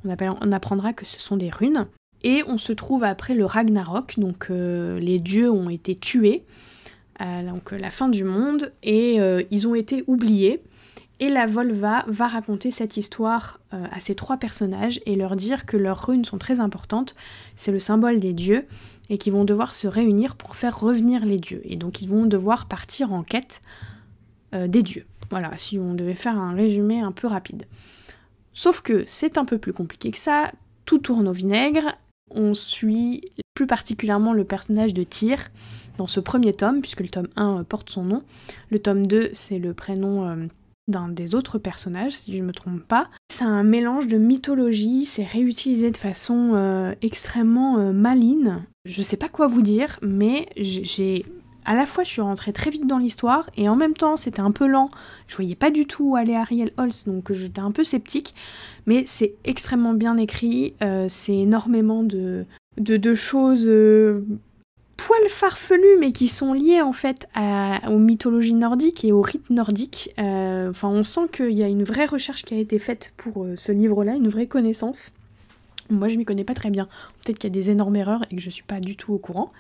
On, 0.04 0.14
on 0.20 0.52
apprendra 0.52 0.92
que 0.92 1.06
ce 1.06 1.18
sont 1.18 1.38
des 1.38 1.50
runes. 1.50 1.88
Et 2.26 2.44
on 2.46 2.58
se 2.58 2.74
trouve 2.74 3.06
après 3.06 3.34
le 3.34 3.46
Ragnarok, 3.46 4.20
donc 4.20 4.48
euh, 4.50 5.00
les 5.00 5.18
dieux 5.18 5.50
ont 5.50 5.70
été 5.70 5.96
tués, 5.96 6.44
donc 7.22 7.72
la 7.72 7.90
fin 7.90 8.10
du 8.10 8.26
monde, 8.26 8.74
et 8.84 9.20
ils 9.52 9.68
ont 9.68 9.76
été 9.76 10.04
oubliés. 10.08 10.62
Et 11.22 11.30
la 11.30 11.46
Volva 11.46 12.04
va 12.08 12.28
raconter 12.28 12.72
cette 12.72 12.98
histoire 12.98 13.60
à 13.72 14.00
ces 14.00 14.16
trois 14.16 14.38
personnages 14.38 15.00
et 15.06 15.16
leur 15.16 15.36
dire 15.36 15.68
que 15.68 15.78
leurs 15.78 16.08
runes 16.08 16.26
sont 16.26 16.40
très 16.40 16.60
importantes, 16.60 17.16
c'est 17.56 17.72
le 17.72 17.80
symbole 17.80 18.20
des 18.20 18.34
dieux, 18.34 18.66
et 19.12 19.18
qui 19.18 19.30
vont 19.30 19.44
devoir 19.44 19.76
se 19.76 19.88
réunir 19.88 20.36
pour 20.36 20.56
faire 20.56 20.80
revenir 20.80 21.26
les 21.26 21.38
dieux. 21.38 21.62
Et 21.66 21.76
donc 21.76 22.02
ils 22.02 22.08
vont 22.08 22.26
devoir 22.26 22.68
partir 22.68 23.12
en 23.12 23.24
quête 23.24 23.62
euh, 24.56 24.68
des 24.68 24.84
dieux. 24.84 25.06
Voilà, 25.30 25.52
si 25.58 25.78
on 25.78 25.94
devait 25.94 26.16
faire 26.16 26.40
un 26.40 26.56
résumé 26.56 27.02
un 27.02 27.12
peu 27.12 27.28
rapide. 27.28 27.68
Sauf 28.54 28.82
que 28.82 29.04
c'est 29.08 29.38
un 29.38 29.44
peu 29.44 29.58
plus 29.58 29.74
compliqué 29.74 30.12
que 30.12 30.18
ça, 30.18 30.52
tout 30.86 30.98
tourne 30.98 31.28
au 31.28 31.34
vinaigre, 31.34 31.96
on 32.30 32.54
suit 32.54 33.22
plus 33.54 33.68
particulièrement 33.68 34.32
le 34.32 34.46
personnage 34.46 34.94
de 34.94 35.04
Tyr 35.04 35.38
dans 35.98 36.08
ce 36.08 36.22
premier 36.22 36.54
tome, 36.54 36.80
puisque 36.80 37.02
le 37.02 37.10
tome 37.10 37.28
1 37.36 37.66
porte 37.66 37.90
son 37.90 38.06
nom. 38.06 38.24
Le 38.70 38.80
tome 38.80 39.06
2, 39.06 39.32
c'est 39.34 39.60
le 39.60 39.74
prénom 39.74 40.28
euh, 40.28 40.48
d'un 40.92 41.10
des 41.10 41.34
autres 41.34 41.58
personnages, 41.58 42.14
si 42.14 42.36
je 42.36 42.42
ne 42.42 42.48
me 42.48 42.54
trompe 42.54 42.84
pas. 42.84 43.08
C'est 43.30 43.46
un 43.46 43.64
mélange 43.64 44.08
de 44.08 44.18
mythologie, 44.18 45.06
c'est 45.06 45.24
réutilisé 45.24 45.90
de 45.90 45.98
façon 45.98 46.52
euh, 46.54 46.94
extrêmement 47.02 47.80
euh, 47.80 47.92
maligne. 47.92 48.64
Je 48.86 49.02
sais 49.02 49.18
pas 49.18 49.30
quoi 49.30 49.48
vous 49.48 49.62
dire, 49.62 49.98
mais 50.02 50.48
j'ai. 50.56 51.26
À 51.64 51.76
la 51.76 51.86
fois, 51.86 52.04
je 52.04 52.10
suis 52.10 52.22
rentrée 52.22 52.54
très 52.54 52.72
vite 52.72 52.88
dans 52.88 52.98
l'histoire, 52.98 53.48
et 53.56 53.70
en 53.70 53.76
même 53.76 53.94
temps, 53.94 54.18
c'était 54.18 54.40
un 54.40 54.52
peu 54.52 54.66
lent. 54.66 54.90
Je 55.28 55.36
voyais 55.36 55.56
pas 55.56 55.70
du 55.70 55.86
tout 55.86 56.12
où 56.12 56.16
aller 56.16 56.34
Ariel 56.34 56.72
Holz, 56.78 57.04
donc 57.06 57.32
j'étais 57.32 57.62
un 57.62 57.72
peu 57.72 57.84
sceptique. 57.84 58.34
Mais 58.88 59.04
c'est 59.06 59.36
extrêmement 59.44 59.94
bien 59.94 60.18
écrit, 60.18 60.74
euh, 60.82 61.06
c'est 61.08 61.38
énormément 61.38 62.02
de, 62.02 62.46
de 62.78 63.14
choses 63.14 63.70
poils 65.06 65.30
farfelus, 65.30 65.98
mais 66.00 66.12
qui 66.12 66.28
sont 66.28 66.54
liés 66.54 66.82
en 66.82 66.94
fait 66.94 67.28
aux 67.36 67.98
mythologies 67.98 68.54
nordiques 68.54 69.04
et 69.04 69.12
aux 69.12 69.22
rites 69.22 69.50
nordiques. 69.50 70.14
Euh, 70.20 70.70
enfin, 70.70 70.90
on 70.90 71.04
sent 71.04 71.28
qu'il 71.32 71.52
y 71.52 71.64
a 71.64 71.68
une 71.68 71.84
vraie 71.84 72.06
recherche 72.06 72.44
qui 72.44 72.54
a 72.54 72.58
été 72.58 72.80
faite 72.80 73.14
pour 73.18 73.44
euh, 73.44 73.56
ce 73.56 73.72
livre-là, 73.72 74.16
une 74.16 74.30
vraie 74.30 74.48
connaissance. 74.48 75.12
Moi, 75.90 76.08
je 76.08 76.16
m'y 76.16 76.26
connais 76.26 76.44
pas 76.44 76.54
très 76.54 76.70
bien. 76.70 76.88
Peut-être 77.24 77.40
qu'il 77.40 77.50
y 77.50 77.54
a 77.54 77.60
des 77.60 77.70
énormes 77.70 77.96
erreurs 77.96 78.24
et 78.32 78.36
que 78.36 78.42
je 78.42 78.50
suis 78.50 78.64
pas 78.64 78.80
du 78.80 78.96
tout 78.96 79.14
au 79.14 79.18
courant. 79.18 79.52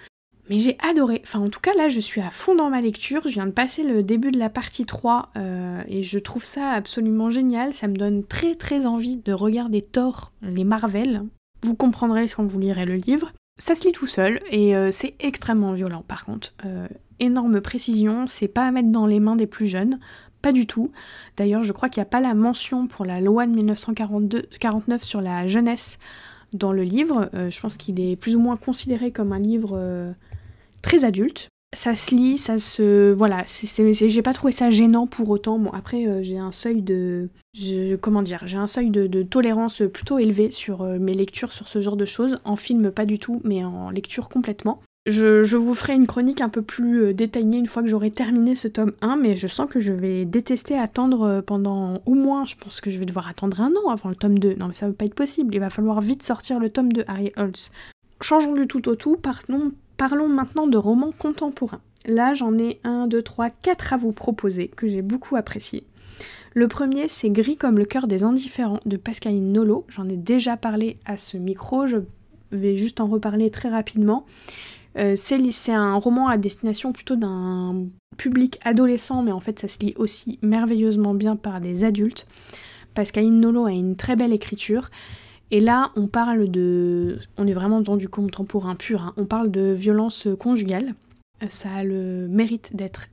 Mais 0.50 0.60
j'ai 0.60 0.78
adoré. 0.80 1.22
Enfin, 1.24 1.40
en 1.40 1.50
tout 1.50 1.60
cas, 1.60 1.74
là, 1.76 1.90
je 1.90 2.00
suis 2.00 2.22
à 2.22 2.30
fond 2.30 2.56
dans 2.56 2.70
ma 2.70 2.82
lecture. 2.82 3.22
Je 3.26 3.34
viens 3.34 3.46
de 3.46 3.52
passer 3.52 3.84
le 3.84 4.04
début 4.04 4.32
de 4.32 4.40
la 4.40 4.50
partie 4.50 4.86
3 4.86 5.30
euh, 5.36 5.82
et 5.88 6.04
je 6.04 6.20
trouve 6.20 6.46
ça 6.46 6.70
absolument 6.70 7.30
génial. 7.30 7.74
Ça 7.74 7.88
me 7.88 7.96
donne 7.96 8.24
très 8.24 8.56
très 8.56 8.86
envie 8.86 9.18
de 9.18 9.34
regarder 9.34 9.82
Thor, 9.82 10.32
les 10.42 10.64
Marvel. 10.64 11.24
Vous 11.64 11.76
comprendrez 11.76 12.28
quand 12.28 12.46
vous 12.46 12.60
lirez 12.60 12.86
le 12.86 12.96
livre. 12.96 13.34
Ça 13.58 13.76
se 13.76 13.86
lit 13.86 13.92
tout 13.92 14.08
seul 14.08 14.40
et 14.50 14.76
euh, 14.76 14.92
c'est 14.92 15.16
extrêmement 15.20 15.74
violent 15.74 16.04
par 16.08 16.26
contre. 16.26 16.54
Euh, 16.66 16.88
énorme 17.20 17.62
précision, 17.62 18.26
c'est 18.26 18.48
pas 18.48 18.66
à 18.66 18.72
mettre 18.72 18.90
dans 18.90 19.06
les 19.06 19.20
mains 19.20 19.36
des 19.36 19.46
plus 19.46 19.68
jeunes, 19.68 20.00
pas 20.42 20.52
du 20.52 20.66
tout. 20.66 20.92
D'ailleurs, 21.38 21.64
je 21.64 21.72
crois 21.72 21.88
qu'il 21.88 22.02
n'y 22.02 22.08
a 22.08 22.10
pas 22.10 22.22
la 22.22 22.34
mention 22.34 22.88
pour 22.88 23.06
la 23.06 23.22
loi 23.22 23.46
de 23.46 23.52
1949 23.52 25.04
sur 25.04 25.22
la 25.22 25.46
jeunesse 25.46 26.00
dans 26.54 26.74
le 26.74 26.84
livre. 26.84 27.30
Euh, 27.36 27.52
je 27.52 27.60
pense 27.60 27.78
qu'il 27.78 28.00
est 28.00 28.16
plus 28.16 28.36
ou 28.36 28.40
moins 28.40 28.58
considéré 28.58 29.12
comme 29.12 29.32
un 29.32 29.40
livre 29.40 30.14
très 30.82 31.06
adulte 31.06 31.51
ça 31.74 31.96
se 31.96 32.14
lit, 32.14 32.38
ça 32.38 32.58
se. 32.58 33.14
Voilà, 33.14 33.46
j'ai 33.48 34.22
pas 34.22 34.34
trouvé 34.34 34.52
ça 34.52 34.70
gênant 34.70 35.08
pour 35.08 35.30
autant. 35.30 35.58
Bon, 35.58 35.72
après, 35.72 36.06
euh, 36.06 36.22
j'ai 36.22 36.38
un 36.38 36.52
seuil 36.52 36.82
de. 36.82 37.30
comment 38.02 38.22
dire 38.22 38.44
J'ai 38.46 38.58
un 38.58 38.68
seuil 38.68 38.90
de, 38.90 39.24
tolérance 39.24 39.82
plutôt 39.94 40.20
élevé 40.20 40.52
sur 40.52 40.82
euh, 40.82 41.00
mes 41.00 41.14
lectures 41.14 41.54
sur 41.54 41.68
ce 41.68 41.80
genre 41.80 41.96
de 41.96 42.06
choses. 42.06 42.40
En 42.44 42.58
film, 42.58 42.92
pas 42.92 43.06
du 43.06 43.20
tout, 43.20 43.42
mais 43.46 43.64
en 43.64 43.90
lecture 43.90 44.28
complètement. 44.28 44.82
Je, 45.08 45.56
vous 45.56 45.74
ferai 45.74 45.96
une 45.96 46.06
chronique 46.06 46.42
un 46.42 46.50
peu 46.50 46.62
plus 46.62 47.02
euh, 47.02 47.14
détaillée 47.14 47.58
une 47.58 47.66
fois 47.66 47.82
que 47.82 47.88
j'aurai 47.88 48.12
terminé 48.12 48.56
ce 48.56 48.68
tome 48.68 48.92
1, 49.02 49.16
mais 49.16 49.36
je 49.36 49.48
sens 49.48 49.68
que 49.68 49.80
je 49.80 49.94
vais 49.94 50.26
détester 50.26 50.78
attendre 50.78 51.42
pendant 51.42 52.02
au 52.06 52.14
moins, 52.14 52.46
je 52.46 52.56
pense 52.56 52.82
que 52.82 52.92
je 52.92 53.00
vais 53.00 53.06
devoir 53.06 53.28
attendre 53.28 53.62
un 53.62 53.72
an 53.72 53.90
avant 53.90 54.10
le 54.10 54.16
tome 54.16 54.38
2. 54.38 54.56
Non, 54.60 54.68
mais 54.68 54.76
ça 54.76 54.88
va 54.88 54.94
pas 54.94 55.06
être 55.06 55.16
possible. 55.16 55.56
Il 55.56 55.60
va 55.60 55.70
falloir 55.70 56.02
vite 56.02 56.22
sortir 56.22 56.60
le 56.60 56.70
tome 56.70 56.92
de 56.92 57.06
Harry 57.08 57.32
Holtz. 57.38 57.72
Changeons 58.20 58.54
du 58.54 58.68
tout 58.68 58.88
au 58.90 58.96
tout, 58.96 59.16
partons 59.16 59.72
Parlons 60.02 60.30
maintenant 60.30 60.66
de 60.66 60.78
romans 60.80 61.14
contemporains. 61.16 61.80
Là, 62.08 62.34
j'en 62.34 62.58
ai 62.58 62.80
un, 62.84 63.06
deux, 63.06 63.22
trois, 63.22 63.52
quatre 63.52 63.94
à 63.94 63.98
vous 63.98 64.14
proposer 64.14 64.68
que 64.68 64.90
j'ai 64.90 65.04
beaucoup 65.04 65.36
apprécié. 65.36 65.84
Le 66.56 66.68
premier, 66.68 67.08
c'est 67.08 67.30
Gris 67.30 67.56
comme 67.56 67.78
le 67.78 67.86
cœur 67.86 68.08
des 68.08 68.24
indifférents 68.24 68.80
de 68.88 68.98
Pascaline 68.98 69.52
Nolo. 69.54 69.86
J'en 69.90 70.10
ai 70.10 70.18
déjà 70.18 70.58
parlé 70.58 70.98
à 71.06 71.18
ce 71.18 71.38
micro, 71.38 71.86
je 71.86 71.98
vais 72.52 72.78
juste 72.78 73.00
en 73.00 73.06
reparler 73.06 73.52
très 73.52 73.70
rapidement. 73.70 74.26
Euh, 74.98 75.14
c'est 75.16 75.72
un 75.72 75.94
roman 75.94 76.30
à 76.30 76.38
destination 76.38 76.94
plutôt 76.94 77.16
d'un 77.16 77.86
public 78.18 78.58
adolescent, 78.64 79.22
mais 79.22 79.32
en 79.32 79.40
fait 79.40 79.60
ça 79.60 79.68
se 79.68 79.82
lit 79.82 79.94
aussi 79.98 80.40
merveilleusement 80.42 81.14
bien 81.14 81.36
par 81.36 81.62
des 81.62 81.84
adultes. 81.84 82.26
Pascaline 82.96 83.40
Nolo 83.40 83.66
a 83.66 83.72
une 83.72 83.96
très 83.96 84.16
belle 84.16 84.34
écriture 84.34 84.90
et 85.52 85.60
là, 85.60 85.92
on 85.98 86.08
parle 86.08 86.50
de... 86.50 87.20
On 87.38 87.46
est 87.46 87.54
vraiment 87.54 87.82
dans 87.82 87.98
du 87.98 88.08
contemporain 88.08 88.76
pur. 88.76 89.02
Hein. 89.02 89.14
On 89.18 89.26
parle 89.26 89.52
de 89.52 89.72
violence 89.72 90.30
conjugale. 90.40 90.96
Euh, 91.44 91.48
ça 91.50 91.70
a 91.72 91.84
le 91.84 92.28
mérite 92.30 92.76
d'être 92.76 93.08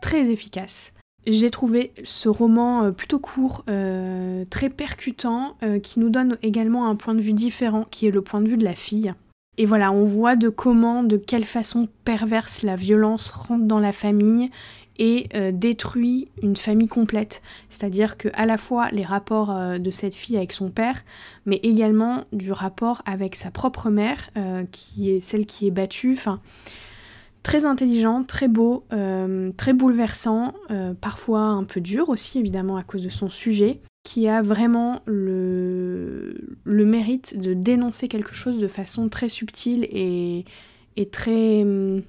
très 0.00 0.30
efficace. 0.30 0.92
J'ai 1.26 1.50
trouvé 1.50 1.92
ce 2.04 2.28
roman 2.28 2.84
euh, 2.84 2.90
plutôt 2.92 3.18
court, 3.18 3.64
euh, 3.68 4.44
très 4.48 4.70
percutant, 4.70 5.56
qui 5.82 5.98
nous 5.98 6.10
donne 6.10 6.38
également 6.42 6.88
un 6.88 6.94
point 6.94 7.14
de 7.14 7.20
vue 7.20 7.32
différent, 7.32 7.84
qui 7.90 8.06
est 8.06 8.12
le 8.12 8.22
point 8.22 8.40
de 8.40 8.48
vue 8.48 8.56
de 8.56 8.64
la 8.64 8.76
fille. 8.76 9.12
Et 9.58 9.66
voilà, 9.66 9.92
on 9.92 10.04
voit 10.04 10.36
de 10.36 10.48
comment, 10.48 11.02
de 11.02 11.16
quelle 11.16 11.44
façon 11.44 11.88
perverse 12.04 12.62
la 12.62 12.76
violence 12.76 13.30
rentre 13.30 13.64
dans 13.64 13.80
la 13.80 13.92
famille 13.92 14.50
et 15.00 15.28
euh, 15.34 15.50
détruit 15.50 16.28
une 16.42 16.56
famille 16.56 16.86
complète. 16.86 17.42
C'est-à-dire 17.70 18.18
que 18.18 18.28
à 18.34 18.46
la 18.46 18.58
fois 18.58 18.90
les 18.90 19.02
rapports 19.02 19.50
euh, 19.50 19.78
de 19.78 19.90
cette 19.90 20.14
fille 20.14 20.36
avec 20.36 20.52
son 20.52 20.68
père, 20.70 21.02
mais 21.46 21.58
également 21.62 22.24
du 22.32 22.52
rapport 22.52 23.02
avec 23.06 23.34
sa 23.34 23.50
propre 23.50 23.88
mère, 23.90 24.30
euh, 24.36 24.64
qui 24.70 25.10
est 25.10 25.20
celle 25.20 25.46
qui 25.46 25.66
est 25.66 25.70
battue. 25.70 26.12
Enfin, 26.12 26.40
très 27.42 27.64
intelligent, 27.64 28.22
très 28.22 28.48
beau, 28.48 28.84
très 29.56 29.72
bouleversant, 29.72 30.52
parfois 31.00 31.40
un 31.40 31.64
peu 31.64 31.80
dur 31.80 32.10
aussi 32.10 32.38
évidemment 32.38 32.76
à 32.76 32.82
cause 32.82 33.02
de 33.02 33.08
son 33.08 33.30
sujet. 33.30 33.80
qui 34.04 34.28
a 34.28 34.42
vraiment 34.42 35.00
le, 35.06 36.36
mérite 36.66 37.38
de 37.40 37.54
dénoncer 37.54 38.08
quelque 38.08 38.34
chose 38.34 38.58
de 38.58 38.68
façon 38.68 39.08
très 39.08 39.30
subtile 39.30 39.84
et, 39.90 40.44
et 40.96 41.08
très, 41.08 41.64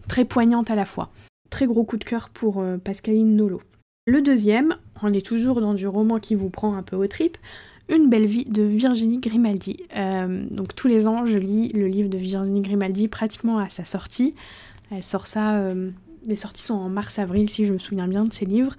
très 0.09 0.25
poignante 0.25 0.69
à 0.69 0.75
la 0.75 0.85
fois. 0.85 1.11
Très 1.52 1.68
gros 1.68 1.84
coup 1.84 1.97
de 1.97 2.04
cœur 2.06 2.30
pour 2.30 2.60
euh, 2.60 2.78
Pascaline 2.78 3.36
Nolo. 3.36 3.62
Le 4.08 4.22
deuxième, 4.22 4.78
on 5.04 5.14
est 5.14 5.24
toujours 5.24 5.62
dans 5.62 5.76
du 5.76 5.86
roman 5.86 6.18
qui 6.18 6.34
vous 6.34 6.49
prend 6.49 6.76
un 6.76 6.82
peu 6.82 6.95
aux 6.95 7.08
tripes, 7.08 7.38
Une 7.89 8.10
belle 8.10 8.26
vie 8.26 8.45
de 8.45 8.64
Virginie 8.64 9.20
Grimaldi. 9.20 9.78
Euh, 9.95 10.45
donc 10.49 10.74
tous 10.76 10.88
les 10.88 11.08
ans, 11.08 11.26
je 11.26 11.38
lis 11.38 11.68
le 11.70 11.88
livre 11.88 12.10
de 12.10 12.18
Virginie 12.18 12.62
Grimaldi 12.62 13.10
pratiquement 13.10 13.60
à 13.60 13.68
sa 13.68 13.84
sortie. 13.84 14.34
Elle 14.91 15.04
sort 15.04 15.28
ça, 15.28 15.58
euh, 15.58 15.91
les 16.26 16.38
sorties 16.38 16.64
sont 16.64 16.74
en 16.74 16.89
mars-avril 16.89 17.49
si 17.49 17.66
je 17.66 17.74
me 17.74 17.80
souviens 17.80 18.08
bien 18.08 18.24
de 18.24 18.32
ses 18.32 18.45
livres. 18.45 18.78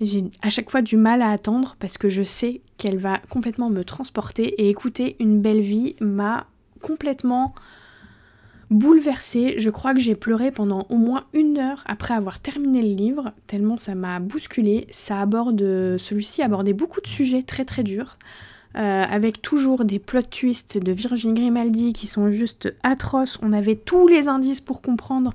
J'ai 0.00 0.24
à 0.42 0.50
chaque 0.50 0.68
fois 0.68 0.82
du 0.82 0.96
mal 0.96 1.22
à 1.22 1.30
attendre 1.30 1.76
parce 1.78 1.96
que 1.96 2.08
je 2.08 2.24
sais 2.24 2.60
qu'elle 2.76 2.98
va 2.98 3.18
complètement 3.30 3.70
me 3.70 3.84
transporter 3.84 4.48
et 4.60 4.68
écouter 4.68 5.14
Une 5.20 5.40
belle 5.40 5.60
vie 5.60 5.94
m'a 6.00 6.48
complètement 6.82 7.54
bouleversée. 8.70 9.54
Je 9.58 9.70
crois 9.70 9.94
que 9.94 10.00
j'ai 10.00 10.14
pleuré 10.14 10.50
pendant 10.50 10.86
au 10.88 10.96
moins 10.96 11.24
une 11.32 11.58
heure 11.58 11.82
après 11.86 12.14
avoir 12.14 12.40
terminé 12.40 12.82
le 12.82 12.94
livre, 12.94 13.32
tellement 13.46 13.76
ça 13.76 13.94
m'a 13.94 14.20
bousculé. 14.20 14.86
Ça 14.90 15.20
aborde, 15.20 15.60
celui-ci 15.98 16.42
abordait 16.42 16.72
beaucoup 16.72 17.00
de 17.00 17.06
sujets 17.06 17.42
très 17.42 17.64
très 17.64 17.82
durs. 17.82 18.16
Euh, 18.76 19.02
avec 19.02 19.42
toujours 19.42 19.84
des 19.84 19.98
plot 19.98 20.22
twists 20.22 20.78
de 20.78 20.92
Virginie 20.92 21.34
Grimaldi 21.34 21.92
qui 21.92 22.06
sont 22.06 22.30
juste 22.30 22.72
atroces. 22.84 23.36
On 23.42 23.52
avait 23.52 23.74
tous 23.74 24.06
les 24.06 24.28
indices 24.28 24.60
pour 24.60 24.80
comprendre. 24.80 25.32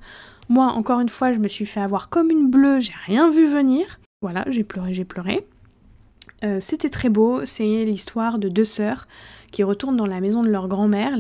Moi, 0.48 0.68
encore 0.68 1.02
une 1.02 1.10
fois, 1.10 1.34
je 1.34 1.40
me 1.40 1.50
suis 1.50 1.66
fait 1.66 1.82
avoir 1.82 2.08
comme 2.08 2.32
une 2.32 2.50
bleue, 2.50 2.80
j'ai 2.80 2.94
rien 3.06 3.30
vu 3.30 3.48
venir. 3.48 4.00
Voilà, 4.22 4.46
j'ai 4.50 4.64
pleuré, 4.64 4.94
j'ai 4.94 5.04
pleuré. 5.04 5.46
Euh, 6.46 6.60
c'était 6.62 6.90
très 6.90 7.10
beau, 7.10 7.44
c'est 7.44 7.84
l'histoire 7.84 8.40
de 8.40 8.48
deux 8.48 8.66
sœurs 8.66 9.06
qui 9.56 9.64
retournent 9.64 9.96
dans 9.96 10.06
la 10.06 10.20
maison 10.20 10.44
de 10.44 10.50
leur 10.50 10.68
grand-mère. 10.68 11.14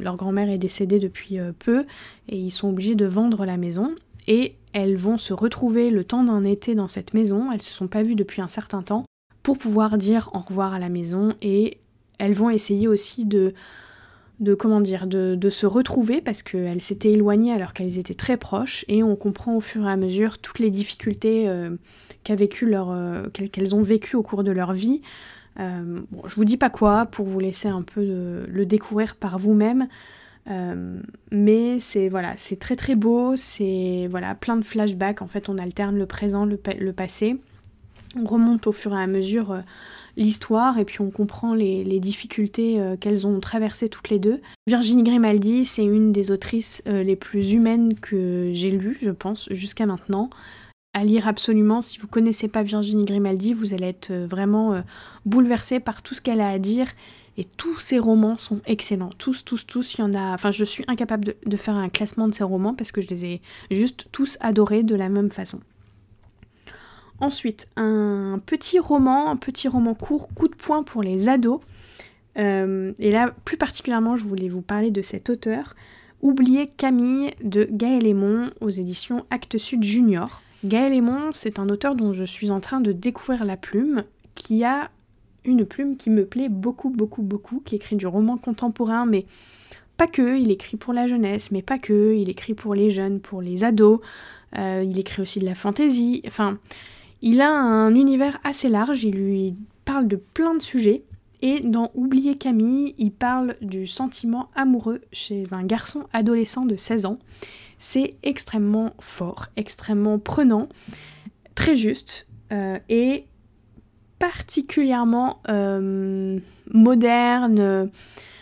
Leur 0.00 0.16
grand-mère 0.16 0.50
est 0.50 0.58
décédée 0.58 0.98
depuis 0.98 1.38
euh, 1.38 1.52
peu 1.56 1.84
et 2.28 2.36
ils 2.36 2.50
sont 2.50 2.68
obligés 2.68 2.96
de 2.96 3.06
vendre 3.06 3.46
la 3.46 3.56
maison. 3.56 3.94
Et 4.26 4.56
elles 4.72 4.96
vont 4.96 5.18
se 5.18 5.32
retrouver 5.32 5.90
le 5.90 6.02
temps 6.02 6.24
d'un 6.24 6.42
été 6.42 6.74
dans 6.74 6.88
cette 6.88 7.14
maison. 7.14 7.52
Elles 7.52 7.62
se 7.62 7.72
sont 7.72 7.86
pas 7.86 8.02
vues 8.02 8.16
depuis 8.16 8.42
un 8.42 8.48
certain 8.48 8.82
temps 8.82 9.04
pour 9.44 9.56
pouvoir 9.56 9.98
dire 9.98 10.30
au 10.34 10.40
revoir 10.40 10.74
à 10.74 10.80
la 10.80 10.88
maison 10.88 11.34
et 11.42 11.78
elles 12.18 12.34
vont 12.34 12.50
essayer 12.50 12.88
aussi 12.88 13.24
de 13.24 13.54
de 14.40 15.48
se 15.48 15.64
retrouver 15.64 16.20
parce 16.20 16.42
qu'elles 16.42 16.82
s'étaient 16.82 17.12
éloignées 17.12 17.52
alors 17.52 17.72
qu'elles 17.72 17.98
étaient 17.98 18.12
très 18.12 18.36
proches 18.36 18.84
et 18.86 19.02
on 19.02 19.16
comprend 19.16 19.56
au 19.56 19.60
fur 19.60 19.86
et 19.86 19.90
à 19.90 19.96
mesure 19.96 20.36
toutes 20.36 20.58
les 20.58 20.68
difficultés 20.68 21.48
euh, 21.48 21.70
euh, 22.28 23.26
qu'elles 23.50 23.74
ont 23.74 23.82
vécues 23.82 24.16
au 24.16 24.22
cours 24.22 24.44
de 24.44 24.50
leur 24.50 24.74
vie 24.74 25.00
euh, 25.58 26.00
je 26.26 26.34
vous 26.34 26.44
dis 26.44 26.56
pas 26.56 26.70
quoi 26.70 27.06
pour 27.06 27.26
vous 27.26 27.40
laisser 27.40 27.68
un 27.68 27.82
peu 27.82 28.02
le 28.48 28.66
découvrir 28.66 29.16
par 29.16 29.38
vous-même. 29.38 29.88
Euh, 30.48 31.00
mais 31.32 31.80
c'est 31.80 32.08
voilà, 32.08 32.34
c'est 32.36 32.58
très 32.58 32.76
très 32.76 32.94
beau, 32.94 33.34
c'est 33.36 34.06
voilà 34.10 34.34
plein 34.34 34.56
de 34.56 34.64
flashbacks. 34.64 35.22
En 35.22 35.26
fait, 35.26 35.48
on 35.48 35.58
alterne 35.58 35.98
le 35.98 36.06
présent, 36.06 36.44
le, 36.44 36.56
passé. 36.92 37.36
On 38.16 38.24
remonte 38.24 38.66
au 38.66 38.72
fur 38.72 38.94
et 38.94 39.02
à 39.02 39.06
mesure 39.06 39.52
euh, 39.52 39.60
l'histoire 40.16 40.78
et 40.78 40.84
puis 40.84 41.00
on 41.00 41.10
comprend 41.10 41.52
les, 41.54 42.00
difficultés 42.00 42.80
qu'elles 43.00 43.26
ont 43.26 43.40
traversées 43.40 43.88
toutes 43.88 44.08
les 44.08 44.18
deux. 44.18 44.40
Virginie 44.66 45.02
Grimaldi, 45.02 45.64
c'est 45.64 45.84
une 45.84 46.12
des 46.12 46.30
autrices 46.30 46.82
les 46.86 47.16
plus 47.16 47.52
humaines 47.52 47.94
que 47.94 48.50
j'ai 48.52 48.70
lues, 48.70 48.96
je 49.02 49.10
pense, 49.10 49.48
jusqu'à 49.50 49.84
maintenant 49.84 50.30
à 50.96 51.04
lire 51.04 51.28
absolument. 51.28 51.82
Si 51.82 51.98
vous 51.98 52.06
connaissez 52.06 52.48
pas 52.48 52.62
Virginie 52.62 53.04
Grimaldi, 53.04 53.52
vous 53.52 53.74
allez 53.74 53.88
être 53.88 54.10
euh, 54.10 54.26
vraiment 54.26 54.72
euh, 54.72 54.80
bouleversé 55.26 55.78
par 55.78 56.00
tout 56.00 56.14
ce 56.14 56.22
qu'elle 56.22 56.40
a 56.40 56.48
à 56.48 56.58
dire. 56.58 56.86
Et 57.36 57.44
tous 57.44 57.78
ses 57.78 57.98
romans 57.98 58.38
sont 58.38 58.60
excellents. 58.64 59.10
Tous, 59.18 59.44
tous, 59.44 59.66
tous. 59.66 59.94
Il 59.94 60.00
y 60.00 60.04
en 60.04 60.14
a. 60.14 60.32
Enfin, 60.32 60.52
je 60.52 60.64
suis 60.64 60.84
incapable 60.88 61.34
de, 61.44 61.56
faire 61.58 61.76
un 61.76 61.90
classement 61.90 62.28
de 62.28 62.34
ses 62.34 62.44
romans 62.44 62.72
parce 62.72 62.92
que 62.92 63.02
je 63.02 63.08
les 63.08 63.26
ai 63.26 63.42
juste 63.70 64.06
tous 64.10 64.38
adorés 64.40 64.84
de 64.84 64.94
la 64.94 65.10
même 65.10 65.30
façon. 65.30 65.60
Ensuite, 67.20 67.66
un 67.76 68.40
petit 68.46 68.78
roman, 68.78 69.30
un 69.30 69.36
petit 69.36 69.68
roman 69.68 69.92
court, 69.92 70.32
coup 70.32 70.48
de 70.48 70.54
poing 70.54 70.82
pour 70.82 71.02
les 71.02 71.28
ados. 71.28 71.60
Euh, 72.38 72.94
et 72.98 73.10
là, 73.10 73.34
plus 73.44 73.58
particulièrement, 73.58 74.16
je 74.16 74.24
voulais 74.24 74.48
vous 74.48 74.62
parler 74.62 74.90
de 74.90 75.02
cet 75.02 75.28
auteur. 75.28 75.76
Oubliez 76.22 76.66
Camille 76.66 77.34
de 77.44 77.68
Gaël 77.70 78.06
Aymon 78.06 78.50
aux 78.62 78.70
éditions 78.70 79.26
Actes 79.28 79.58
Sud 79.58 79.84
Junior. 79.84 80.40
Gaël 80.64 80.92
Aymon, 80.92 81.32
c'est 81.32 81.58
un 81.58 81.68
auteur 81.68 81.94
dont 81.94 82.12
je 82.12 82.24
suis 82.24 82.50
en 82.50 82.60
train 82.60 82.80
de 82.80 82.92
découvrir 82.92 83.44
la 83.44 83.56
plume, 83.56 84.04
qui 84.34 84.64
a 84.64 84.90
une 85.44 85.64
plume 85.64 85.96
qui 85.96 86.10
me 86.10 86.24
plaît 86.24 86.48
beaucoup, 86.48 86.90
beaucoup, 86.90 87.22
beaucoup, 87.22 87.60
qui 87.64 87.76
écrit 87.76 87.96
du 87.96 88.06
roman 88.06 88.36
contemporain, 88.36 89.06
mais 89.06 89.26
pas 89.96 90.06
que, 90.06 90.38
il 90.38 90.50
écrit 90.50 90.76
pour 90.76 90.92
la 90.92 91.06
jeunesse, 91.06 91.50
mais 91.50 91.62
pas 91.62 91.78
que, 91.78 92.14
il 92.14 92.28
écrit 92.28 92.54
pour 92.54 92.74
les 92.74 92.90
jeunes, 92.90 93.20
pour 93.20 93.40
les 93.40 93.64
ados, 93.64 94.00
euh, 94.58 94.84
il 94.84 94.98
écrit 94.98 95.22
aussi 95.22 95.38
de 95.38 95.44
la 95.44 95.54
fantaisie, 95.54 96.22
enfin, 96.26 96.58
il 97.22 97.40
a 97.40 97.50
un 97.50 97.94
univers 97.94 98.38
assez 98.44 98.68
large, 98.68 99.04
il 99.04 99.14
lui 99.14 99.54
parle 99.84 100.08
de 100.08 100.16
plein 100.16 100.54
de 100.54 100.62
sujets, 100.62 101.02
et 101.42 101.60
dans 101.60 101.90
Oublier 101.94 102.36
Camille, 102.36 102.94
il 102.98 103.12
parle 103.12 103.56
du 103.60 103.86
sentiment 103.86 104.48
amoureux 104.54 105.00
chez 105.12 105.44
un 105.52 105.64
garçon 105.64 106.04
adolescent 106.12 106.64
de 106.64 106.76
16 106.76 107.06
ans. 107.06 107.18
C'est 107.78 108.14
extrêmement 108.22 108.94
fort, 108.98 109.48
extrêmement 109.56 110.18
prenant, 110.18 110.68
très 111.54 111.76
juste 111.76 112.26
euh, 112.52 112.78
et 112.88 113.26
particulièrement 114.18 115.40
euh, 115.48 116.38
moderne. 116.72 117.90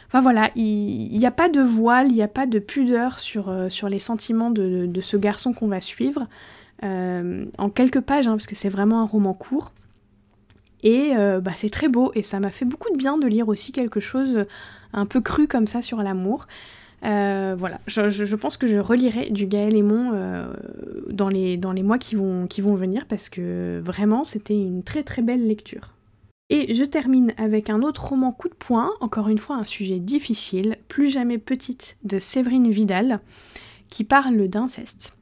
Enfin 0.07 0.21
voilà, 0.21 0.51
il 0.55 1.19
n'y 1.19 1.27
a 1.27 1.33
pas 1.33 1.49
de 1.49 1.61
voile, 1.61 2.09
il 2.09 2.15
n'y 2.15 2.23
a 2.23 2.29
pas 2.29 2.47
de 2.47 2.59
pudeur 2.59 3.19
sur, 3.19 3.49
euh, 3.49 3.69
les 3.89 3.99
sentiments 3.99 4.51
de, 4.51 5.01
ce 5.01 5.17
garçon 5.17 5.53
qu'on 5.53 5.69
va 5.69 5.81
suivre. 5.81 6.29
en 6.83 7.71
quelques 7.75 8.01
pages, 8.01 8.29
hein, 8.29 8.33
parce 8.33 8.47
que 8.47 8.55
c'est 8.55 8.69
vraiment 8.69 9.01
un 9.01 9.07
roman 9.07 9.33
court. 9.35 9.73
Et 10.83 11.15
bah, 11.43 11.53
c'est 11.55 11.71
très 11.71 11.89
beau 11.89 12.13
et 12.15 12.21
ça 12.21 12.41
m'a 12.41 12.51
fait 12.51 12.67
beaucoup 12.67 12.93
de 12.93 12.99
bien 12.99 13.17
de 13.17 13.27
lire 13.27 13.49
aussi 13.49 13.73
quelque 13.73 14.01
chose 14.01 14.45
un 14.93 15.07
peu 15.07 15.23
cru 15.23 15.49
comme 15.49 15.67
ça 15.67 15.81
sur 15.81 16.03
l'amour. 16.03 16.47
Euh, 17.05 17.55
voilà, 17.59 17.81
je, 17.87 18.37
pense 18.37 18.57
que 18.57 18.67
je 18.67 18.79
relirai 18.79 19.31
du 19.31 19.47
Gaël 19.47 19.77
Aymon 19.77 20.13
euh, 20.15 20.47
dans, 21.11 21.29
les, 21.29 21.59
mois 21.83 21.99
qui 21.99 22.15
vont, 22.15 22.47
qui 22.47 22.63
vont 22.63 22.75
venir 22.75 23.07
parce 23.07 23.29
que 23.29 23.81
vraiment 23.85 24.25
c'était 24.25 24.55
une 24.55 24.83
très 24.83 25.03
très 25.03 25.21
belle 25.21 25.47
lecture. 25.47 25.93
Et 26.51 26.75
je 26.75 26.85
termine 26.85 27.35
avec 27.37 27.71
un 27.71 27.83
autre 27.83 28.09
roman 28.09 28.33
coup 28.33 28.49
de 28.49 28.55
poing, 28.55 28.91
encore 29.01 29.29
une 29.29 29.39
fois 29.39 29.57
un 29.57 29.65
sujet 29.65 29.99
difficile, 29.99 30.77
Plus 30.89 31.11
jamais 31.11 31.39
petite 31.39 31.97
de 32.05 32.19
Séverine 32.19 32.71
Vidal, 32.71 33.21
qui 33.89 34.05
parle 34.05 34.49
d'inceste. 34.49 35.17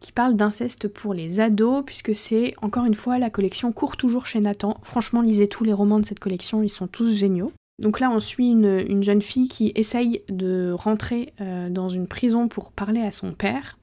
Qui 0.00 0.12
parle 0.12 0.36
d'inceste 0.36 0.88
pour 0.88 1.14
les 1.14 1.40
ados, 1.40 1.82
puisque 1.84 2.14
c'est 2.14 2.54
encore 2.60 2.84
une 2.84 2.94
fois 2.94 3.18
la 3.18 3.30
collection 3.30 3.72
court 3.72 3.96
toujours 3.96 4.26
chez 4.26 4.40
Nathan. 4.40 4.78
Franchement, 4.82 5.22
lisez 5.22 5.48
tous 5.48 5.64
les 5.64 5.72
romans 5.72 5.98
de 5.98 6.04
cette 6.04 6.20
collection, 6.20 6.62
ils 6.62 6.70
sont 6.70 6.86
tous 6.86 7.10
géniaux. 7.10 7.52
Donc 7.78 8.00
là, 8.00 8.10
on 8.10 8.20
suit 8.20 8.50
une, 8.50 9.02
jeune 9.02 9.20
fille 9.20 9.48
qui 9.48 9.72
essaye 9.74 10.22
de 10.28 10.72
rentrer 10.72 11.32
euh, 11.40 11.68
dans 11.68 11.88
une 11.88 12.06
prison 12.06 12.48
pour 12.48 12.72
parler 12.72 13.02
à 13.02 13.10
son 13.10 13.32
père. 13.32 13.76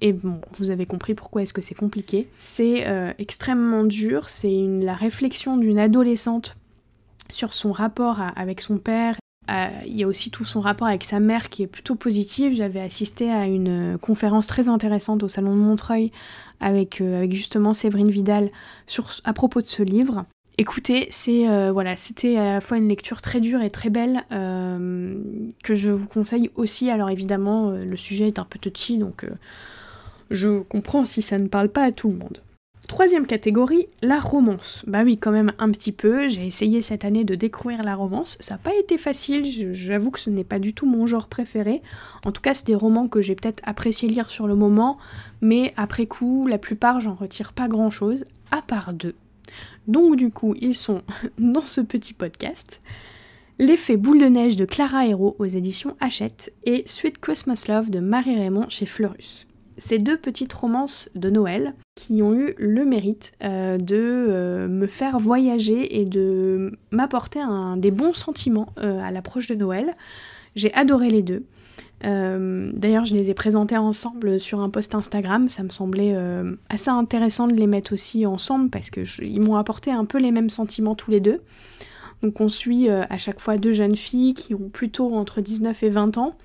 Et 0.00 0.12
bon, 0.12 0.40
vous 0.52 0.70
avez 0.70 0.86
compris 0.86 1.14
pourquoi 1.14 1.42
est-ce 1.42 1.52
que 1.52 1.60
c'est 1.60 1.74
compliqué. 1.74 2.28
C'est 2.38 2.86
euh, 2.86 3.12
extrêmement 3.18 3.84
dur, 3.84 4.28
c'est 4.28 4.66
la 4.80 4.94
réflexion 4.94 5.56
d'une 5.56 5.78
adolescente 5.78 6.56
sur 7.30 7.52
son 7.52 7.72
rapport 7.72 8.20
avec 8.36 8.60
son 8.60 8.78
père. 8.78 9.16
Euh, 9.50 9.66
il 9.86 9.94
y 9.94 10.04
a 10.04 10.06
aussi 10.06 10.30
tout 10.30 10.46
son 10.46 10.60
rapport 10.60 10.88
avec 10.88 11.04
sa 11.04 11.20
mère 11.20 11.50
qui 11.50 11.62
est 11.62 11.66
plutôt 11.66 11.96
positif. 11.96 12.54
J'avais 12.54 12.80
assisté 12.80 13.30
à 13.30 13.46
une 13.46 13.98
conférence 13.98 14.46
très 14.46 14.68
intéressante 14.68 15.22
au 15.22 15.28
Salon 15.28 15.54
de 15.54 15.60
Montreuil 15.60 16.12
avec, 16.60 17.00
avec 17.00 17.34
justement 17.34 17.74
Séverine 17.74 18.10
Vidal 18.10 18.50
sur, 18.86 19.10
à 19.24 19.34
propos 19.34 19.60
de 19.60 19.66
ce 19.66 19.82
livre. 19.82 20.24
Écoutez, 20.56 21.08
c'est 21.10 21.48
euh, 21.48 21.72
voilà, 21.72 21.96
c'était 21.96 22.36
à 22.36 22.52
la 22.54 22.60
fois 22.60 22.76
une 22.76 22.88
lecture 22.88 23.20
très 23.20 23.40
dure 23.40 23.60
et 23.60 23.70
très 23.70 23.90
belle 23.90 24.24
euh, 24.30 25.18
que 25.64 25.74
je 25.74 25.90
vous 25.90 26.06
conseille 26.06 26.50
aussi. 26.54 26.90
Alors 26.90 27.10
évidemment, 27.10 27.70
euh, 27.70 27.84
le 27.84 27.96
sujet 27.96 28.28
est 28.28 28.38
un 28.38 28.44
peu 28.44 28.60
touchy, 28.60 28.98
donc 28.98 29.26
je 30.30 30.60
comprends 30.60 31.04
si 31.06 31.22
ça 31.22 31.38
ne 31.38 31.48
parle 31.48 31.70
pas 31.70 31.82
à 31.82 31.90
tout 31.90 32.08
le 32.08 32.16
monde. 32.16 32.40
Troisième 32.86 33.26
catégorie, 33.26 33.88
la 34.02 34.20
romance. 34.20 34.84
Bah 34.86 35.02
oui, 35.04 35.16
quand 35.16 35.32
même 35.32 35.52
un 35.58 35.70
petit 35.70 35.90
peu. 35.90 36.28
J'ai 36.28 36.46
essayé 36.46 36.82
cette 36.82 37.04
année 37.04 37.24
de 37.24 37.34
découvrir 37.34 37.82
la 37.82 37.94
romance. 37.94 38.36
Ça 38.40 38.54
n'a 38.54 38.58
pas 38.58 38.74
été 38.74 38.98
facile. 38.98 39.74
J'avoue 39.74 40.10
que 40.10 40.20
ce 40.20 40.28
n'est 40.28 40.44
pas 40.44 40.58
du 40.58 40.74
tout 40.74 40.86
mon 40.86 41.06
genre 41.06 41.28
préféré. 41.28 41.80
En 42.26 42.30
tout 42.30 42.42
cas, 42.42 42.52
c'est 42.52 42.66
des 42.66 42.74
romans 42.74 43.08
que 43.08 43.22
j'ai 43.22 43.34
peut-être 43.34 43.62
apprécié 43.64 44.08
lire 44.08 44.28
sur 44.28 44.46
le 44.46 44.54
moment, 44.54 44.98
mais 45.40 45.72
après 45.78 46.06
coup, 46.06 46.46
la 46.46 46.58
plupart, 46.58 47.00
j'en 47.00 47.14
retire 47.14 47.54
pas 47.54 47.68
grand-chose, 47.68 48.24
à 48.50 48.60
part 48.60 48.92
deux. 48.92 49.14
Donc 49.86 50.16
du 50.16 50.30
coup, 50.30 50.54
ils 50.60 50.76
sont 50.76 51.02
dans 51.38 51.66
ce 51.66 51.80
petit 51.80 52.12
podcast. 52.12 52.80
L'effet 53.58 53.96
boule 53.96 54.20
de 54.20 54.26
neige 54.26 54.56
de 54.56 54.64
Clara 54.64 55.06
Hero 55.06 55.36
aux 55.38 55.46
éditions 55.46 55.96
Hachette 56.00 56.52
et 56.64 56.82
Sweet 56.86 57.18
Christmas 57.18 57.64
Love 57.68 57.88
de 57.88 58.00
Marie 58.00 58.36
Raymond 58.36 58.68
chez 58.68 58.84
Fleurus. 58.84 59.46
ces 59.78 59.98
deux 59.98 60.16
petites 60.16 60.52
romances 60.52 61.08
de 61.14 61.30
Noël 61.30 61.74
qui 61.94 62.20
ont 62.22 62.34
eu 62.34 62.54
le 62.58 62.84
mérite 62.84 63.32
euh, 63.44 63.78
de 63.78 63.94
euh, 63.96 64.66
me 64.66 64.88
faire 64.88 65.18
voyager 65.18 66.00
et 66.00 66.04
de 66.04 66.72
m'apporter 66.90 67.40
des 67.76 67.92
bons 67.92 68.12
sentiments 68.12 68.72
euh, 68.78 69.00
à 69.00 69.12
l'approche 69.12 69.46
de 69.46 69.54
Noël. 69.54 69.94
J'ai 70.56 70.74
adoré 70.74 71.10
les 71.10 71.22
deux. 71.22 71.44
D'ailleurs, 72.04 73.06
je 73.06 73.14
les 73.14 73.30
ai 73.30 73.34
présentés 73.34 73.78
ensemble 73.78 74.38
sur 74.38 74.60
un 74.60 74.68
post 74.68 74.94
Instagram. 74.94 75.48
Ça 75.48 75.62
me 75.62 75.70
semblait 75.70 76.14
assez 76.68 76.90
intéressant 76.90 77.48
de 77.48 77.54
les 77.54 77.66
mettre 77.66 77.94
aussi 77.94 78.26
ensemble 78.26 78.68
parce 78.68 78.90
qu'ils 78.90 79.40
m'ont 79.40 79.56
apporté 79.56 79.90
un 79.90 80.04
peu 80.04 80.18
les 80.18 80.30
mêmes 80.30 80.50
sentiments 80.50 80.94
tous 80.94 81.10
les 81.10 81.20
deux. 81.20 81.40
Donc, 82.22 82.40
on 82.40 82.48
suit 82.48 82.88
à 82.90 83.16
chaque 83.16 83.40
fois 83.40 83.56
deux 83.56 83.72
jeunes 83.72 83.96
filles 83.96 84.34
qui 84.34 84.54
ont 84.54 84.68
plutôt 84.68 85.14
entre 85.14 85.40
19 85.40 85.82
et 85.82 85.88
20 85.88 86.18
ans 86.18 86.36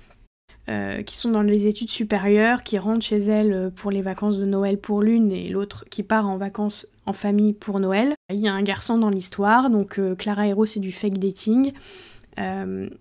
euh, 0.70 1.02
qui 1.02 1.16
sont 1.16 1.30
dans 1.30 1.42
les 1.42 1.66
études 1.66 1.90
supérieures, 1.90 2.62
qui 2.62 2.78
rentrent 2.78 3.04
chez 3.04 3.18
elles 3.18 3.52
euh, 3.52 3.70
pour 3.70 3.90
les 3.90 4.02
vacances 4.02 4.38
de 4.38 4.44
Noël 4.44 4.78
pour 4.78 5.02
l'une 5.02 5.32
et 5.32 5.48
l'autre 5.48 5.84
qui 5.90 6.04
part 6.04 6.28
en 6.28 6.36
vacances 6.36 6.86
en 7.06 7.12
famille 7.12 7.54
pour 7.54 7.80
Noël. 7.80 8.14
Il 8.32 8.38
y 8.38 8.46
a 8.46 8.52
un 8.52 8.62
garçon 8.62 8.96
dans 8.96 9.10
l'histoire, 9.10 9.68
donc 9.68 9.98
euh, 9.98 10.14
Clara 10.14 10.46
Hero 10.46 10.66
c'est 10.66 10.78
du 10.78 10.92
fake 10.92 11.18
dating. 11.18 11.72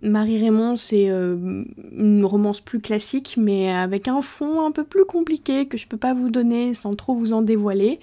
Marie 0.01 0.41
Raymond 0.41 0.75
c'est 0.75 1.07
une 1.07 2.25
romance 2.25 2.61
plus 2.61 2.79
classique 2.79 3.35
mais 3.37 3.71
avec 3.71 4.07
un 4.07 4.21
fond 4.21 4.65
un 4.65 4.71
peu 4.71 4.83
plus 4.83 5.05
compliqué 5.05 5.67
que 5.67 5.77
je 5.77 5.87
peux 5.87 5.97
pas 5.97 6.13
vous 6.13 6.29
donner 6.29 6.73
sans 6.73 6.95
trop 6.95 7.15
vous 7.15 7.33
en 7.33 7.41
dévoiler. 7.41 7.99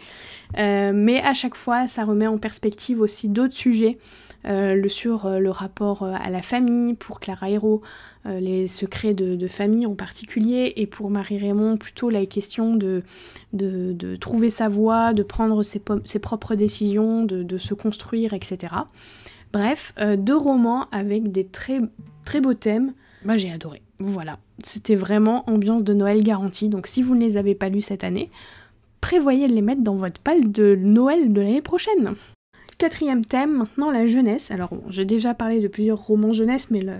mais 0.57 1.21
à 1.23 1.35
chaque 1.35 1.57
fois 1.57 1.89
ça 1.89 2.05
remet 2.05 2.27
en 2.27 2.39
perspective 2.39 3.01
aussi 3.01 3.29
d'autres 3.29 3.55
sujets 3.55 3.99
sur 4.89 5.29
le 5.29 5.51
rapport 5.51 6.05
à 6.05 6.31
la 6.31 6.43
famille 6.43 6.95
pour 6.95 7.21
Clara 7.21 7.51
Hero, 7.51 7.83
euh, 8.27 8.41
les 8.41 8.67
secrets 8.67 9.15
de, 9.15 9.47
famille 9.47 9.87
en 9.87 9.95
particulier, 9.95 10.73
et 10.77 10.87
pour 10.87 11.11
Marie-Raymond, 11.11 11.77
plutôt 11.77 12.11
la 12.11 12.27
question 12.27 12.75
de, 12.75 13.03
trouver 14.21 14.51
sa 14.51 14.69
voie, 14.69 15.13
de 15.13 15.23
prendre 15.23 15.63
ses, 15.63 15.79
propres 16.19 16.55
décisions, 16.55 17.23
de, 17.25 17.59
se 17.59 17.75
construire, 17.75 18.35
etc. 18.35 18.75
Bref, 19.57 19.95
euh, 19.99 20.17
deux 20.19 20.37
romans 20.37 20.87
avec 20.93 21.33
des 21.33 21.47
très, 21.47 21.79
très 22.27 22.43
beaux 22.43 22.53
thèmes. 22.53 22.93
Moi 23.25 23.39
j'ai 23.39 23.51
adoré. 23.51 23.81
Voilà, 23.99 24.39
c'était 24.63 24.97
vraiment 24.97 25.49
ambiance 25.49 25.83
de 25.83 25.95
Noël 25.95 26.23
garantie. 26.23 26.69
Donc 26.69 26.87
si 26.87 27.03
vous 27.03 27.15
ne 27.15 27.21
les 27.21 27.39
avez 27.39 27.55
pas 27.55 27.71
lus 27.71 27.81
cette 27.81 28.05
année, 28.05 28.31
prévoyez 29.01 29.49
de 29.49 29.55
les 29.55 29.63
mettre 29.63 29.81
dans 29.81 29.97
votre 29.97 30.21
palle 30.21 30.53
de 30.53 30.77
Noël 30.79 31.33
de 31.33 31.41
l'année 31.41 31.63
prochaine. 31.63 32.17
Quatrième 32.77 33.25
thème, 33.25 33.57
maintenant 33.57 33.91
la 33.91 34.05
jeunesse. 34.05 34.51
Alors 34.51 34.75
j'ai 34.91 35.07
déjà 35.07 35.33
parlé 35.33 35.61
de 35.61 35.69
plusieurs 35.69 36.05
romans 36.05 36.35
jeunesse, 36.35 36.71
mais 36.71 36.83
le, 36.83 36.93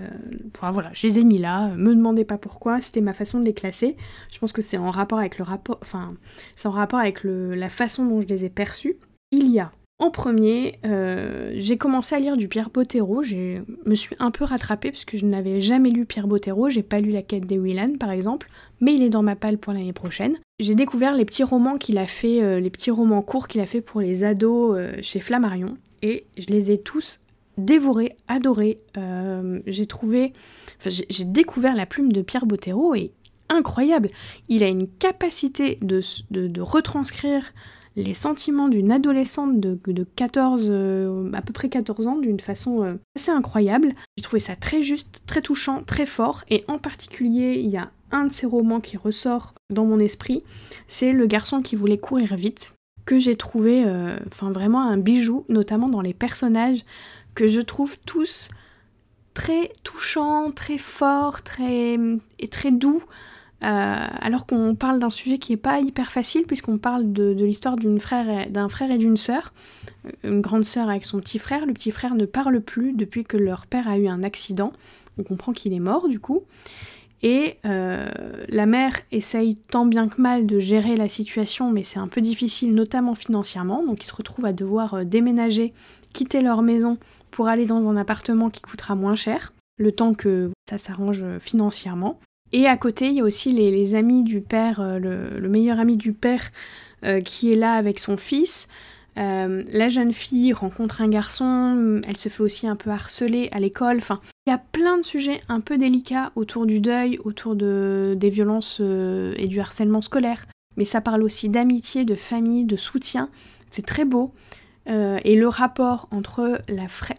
voilà, 0.59 0.89
je 0.95 1.05
les 1.05 1.19
ai 1.19 1.23
mis 1.23 1.37
là. 1.37 1.67
Me 1.75 1.93
demandez 1.93 2.25
pas 2.25 2.39
pourquoi, 2.39 2.81
c'était 2.81 3.01
ma 3.01 3.13
façon 3.13 3.39
de 3.39 3.45
les 3.45 3.53
classer. 3.53 3.95
Je 4.31 4.39
pense 4.39 4.51
que 4.51 4.63
c'est 4.63 4.79
en 4.79 4.89
rapport 4.89 5.19
avec 5.19 5.37
le 5.37 5.43
rapport, 5.43 5.77
enfin, 5.83 6.15
c'est 6.55 6.67
en 6.67 6.71
rapport 6.71 6.97
avec 6.97 7.19
la 7.23 7.69
façon 7.69 8.03
dont 8.07 8.19
je 8.19 8.25
les 8.25 8.45
ai 8.45 8.49
perçus. 8.49 8.95
Il 9.31 9.51
y 9.51 9.59
a 9.59 9.71
en 9.99 10.11
premier, 10.11 10.77
euh, 10.85 11.51
j'ai 11.55 11.77
commencé 11.77 12.13
à 12.13 12.19
lire 12.19 12.37
du 12.37 12.47
Pierre 12.47 12.69
Bottero. 12.69 13.23
Je 13.23 13.61
me 13.85 13.95
suis 13.95 14.15
un 14.19 14.29
peu 14.29 14.45
rattrapée 14.45 14.91
parce 14.91 15.05
que 15.05 15.17
je 15.17 15.25
n'avais 15.25 15.59
jamais 15.59 15.89
lu 15.89 16.05
Pierre 16.05 16.27
Bottero. 16.27 16.69
J'ai 16.69 16.83
pas 16.83 16.99
lu 16.99 17.09
La 17.09 17.23
quête 17.23 17.47
des 17.47 17.57
Willan 17.57 17.97
par 17.99 18.11
exemple, 18.11 18.47
mais 18.79 18.93
il 18.93 19.01
est 19.01 19.09
dans 19.09 19.23
ma 19.23 19.35
palle 19.35 19.57
pour 19.57 19.73
l'année 19.73 19.93
prochaine. 19.93 20.37
J'ai 20.59 20.75
découvert 20.75 21.15
les 21.15 21.25
petits 21.25 21.43
romans 21.43 21.77
qu'il 21.77 21.97
a 21.97 22.05
fait, 22.05 22.43
euh, 22.43 22.59
les 22.59 22.69
petits 22.69 22.91
romans 22.91 23.23
courts 23.23 23.47
qu'il 23.47 23.59
a 23.59 23.65
fait 23.65 23.81
pour 23.81 23.99
les 23.99 24.23
ados 24.23 24.75
euh, 24.77 24.93
chez 25.01 25.19
Flammarion, 25.19 25.77
et 26.03 26.25
je 26.37 26.47
les 26.47 26.71
ai 26.71 26.77
tous 26.77 27.21
dévorés, 27.57 28.15
adorés. 28.27 28.81
j'ai 29.65 29.87
trouvé, 29.87 30.33
j'ai 30.85 31.25
découvert 31.25 31.75
la 31.75 31.87
plume 31.87 32.11
de 32.11 32.21
Pierre 32.21 32.45
Bottero 32.45 32.93
et 32.93 33.11
incroyable. 33.49 34.11
Il 34.47 34.63
a 34.63 34.67
une 34.67 34.87
capacité 34.87 35.79
de, 35.81 36.01
de 36.29 36.61
retranscrire 36.61 37.51
les 37.97 38.13
sentiments 38.13 38.69
d'une 38.69 38.91
adolescente 38.91 39.59
de, 39.59 40.05
14, 40.15 40.67
euh, 40.69 41.31
à 41.33 41.41
peu 41.41 41.51
près 41.51 41.67
14 41.67 42.05
ans 42.05 42.15
d'une 42.15 42.39
façon 42.39 42.83
euh, 42.83 42.93
assez 43.15 43.31
incroyable. 43.31 43.93
J'ai 44.15 44.23
trouvé 44.23 44.39
ça 44.39 44.55
très 44.55 44.83
juste, 44.83 45.23
très 45.25 45.41
touchant, 45.41 45.81
très 45.81 46.05
fort, 46.05 46.43
et 46.49 46.63
en 46.67 46.77
particulier, 46.77 47.59
il 47.59 47.69
y 47.69 47.77
a 47.77 47.89
un 48.11 48.25
de 48.25 48.31
ces 48.31 48.45
romans 48.45 48.79
qui 48.79 48.97
ressort 48.97 49.55
dans 49.71 49.83
mon 49.83 49.99
esprit, 49.99 50.43
c'est 50.87 51.11
Le 51.11 51.25
garçon 51.25 51.63
qui 51.63 51.75
voulait 51.75 51.97
courir 51.97 52.35
vite, 52.35 52.75
que 53.05 53.17
j'ai 53.17 53.35
trouvé 53.35 53.83
euh, 53.85 54.15
vraiment 54.41 54.83
un 54.83 54.97
bijou, 54.97 55.43
notamment 55.49 55.89
dans 55.89 56.01
les 56.01 56.13
personnages 56.13 56.85
que 57.33 57.47
je 57.47 57.61
trouve 57.61 57.97
tous 58.05 58.49
très 59.33 59.71
touchants, 59.83 60.51
très 60.51 60.77
forts, 60.77 61.41
très 61.41 61.97
et 62.39 62.47
très 62.47 62.71
doux. 62.71 63.03
Euh, 63.63 64.05
alors 64.21 64.45
qu'on 64.45 64.75
parle 64.75 64.99
d'un 64.99 65.09
sujet 65.09 65.39
qui 65.39 65.51
n'est 65.51 65.57
pas 65.57 65.79
hyper 65.79 66.11
facile 66.11 66.43
puisqu'on 66.43 66.77
parle 66.77 67.11
de, 67.11 67.33
l'histoire 67.43 67.75
d'un 67.75 67.97
frère, 67.97 68.47
frère 68.69 68.91
et 68.91 68.99
d'une 68.99 69.17
sœur, 69.17 69.51
euh, 70.05 70.11
une 70.31 70.41
grande 70.41 70.63
sœur 70.63 70.89
avec 70.89 71.05
son 71.05 71.19
petit 71.19 71.39
frère. 71.39 71.65
Le 71.65 71.73
petit 71.73 71.91
frère 71.91 72.15
ne 72.15 72.25
parle 72.25 72.61
plus 72.61 72.93
depuis 72.93 73.23
que 73.25 73.37
leur 73.37 73.65
père 73.65 73.87
a 73.87 73.97
eu 73.97 74.07
un 74.07 74.23
accident. 74.23 74.73
On 75.17 75.23
comprend 75.23 75.53
qu'il 75.53 75.73
est 75.73 75.79
mort 75.79 76.07
du 76.07 76.19
coup. 76.19 76.43
Et 77.23 77.57
euh, 77.65 78.07
la 78.47 78.67
mère 78.67 78.93
essaye 79.11 79.55
tant 79.55 79.87
bien 79.87 80.07
que 80.07 80.21
mal 80.21 80.45
de 80.45 80.59
gérer 80.59 80.95
la 80.95 81.09
situation, 81.09 81.71
mais 81.71 81.81
c'est 81.81 81.97
un 81.97 82.07
peu 82.07 82.21
difficile, 82.21 82.75
notamment 82.75 83.15
financièrement. 83.15 83.83
Donc 83.83 84.03
ils 84.03 84.07
se 84.07 84.13
retrouvent 84.13 84.45
à 84.45 84.53
devoir 84.53 85.03
déménager, 85.03 85.73
quitter 86.13 86.41
leur 86.41 86.61
maison 86.61 86.99
pour 87.31 87.47
aller 87.47 87.65
dans 87.65 87.89
un 87.89 87.97
appartement 87.97 88.51
qui 88.51 88.61
coûtera 88.61 88.93
moins 88.93 89.15
cher, 89.15 89.51
le 89.79 89.91
temps 89.91 90.13
que 90.13 90.51
ça 90.69 90.77
s'arrange 90.77 91.25
financièrement. 91.39 92.19
Et 92.53 92.67
à 92.67 92.77
côté, 92.77 93.07
il 93.07 93.13
y 93.13 93.19
a 93.21 93.23
aussi 93.23 93.51
les, 93.51 93.95
amis 93.95 94.23
du 94.23 94.41
père, 94.41 94.79
euh, 94.79 94.99
le, 94.99 95.49
meilleur 95.49 95.79
ami 95.79 95.97
du 95.97 96.13
père 96.13 96.51
euh, 97.03 97.19
qui 97.19 97.51
est 97.51 97.55
là 97.55 97.73
avec 97.73 97.99
son 97.99 98.17
fils. 98.17 98.67
Euh, 99.17 99.63
la 99.73 99.89
jeune 99.89 100.13
fille 100.13 100.53
rencontre 100.53 101.01
un 101.01 101.09
garçon, 101.09 102.01
elle 102.07 102.17
se 102.17 102.29
fait 102.29 102.43
aussi 102.43 102.67
un 102.67 102.75
peu 102.75 102.91
harceler 102.91 103.49
à 103.51 103.59
l'école. 103.59 103.97
Enfin, 103.97 104.21
il 104.45 104.51
y 104.51 104.53
a 104.53 104.59
plein 104.59 104.97
de 104.97 105.03
sujets 105.03 105.39
un 105.49 105.59
peu 105.59 105.77
délicats 105.77 106.31
autour 106.35 106.65
du 106.65 106.79
deuil, 106.79 107.19
autour 107.23 107.55
de, 107.55 108.15
des 108.15 108.29
violences 108.29 108.79
et 108.79 109.47
du 109.47 109.59
harcèlement 109.59 110.01
scolaire. 110.01 110.45
Mais 110.77 110.85
ça 110.85 111.01
parle 111.01 111.23
aussi 111.23 111.49
d'amitié, 111.49 112.05
de 112.05 112.13
famille, 112.13 112.63
de 112.63 112.75
soutien. 112.75 113.29
C'est 113.71 113.85
très 113.85 114.05
beau. 114.05 114.31
Euh, 114.89 115.19
et 115.23 115.35
le 115.35 115.47
rapport 115.47 116.07
entre 116.11 116.61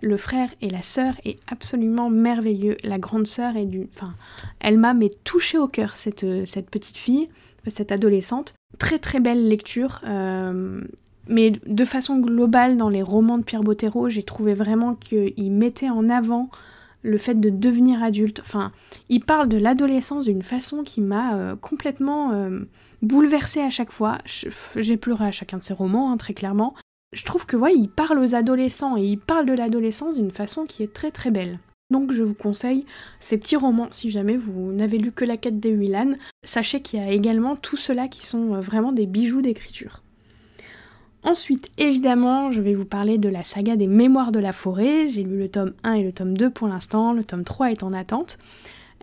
le 0.03 0.17
frère 0.17 0.49
et 0.63 0.71
la 0.71 0.83
sœur 0.83 1.15
est 1.25 1.39
absolument 1.51 2.09
merveilleux. 2.09 2.77
La 2.83 2.99
grande 2.99 3.27
sœur 3.27 3.57
est 3.57 3.67
du... 3.67 3.89
Enfin, 3.95 4.15
elle 4.61 4.79
m'a 4.79 4.95
mais 4.95 5.11
touché 5.25 5.59
au 5.59 5.69
cœur, 5.69 5.97
cette, 5.97 6.25
cette 6.47 6.71
petite 6.71 6.97
fille, 6.97 7.29
cette 7.67 7.93
adolescente. 7.93 8.55
Très 8.79 8.99
très 8.99 9.21
belle 9.21 9.49
lecture. 9.49 10.01
Euh, 10.07 10.81
mais 11.29 11.51
de 11.51 11.85
façon 11.85 12.19
globale, 12.19 12.79
dans 12.79 12.89
les 12.89 13.03
romans 13.03 13.37
de 13.37 13.43
Pierre 13.43 13.63
Bottero, 13.63 14.09
j'ai 14.09 14.23
trouvé 14.23 14.55
vraiment 14.55 14.95
qu'il 14.95 15.53
mettait 15.53 15.91
en 15.91 16.09
avant 16.09 16.49
le 17.03 17.19
fait 17.19 17.39
de 17.39 17.51
devenir 17.51 18.03
adulte. 18.03 18.41
Enfin, 18.41 18.73
il 19.11 19.21
parle 19.21 19.49
de 19.49 19.59
l'adolescence 19.59 20.25
d'une 20.25 20.43
façon 20.43 20.83
qui 20.85 21.03
m'a 21.03 21.35
euh, 21.35 21.57
complètement 21.57 22.33
bouleversée 23.03 23.61
à 23.61 23.69
chaque 23.69 23.93
fois. 23.93 24.19
J'ai 24.25 24.97
pleuré 24.97 25.27
à 25.27 25.31
chacun 25.31 25.59
de 25.59 25.63
ses 25.63 25.75
romans, 25.75 26.11
hein, 26.11 26.17
très 26.17 26.33
clairement 26.33 26.75
je 27.13 27.25
trouve 27.25 27.47
que 27.47 27.57
ouais, 27.57 27.75
il 27.75 27.89
parle 27.89 28.19
aux 28.19 28.35
adolescents 28.35 28.97
et 28.97 29.05
il 29.05 29.19
parle 29.19 29.47
de 29.47 29.55
l'adolescence 29.55 30.17
d'une 30.17 30.31
façon 30.31 30.65
qui 30.65 30.83
est 30.83 30.93
très 30.93 31.11
très 31.11 31.31
belle. 31.31 31.59
Donc 31.91 32.13
je 32.13 32.23
vous 32.23 32.35
conseille 32.35 32.85
ces 33.19 33.39
petits 33.39 33.57
romans 33.57 33.89
si 33.91 34.11
jamais 34.11 34.37
vous 34.37 34.73
n'avez 34.73 34.99
lu 34.99 35.11
que 35.11 35.25
la 35.25 35.39
quête 35.39 35.59
des 35.59 35.75
Willan. 35.75 36.17
Sachez 36.45 36.83
qu'il 36.83 37.01
y 37.01 37.03
a 37.03 37.11
également 37.11 37.57
tout 37.57 37.79
cela 37.79 38.09
qui 38.09 38.27
sont 38.27 38.55
euh, 38.55 38.61
vraiment 38.61 38.93
des 38.93 39.07
bijoux 39.07 39.41
d'écriture. 39.41 40.03
Ensuite, 41.25 41.71
évidemment, 41.79 42.53
je 42.53 42.61
vais 42.61 42.75
vous 42.75 42.85
parler 42.85 43.19
de 43.19 43.29
la 43.29 43.43
saga 43.43 43.77
des 43.77 43.87
Mémoires 43.87 44.33
de 44.33 44.39
la 44.39 44.53
forêt. 44.53 45.09
J'ai 45.09 45.23
lu 45.23 45.39
le 45.39 45.49
tome 45.49 45.73
1 45.83 45.95
et 45.95 46.03
le 46.03 46.13
tome 46.13 46.37
2 46.37 46.51
pour 46.51 46.69
l'instant, 46.69 47.13
le 47.13 47.25
tome 47.25 47.45
3 47.45 47.73
est 47.73 47.83
en 47.83 47.93
attente. 47.93 48.39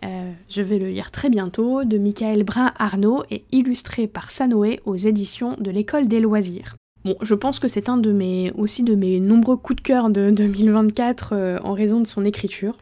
Euh, 0.04 0.32
je 0.48 0.62
vais 0.62 0.78
le 0.78 0.88
lire 0.88 1.10
très 1.10 1.28
bientôt, 1.28 1.84
de 1.84 1.98
Michael 1.98 2.44
Brun 2.44 2.72
Arnaud 2.78 3.24
et 3.30 3.44
illustré 3.50 4.06
par 4.06 4.30
Sanoé 4.30 4.80
aux 4.84 4.96
éditions 4.96 5.56
de 5.58 5.70
l'École 5.70 6.08
des 6.08 6.20
loisirs. 6.20 6.76
Bon, 7.06 7.14
je 7.22 7.36
pense 7.36 7.60
que 7.60 7.68
c'est 7.68 7.88
un 7.88 7.98
de 7.98 8.10
mes 8.10 8.50
aussi 8.56 8.82
de 8.82 8.96
mes 8.96 9.20
nombreux 9.20 9.56
coups 9.56 9.76
de 9.76 9.80
cœur 9.80 10.10
de 10.10 10.30
2024 10.30 11.34
euh, 11.34 11.58
en 11.62 11.72
raison 11.72 12.00
de 12.00 12.06
son 12.08 12.24
écriture. 12.24 12.76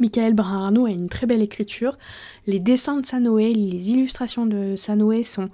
Michael 0.00 0.34
Brun-Arnaud 0.34 0.84
a 0.84 0.90
une 0.90 1.08
très 1.08 1.26
belle 1.26 1.40
écriture. 1.40 1.96
Les 2.46 2.60
dessins 2.60 3.00
de 3.00 3.06
Sanoé, 3.06 3.54
les 3.54 3.90
illustrations 3.90 4.44
de 4.44 4.76
Sanoé 4.76 5.22
sont 5.22 5.48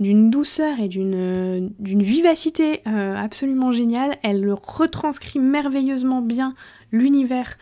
d'une 0.00 0.30
douceur 0.30 0.80
et 0.80 0.88
d'une 0.88 1.14
euh, 1.14 1.68
vivacité 1.80 2.80
euh, 2.86 3.14
absolument 3.14 3.72
géniale. 3.72 4.16
Elle 4.22 4.50
retranscrit 4.50 5.38
merveilleusement 5.38 6.22
bien 6.22 6.54
l'univers 6.92 7.58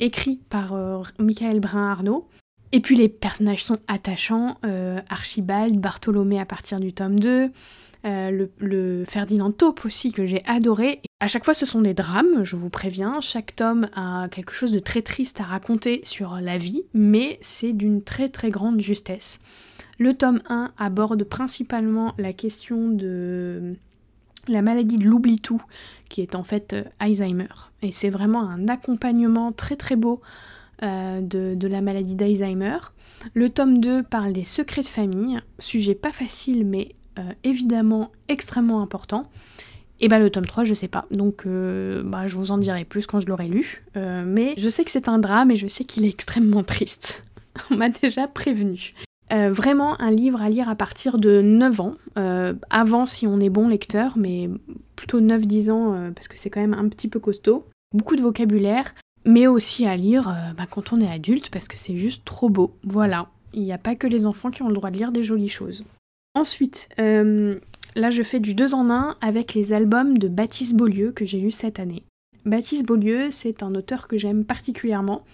écrit 0.00 0.40
par 0.50 0.74
Michael 1.18 1.60
Brun-Arnaud. 1.60 2.26
Et 2.72 2.80
puis 2.80 2.96
les 2.96 3.08
personnages 3.08 3.64
sont 3.64 3.78
attachants. 3.86 4.56
Archibald, 5.08 5.78
Bartholomé 5.78 6.38
à 6.38 6.44
partir 6.44 6.80
du 6.80 6.92
tome 6.92 7.18
2, 7.18 7.50
euh, 8.06 8.46
le, 8.58 9.04
Ferdinand 9.06 9.50
Taupe 9.50 9.84
aussi 9.84 10.12
que 10.12 10.26
j'ai 10.26 10.42
adoré. 10.46 11.00
À 11.20 11.26
chaque 11.26 11.44
fois 11.44 11.54
ce 11.54 11.66
sont 11.66 11.82
des 11.82 11.94
drames, 11.94 12.44
je 12.44 12.56
vous 12.56 12.70
préviens, 12.70 13.20
chaque 13.20 13.54
tome 13.56 13.88
a 13.94 14.28
quelque 14.30 14.52
chose 14.52 14.72
de 14.72 14.78
très 14.78 15.02
triste 15.02 15.40
à 15.40 15.44
raconter 15.44 16.00
sur 16.04 16.36
la 16.40 16.56
vie, 16.56 16.84
mais 16.94 17.38
c'est 17.40 17.72
d'une 17.72 18.02
très 18.02 18.28
très 18.28 18.50
grande 18.50 18.80
justesse. 18.80 19.40
Le 19.98 20.14
tome 20.14 20.40
1 20.48 20.72
aborde 20.78 21.24
principalement 21.24 22.14
la 22.16 22.32
question 22.32 22.88
de 22.88 23.76
la 24.48 24.62
maladie 24.62 24.96
de 24.96 25.04
l'oubli-tout, 25.04 25.62
qui 26.08 26.22
est 26.22 26.34
en 26.34 26.42
fait 26.42 26.72
euh, 26.72 26.84
Alzheimer. 26.98 27.48
Et 27.82 27.92
c'est 27.92 28.10
vraiment 28.10 28.42
un 28.42 28.68
accompagnement 28.68 29.52
très 29.52 29.76
très 29.76 29.96
beau 29.96 30.20
euh, 30.82 31.20
de, 31.20 31.68
la 31.68 31.82
maladie 31.82 32.14
d'Alzheimer. 32.14 32.78
Le 33.34 33.50
tome 33.50 33.80
2 33.80 34.02
parle 34.02 34.32
des 34.32 34.44
secrets 34.44 34.80
de 34.80 34.86
famille, 34.86 35.38
sujet 35.58 35.94
pas 35.94 36.12
facile 36.12 36.64
mais 36.64 36.94
évidemment 37.44 38.10
extrêmement 38.28 38.82
important. 38.82 39.28
Et 40.02 40.08
bah 40.08 40.18
le 40.18 40.30
tome 40.30 40.46
3, 40.46 40.64
je 40.64 40.74
sais 40.74 40.88
pas. 40.88 41.06
Donc 41.10 41.46
bah, 41.46 42.26
je 42.26 42.36
vous 42.36 42.50
en 42.50 42.58
dirai 42.58 42.84
plus 42.84 43.06
quand 43.06 43.20
je 43.20 43.26
l'aurai 43.26 43.48
lu. 43.48 43.84
mais 43.94 44.54
je 44.56 44.68
sais 44.70 44.84
que 44.84 44.90
c'est 44.90 45.08
un 45.08 45.18
drame 45.18 45.50
et 45.50 45.56
je 45.56 45.66
sais 45.66 45.84
qu'il 45.84 46.04
est 46.04 46.08
extrêmement 46.08 46.62
triste. 46.62 47.22
On 47.70 47.76
m'a 47.76 47.88
déjà 47.88 48.26
prévenu. 48.26 48.94
Euh, 49.32 49.52
vraiment 49.52 50.00
un 50.00 50.10
livre 50.10 50.42
à 50.42 50.48
lire 50.48 50.68
à 50.68 50.74
partir 50.74 51.18
de 51.18 51.40
9 51.40 51.80
ans, 51.80 51.94
euh, 52.18 52.54
avant 52.68 53.06
si 53.06 53.28
on 53.28 53.38
est 53.38 53.48
bon 53.48 53.68
lecteur, 53.68 54.14
mais 54.16 54.50
plutôt 54.96 55.20
9-10 55.20 55.70
ans 55.70 55.94
euh, 55.94 56.10
parce 56.10 56.26
que 56.26 56.36
c'est 56.36 56.50
quand 56.50 56.60
même 56.60 56.74
un 56.74 56.88
petit 56.88 57.06
peu 57.06 57.20
costaud. 57.20 57.64
Beaucoup 57.94 58.16
de 58.16 58.22
vocabulaire, 58.22 58.94
mais 59.24 59.46
aussi 59.46 59.86
à 59.86 59.96
lire 59.96 60.34
bah, 60.56 60.66
quand 60.68 60.92
on 60.92 61.00
est 61.00 61.10
adulte 61.10 61.50
parce 61.50 61.68
que 61.68 61.76
c'est 61.76 61.96
juste 61.96 62.24
trop 62.24 62.48
beau. 62.48 62.72
Voilà, 62.82 63.28
il 63.52 63.62
n'y 63.62 63.72
a 63.72 63.78
pas 63.78 63.94
que 63.94 64.06
les 64.06 64.26
enfants 64.26 64.50
qui 64.50 64.62
ont 64.62 64.68
le 64.68 64.74
droit 64.74 64.90
de 64.90 64.96
lire 64.96 65.12
des 65.12 65.22
jolies 65.22 65.48
choses. 65.48 65.84
Ensuite, 66.34 66.88
là 66.98 68.10
je 68.10 68.22
fais 68.22 68.40
du 68.40 68.54
2 68.54 68.74
en 68.74 68.90
1 68.90 69.16
avec 69.20 69.54
les 69.54 69.72
albums 69.72 70.18
de 70.18 70.28
Baptiste 70.28 70.74
Beaulieu 70.74 71.12
que 71.12 71.24
j'ai 71.24 71.40
lu 71.40 71.50
cette 71.50 71.80
année. 71.80 72.04
Baptiste 72.44 72.86
Beaulieu, 72.86 73.30
c'est 73.30 73.62
un 73.62 73.70
auteur 73.70 74.08
que 74.08 74.16
j'aime 74.16 74.44
particulièrement 74.44 75.24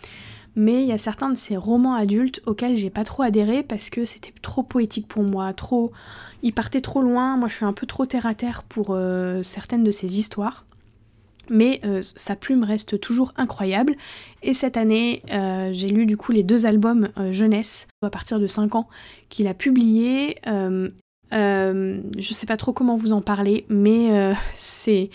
mais 0.56 0.82
il 0.82 0.88
y 0.88 0.92
a 0.92 0.98
certains 0.98 1.28
de 1.28 1.36
ces 1.36 1.56
romans 1.56 1.94
adultes 1.94 2.40
auxquels 2.46 2.76
j'ai 2.76 2.90
pas 2.90 3.04
trop 3.04 3.22
adhéré 3.22 3.62
parce 3.62 3.90
que 3.90 4.06
c'était 4.06 4.32
trop 4.40 4.62
poétique 4.62 5.06
pour 5.06 5.22
moi, 5.22 5.52
trop. 5.52 5.92
Ils 6.42 6.54
partaient 6.54 6.80
trop 6.80 7.02
loin, 7.02 7.36
moi 7.36 7.48
je 7.48 7.54
suis 7.56 7.66
un 7.66 7.74
peu 7.74 7.86
trop 7.86 8.06
terre 8.06 8.24
à 8.24 8.34
terre 8.34 8.62
pour 8.62 8.88
euh, 8.90 9.42
certaines 9.42 9.84
de 9.84 9.90
ces 9.90 10.18
histoires. 10.18 10.64
Mais 11.50 11.80
euh, 11.84 12.00
sa 12.02 12.36
plume 12.36 12.64
reste 12.64 13.00
toujours 13.00 13.32
incroyable. 13.36 13.94
Et 14.42 14.54
cette 14.54 14.76
année, 14.76 15.22
euh, 15.32 15.70
j'ai 15.72 15.88
lu 15.88 16.06
du 16.06 16.16
coup 16.16 16.32
les 16.32 16.42
deux 16.42 16.66
albums 16.66 17.08
jeunesse 17.30 17.88
à 18.02 18.10
partir 18.10 18.38
de 18.40 18.46
5 18.46 18.74
ans 18.74 18.88
qu'il 19.28 19.46
a 19.46 19.54
publiés. 19.54 20.36
Euh, 21.32 22.00
je 22.18 22.32
sais 22.32 22.46
pas 22.46 22.56
trop 22.56 22.72
comment 22.72 22.96
vous 22.96 23.12
en 23.12 23.20
parler, 23.20 23.66
mais 23.68 24.10
euh, 24.12 24.34
c'est 24.56 25.10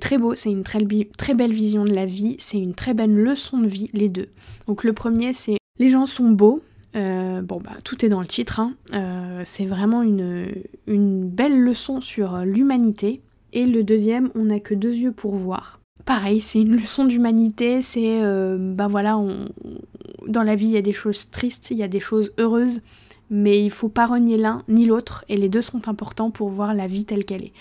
très 0.00 0.18
beau, 0.18 0.34
c'est 0.34 0.50
une 0.50 0.64
très, 0.64 1.34
belle 1.34 1.52
vision 1.52 1.84
de 1.84 1.92
la 1.92 2.06
vie, 2.06 2.36
c'est 2.38 2.58
une 2.58 2.74
très 2.74 2.94
belle 2.94 3.14
leçon 3.14 3.58
de 3.58 3.68
vie, 3.68 3.88
les 3.92 4.08
deux. 4.08 4.28
Donc 4.66 4.84
le 4.84 4.92
premier, 4.92 5.32
c'est 5.32 5.56
les 5.78 5.88
gens 5.88 6.06
sont 6.06 6.30
beaux. 6.30 6.62
Euh, 6.94 7.40
bon 7.40 7.58
bah 7.58 7.72
tout 7.84 8.04
est 8.04 8.10
dans 8.10 8.20
le 8.20 8.26
titre, 8.26 8.60
hein. 8.60 8.74
c'est 9.44 9.64
vraiment 9.64 10.02
une 10.02 11.28
belle 11.28 11.58
leçon 11.58 12.00
sur 12.00 12.38
l'humanité. 12.38 13.22
Et 13.52 13.66
le 13.66 13.82
deuxième, 13.82 14.30
on 14.34 14.44
n'a 14.44 14.60
que 14.60 14.74
deux 14.74 14.94
yeux 14.94 15.12
pour 15.12 15.34
voir. 15.34 15.80
Pareil, 16.04 16.40
c'est 16.40 16.60
une 16.60 16.76
leçon 16.76 17.04
d'humanité, 17.04 17.80
c'est 17.80 18.20
bah 18.58 18.88
voilà, 18.88 19.16
on, 19.18 19.46
dans 20.26 20.42
la 20.42 20.54
vie 20.54 20.66
il 20.66 20.72
y 20.72 20.76
a 20.76 20.82
des 20.82 20.92
choses 20.92 21.30
tristes, 21.30 21.70
il 21.70 21.76
y 21.76 21.82
a 21.82 21.88
des 21.88 22.00
choses 22.00 22.32
heureuses, 22.38 22.80
mais 23.30 23.62
il 23.64 23.70
faut 23.70 23.88
pas 23.88 24.06
renier 24.06 24.36
l'un 24.36 24.62
ni 24.68 24.84
l'autre, 24.84 25.24
et 25.28 25.36
les 25.36 25.48
deux 25.48 25.62
sont 25.62 25.88
importants 25.88 26.30
pour 26.30 26.48
voir 26.48 26.74
la 26.74 26.86
vie 26.86 27.04
telle 27.04 27.24
qu'elle 27.24 27.44
est. 27.44 27.52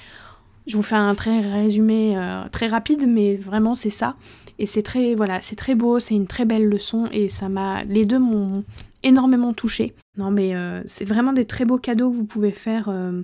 Je 0.68 0.76
vous 0.76 0.84
fais 0.84 0.96
un 0.96 1.16
très 1.16 1.39
résumé 1.39 2.18
euh, 2.18 2.44
très 2.52 2.68
rapide, 2.68 3.06
mais 3.08 3.36
vraiment 3.36 3.74
c'est 3.74 3.89
ça. 3.89 4.16
Et 4.60 4.66
c'est 4.66 4.84
très 4.84 5.16
voilà, 5.16 5.42
c'est 5.42 5.56
très 5.56 5.74
beau, 5.76 6.00
c'est 6.00 6.14
une 6.14 6.28
très 6.28 6.46
belle 6.46 6.66
leçon, 6.66 7.08
et 7.12 7.30
ça 7.30 7.50
m'a, 7.50 7.84
les 7.84 8.06
deux 8.06 8.20
m'ont 8.20 8.64
énormément 9.04 9.54
touché. 9.54 9.96
Non 10.18 10.30
mais 10.30 10.56
euh, 10.56 10.82
c'est 10.86 11.06
vraiment 11.06 11.34
des 11.34 11.46
très 11.46 11.66
beaux 11.66 11.80
cadeaux 11.80 12.12
que 12.12 12.16
vous 12.16 12.26
pouvez 12.26 12.52
faire 12.52 12.89
euh, 12.89 13.22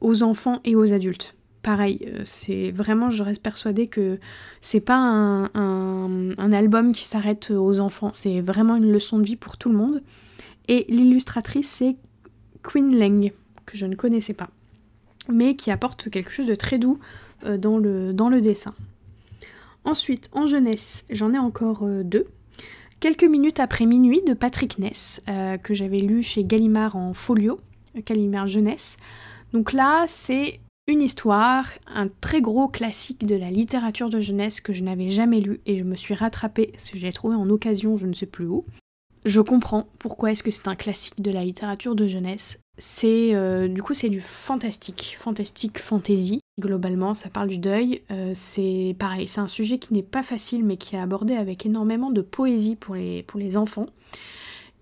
aux 0.00 0.22
enfants 0.22 0.60
et 0.64 0.76
aux 0.76 0.92
adultes. 0.92 1.34
Pareil, 1.62 2.12
c'est 2.24 2.70
vraiment, 2.70 3.10
je 3.10 3.22
reste 3.22 3.42
persuadée 3.42 3.88
que 3.88 4.18
c'est 4.60 4.80
pas 4.80 4.96
un, 4.96 6.52
album 6.52 6.92
qui 6.92 7.04
s'arrête 7.04 7.50
aux 7.50 7.80
enfants, 7.80 8.10
c'est 8.12 8.40
vraiment 8.40 8.76
une 8.76 8.90
leçon 8.90 9.18
de 9.18 9.24
vie 9.24 9.36
pour 9.36 9.58
tout 9.58 9.68
le 9.68 9.76
monde. 9.76 10.02
Et 10.68 10.86
l'illustratrice, 10.88 11.68
c'est 11.68 11.96
Queen 12.62 12.96
Leng, 12.96 13.32
que 13.66 13.76
je 13.76 13.86
ne 13.86 13.94
connaissais 13.94 14.34
pas, 14.34 14.50
mais 15.28 15.56
qui 15.56 15.70
apporte 15.70 16.10
quelque 16.10 16.30
chose 16.30 16.46
de 16.46 16.54
très 16.54 16.78
doux 16.78 16.98
euh, 17.44 17.56
dans, 17.58 17.78
le, 17.78 18.12
dans 18.12 18.28
le 18.28 18.40
dessin. 18.40 18.74
Ensuite, 19.84 20.28
en 20.32 20.46
jeunesse, 20.46 21.06
j'en 21.10 21.32
ai 21.32 21.38
encore 21.38 21.82
euh, 21.82 22.02
deux. 22.02 22.26
Quelques 23.00 23.24
minutes 23.24 23.60
après 23.60 23.86
minuit 23.86 24.22
de 24.26 24.34
Patrick 24.34 24.78
Ness, 24.78 25.22
euh, 25.28 25.56
que 25.56 25.72
j'avais 25.72 26.00
lu 26.00 26.22
chez 26.22 26.44
Gallimard 26.44 26.96
en 26.96 27.14
folio, 27.14 27.60
Gallimard 27.94 28.48
Jeunesse. 28.48 28.96
Donc 29.52 29.72
là, 29.72 30.04
c'est 30.08 30.60
une 30.88 31.02
histoire, 31.02 31.68
un 31.86 32.08
très 32.08 32.40
gros 32.40 32.66
classique 32.66 33.26
de 33.26 33.36
la 33.36 33.50
littérature 33.50 34.08
de 34.08 34.20
jeunesse 34.20 34.60
que 34.60 34.72
je 34.72 34.82
n'avais 34.82 35.10
jamais 35.10 35.40
lu 35.40 35.60
et 35.66 35.76
je 35.76 35.84
me 35.84 35.94
suis 35.94 36.14
rattrapée, 36.14 36.70
parce 36.72 36.88
que 36.88 36.96
je 36.96 37.02
l'ai 37.02 37.12
trouvé 37.12 37.36
en 37.36 37.48
occasion, 37.50 37.98
je 37.98 38.06
ne 38.06 38.14
sais 38.14 38.26
plus 38.26 38.46
où. 38.46 38.64
Je 39.26 39.42
comprends 39.42 39.86
pourquoi 39.98 40.32
est-ce 40.32 40.42
que 40.42 40.50
c'est 40.50 40.66
un 40.68 40.76
classique 40.76 41.20
de 41.20 41.30
la 41.30 41.44
littérature 41.44 41.94
de 41.94 42.06
jeunesse. 42.06 42.60
C'est 42.78 43.34
euh, 43.34 43.68
du 43.68 43.82
coup 43.82 43.92
c'est 43.92 44.08
du 44.08 44.20
fantastique, 44.20 45.16
fantastique 45.18 45.78
fantasy. 45.78 46.40
Globalement, 46.58 47.12
ça 47.12 47.28
parle 47.28 47.48
du 47.48 47.58
deuil. 47.58 48.02
Euh, 48.10 48.30
c'est 48.34 48.96
pareil, 48.98 49.28
c'est 49.28 49.40
un 49.40 49.48
sujet 49.48 49.78
qui 49.78 49.92
n'est 49.92 50.02
pas 50.02 50.22
facile 50.22 50.64
mais 50.64 50.78
qui 50.78 50.96
est 50.96 51.00
abordé 51.00 51.34
avec 51.34 51.66
énormément 51.66 52.10
de 52.10 52.22
poésie 52.22 52.76
pour 52.76 52.94
les, 52.94 53.56
enfants. 53.56 53.86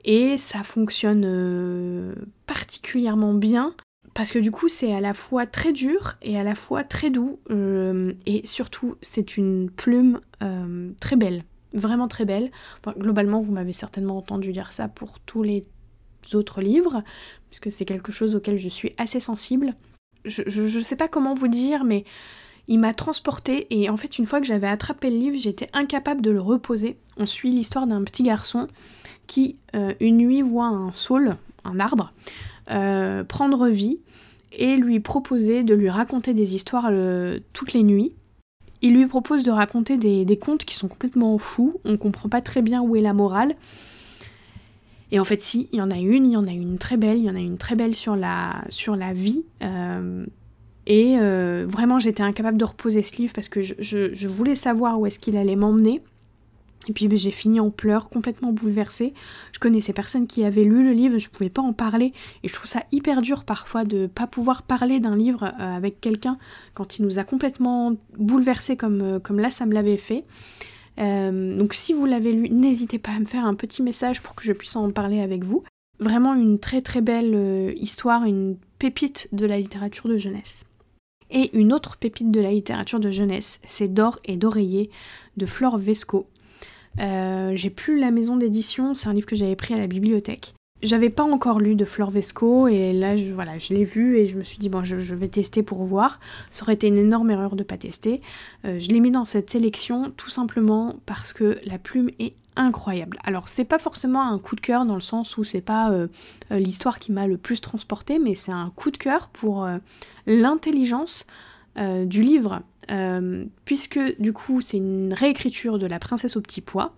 Et 0.05 0.37
ça 0.37 0.63
fonctionne 0.63 1.25
euh, 1.25 2.15
particulièrement 2.47 3.35
bien 3.35 3.75
parce 4.17 4.33
que 4.33 4.39
du 4.39 4.51
coup 4.51 4.69
c'est 4.69 4.93
à 4.93 5.01
la 5.01 5.15
fois 5.15 5.47
très 5.47 5.73
dur 5.73 6.17
et 6.23 6.39
à 6.39 6.43
la 6.43 6.55
fois 6.55 6.83
très 6.83 7.11
doux 7.11 7.39
et 8.27 8.47
surtout 8.47 8.97
c'est 9.03 9.37
une 9.37 9.71
plume 9.71 10.21
très 11.01 11.17
belle 11.17 11.45
vraiment 11.77 12.09
très 12.09 12.25
belle. 12.25 12.51
globalement, 12.99 13.41
vous 13.41 13.53
m'avez 13.53 13.73
certainement 13.73 14.17
entendu 14.17 14.53
dire 14.53 14.73
ça 14.73 14.89
pour 14.89 15.21
tous 15.21 15.43
les 15.43 15.65
autres 16.35 16.61
livres, 16.61 17.05
puisque 17.51 17.71
c'est 17.71 17.85
quelque 17.85 18.13
chose 18.13 18.35
auquel 18.35 18.59
je 18.59 18.69
suis 18.69 18.93
assez 18.99 19.21
sensible. 19.21 19.75
Je 20.25 20.43
ne 20.79 20.83
sais 20.83 20.97
pas 20.97 21.07
comment 21.07 21.35
vous 21.35 21.49
dire, 21.49 21.85
mais 21.85 22.05
il 22.67 22.81
m'a 22.81 22.95
transporté 22.95 23.67
et 23.71 23.89
en 23.89 23.97
fait, 23.97 24.19
une 24.19 24.27
fois 24.27 24.41
que 24.41 24.47
j'avais 24.47 24.67
attrapé 24.67 25.09
le 25.11 25.19
livre, 25.19 25.39
j'étais 25.39 25.69
incapable 25.73 26.21
de 26.21 26.33
le 26.33 26.41
reposer. 26.41 26.99
On 27.17 27.27
suit 27.27 27.53
l'histoire 27.53 27.87
d'un 27.87 28.03
petit 28.03 28.25
garçon 28.25 28.67
qui, 29.29 29.57
euh, 29.77 29.95
une 30.01 30.17
nuit, 30.17 30.43
voit 30.43 30.67
un 30.67 30.93
saule, 30.93 31.37
un 31.65 31.79
arbre, 31.79 32.13
euh, 32.71 33.23
prendre 33.23 33.69
vie 33.69 34.01
et 34.53 34.77
lui 34.77 35.01
proposer 35.01 35.65
de 35.65 35.75
lui 35.75 35.91
raconter 35.91 36.35
des 36.35 36.55
histoires 36.55 36.89
euh, 36.91 37.39
toutes 37.53 37.73
les 37.73 37.83
nuits 37.83 38.13
il 38.83 38.95
lui 38.95 39.07
propose 39.07 39.43
de 39.43 39.51
raconter 39.51 39.97
des, 39.97 40.37
contes 40.37 40.65
qui 40.65 40.75
sont 40.75 40.89
complètement 40.89 41.37
fous, 41.39 41.81
on 41.85 41.97
comprend 41.97 42.29
pas 42.29 42.41
très 42.41 42.63
bien 42.63 42.83
où 42.83 42.97
est 42.97 43.01
la 43.01 43.15
morale. 43.15 43.57
Et 45.13 45.21
en 45.21 45.25
fait, 45.25 45.43
si, 45.43 45.69
il 45.73 45.79
y 45.79 45.83
en 45.83 45.91
a 45.91 45.99
une, 45.99 46.27
il 46.27 46.33
y 46.33 46.37
en 46.37 46.47
a 46.47 46.53
une 46.53 46.79
très 46.79 46.97
belle, 46.97 47.19
il 47.19 47.25
y 47.25 47.31
en 47.31 47.37
a 47.37 47.41
une 47.41 47.59
très 47.59 47.77
belle 47.77 47.95
sur 47.95 48.17
la, 48.17 48.65
sur 48.69 48.97
la 48.97 49.13
vie. 49.13 49.45
Euh, 49.63 50.27
et 50.87 51.17
euh, 51.19 51.65
vraiment, 51.67 51.99
j'étais 51.99 52.23
incapable 52.23 52.59
de 52.59 52.65
reposer 52.65 53.03
ce 53.03 53.17
livre 53.17 53.33
parce 53.33 53.49
que 53.49 53.63
je 53.63 54.29
voulais 54.29 54.55
savoir 54.55 55.01
où 55.01 55.07
est-ce 55.07 55.19
qu'il 55.19 55.37
allait 55.37 55.57
m'emmener. 55.57 56.03
Et 56.89 56.93
puis 56.93 57.09
ben, 57.09 57.19
j'ai 57.19 57.31
fini 57.31 57.61
en 57.61 57.71
pleurs, 57.71 58.09
complètement 58.09 58.53
bouleversée. 58.53 59.15
Je 59.53 59.59
connaissais 59.59 59.93
personne 59.93 60.27
qui 60.27 60.45
avait 60.45 60.65
lu 60.65 60.85
le 60.85 60.93
livre, 60.93 61.19
je 61.19 61.29
pouvais 61.29 61.51
pas 61.51 61.63
en 61.63 61.73
parler. 61.73 62.13
Et 62.43 62.49
je 62.49 62.53
trouve 62.53 62.67
ça 62.67 62.85
hyper 62.93 63.23
dur 63.23 63.45
parfois 63.45 63.85
de 63.85 64.07
pas 64.07 64.27
pouvoir 64.27 64.63
parler 64.63 65.01
d'un 65.01 65.17
livre 65.17 65.45
euh, 65.45 65.77
avec 65.77 66.01
quelqu'un 66.01 66.39
quand 66.75 66.99
il 66.99 67.05
nous 67.05 67.19
a 67.19 67.25
complètement 67.25 67.95
bouleversés 68.19 68.77
comme, 68.77 69.01
euh, 69.01 69.19
comme 69.19 69.41
là 69.41 69.51
ça 69.51 69.67
me 69.67 69.75
l'avait 69.75 69.97
fait. 69.97 70.25
Euh, 70.99 71.57
donc 71.57 71.75
si 71.75 71.93
vous 71.93 72.07
l'avez 72.07 72.33
lu, 72.33 72.49
n'hésitez 72.49 72.99
pas 72.99 73.13
à 73.13 73.19
me 73.19 73.27
faire 73.27 73.45
un 73.45 73.55
petit 73.55 73.83
message 73.83 74.23
pour 74.23 74.35
que 74.35 74.45
je 74.45 74.53
puisse 74.53 74.77
en 74.77 74.91
parler 74.91 75.21
avec 75.21 75.45
vous. 75.45 75.65
Vraiment 75.99 76.35
une 76.35 76.59
très 76.59 76.83
très 76.83 77.01
belle 77.01 77.75
histoire, 77.79 78.25
une 78.25 78.57
pépite 78.79 79.29
de 79.33 79.47
la 79.47 79.59
littérature 79.59 80.09
de 80.09 80.19
jeunesse. 80.19 80.67
Et 81.31 81.57
une 81.57 81.73
autre 81.73 81.97
pépite 81.97 82.31
de 82.31 82.41
la 82.41 82.53
littérature 82.53 83.01
de 83.01 83.11
jeunesse, 83.11 83.61
c'est 83.67 83.93
D'or 83.93 84.21
et 84.25 84.37
d'oreiller 84.37 84.91
de 85.37 85.47
Flore 85.47 85.79
Vesco. 85.79 86.27
Euh, 87.01 87.53
j'ai 87.55 87.71
plus 87.71 87.99
la 87.99 88.11
maison 88.11 88.37
d'édition, 88.37 88.95
c'est 88.95 89.09
un 89.09 89.13
livre 89.13 89.27
que 89.27 89.37
j'avais 89.37 89.57
pris 89.57 89.75
à 89.75 89.79
la 89.79 89.87
bibliothèque. 89.87 90.55
J'avais 90.83 91.09
pas 91.09 91.25
encore 91.25 91.59
lu 91.59 91.75
de 91.75 91.87
Flore 91.87 92.11
Vesco 92.11 92.69
et 92.69 92.93
là 92.93 93.17
je, 93.17 93.33
voilà, 93.33 93.57
je 93.59 93.73
l'ai 93.73 93.85
vu 93.85 94.19
et 94.19 94.27
je 94.27 94.37
me 94.37 94.43
suis 94.43 94.59
dit 94.59 94.69
bon 94.69 94.85
je, 94.85 94.97
vais 94.97 95.29
tester 95.29 95.63
pour 95.63 95.85
voir. 95.85 96.21
Ça 96.51 96.65
aurait 96.65 96.75
été 96.75 96.87
une 96.87 96.99
énorme 96.99 97.31
erreur 97.31 97.57
de 97.57 97.63
pas 97.63 97.79
tester. 97.79 98.21
Euh, 98.67 98.79
je 98.79 98.89
l'ai 98.89 99.01
mis 99.01 99.11
dans 99.11 99.25
cette 99.25 99.49
sélection 99.49 100.13
tout 100.19 100.29
simplement 100.29 100.97
parce 101.07 101.33
que 101.33 101.59
la 101.65 101.79
plume 101.79 102.11
est 102.19 102.35
incroyable. 102.57 103.19
Alors 103.25 103.49
c'est 103.49 103.65
pas 103.65 103.79
forcément 103.79 104.23
un 104.23 104.39
coup 104.39 104.55
de 104.55 104.61
cœur 104.61 104.85
dans 104.85 104.95
le 104.95 105.01
sens 105.01 105.39
où 105.39 105.45
c'est 105.45 105.63
pas 105.63 105.91
euh, 105.91 106.09
l'histoire 106.51 106.99
qui 106.99 107.11
m'a 107.11 107.27
le 107.27 107.39
plus 107.39 107.63
transporté, 107.63 108.19
mais 108.19 108.35
c'est 108.35 108.53
un 108.53 108.71
coup 108.77 108.91
de 108.91 108.99
cœur 108.99 109.31
pour 109.31 109.67
l'intelligence 110.27 111.27
du 111.77 112.23
livre 112.23 112.63
euh, 112.91 113.45
puisque 113.65 113.99
du 114.21 114.33
coup 114.33 114.61
c'est 114.61 114.77
une 114.77 115.13
réécriture 115.13 115.81
de 115.81 115.87
La 115.87 115.99
princesse 115.99 116.37
au 116.37 116.41
petit 116.41 116.61
pois, 116.61 116.93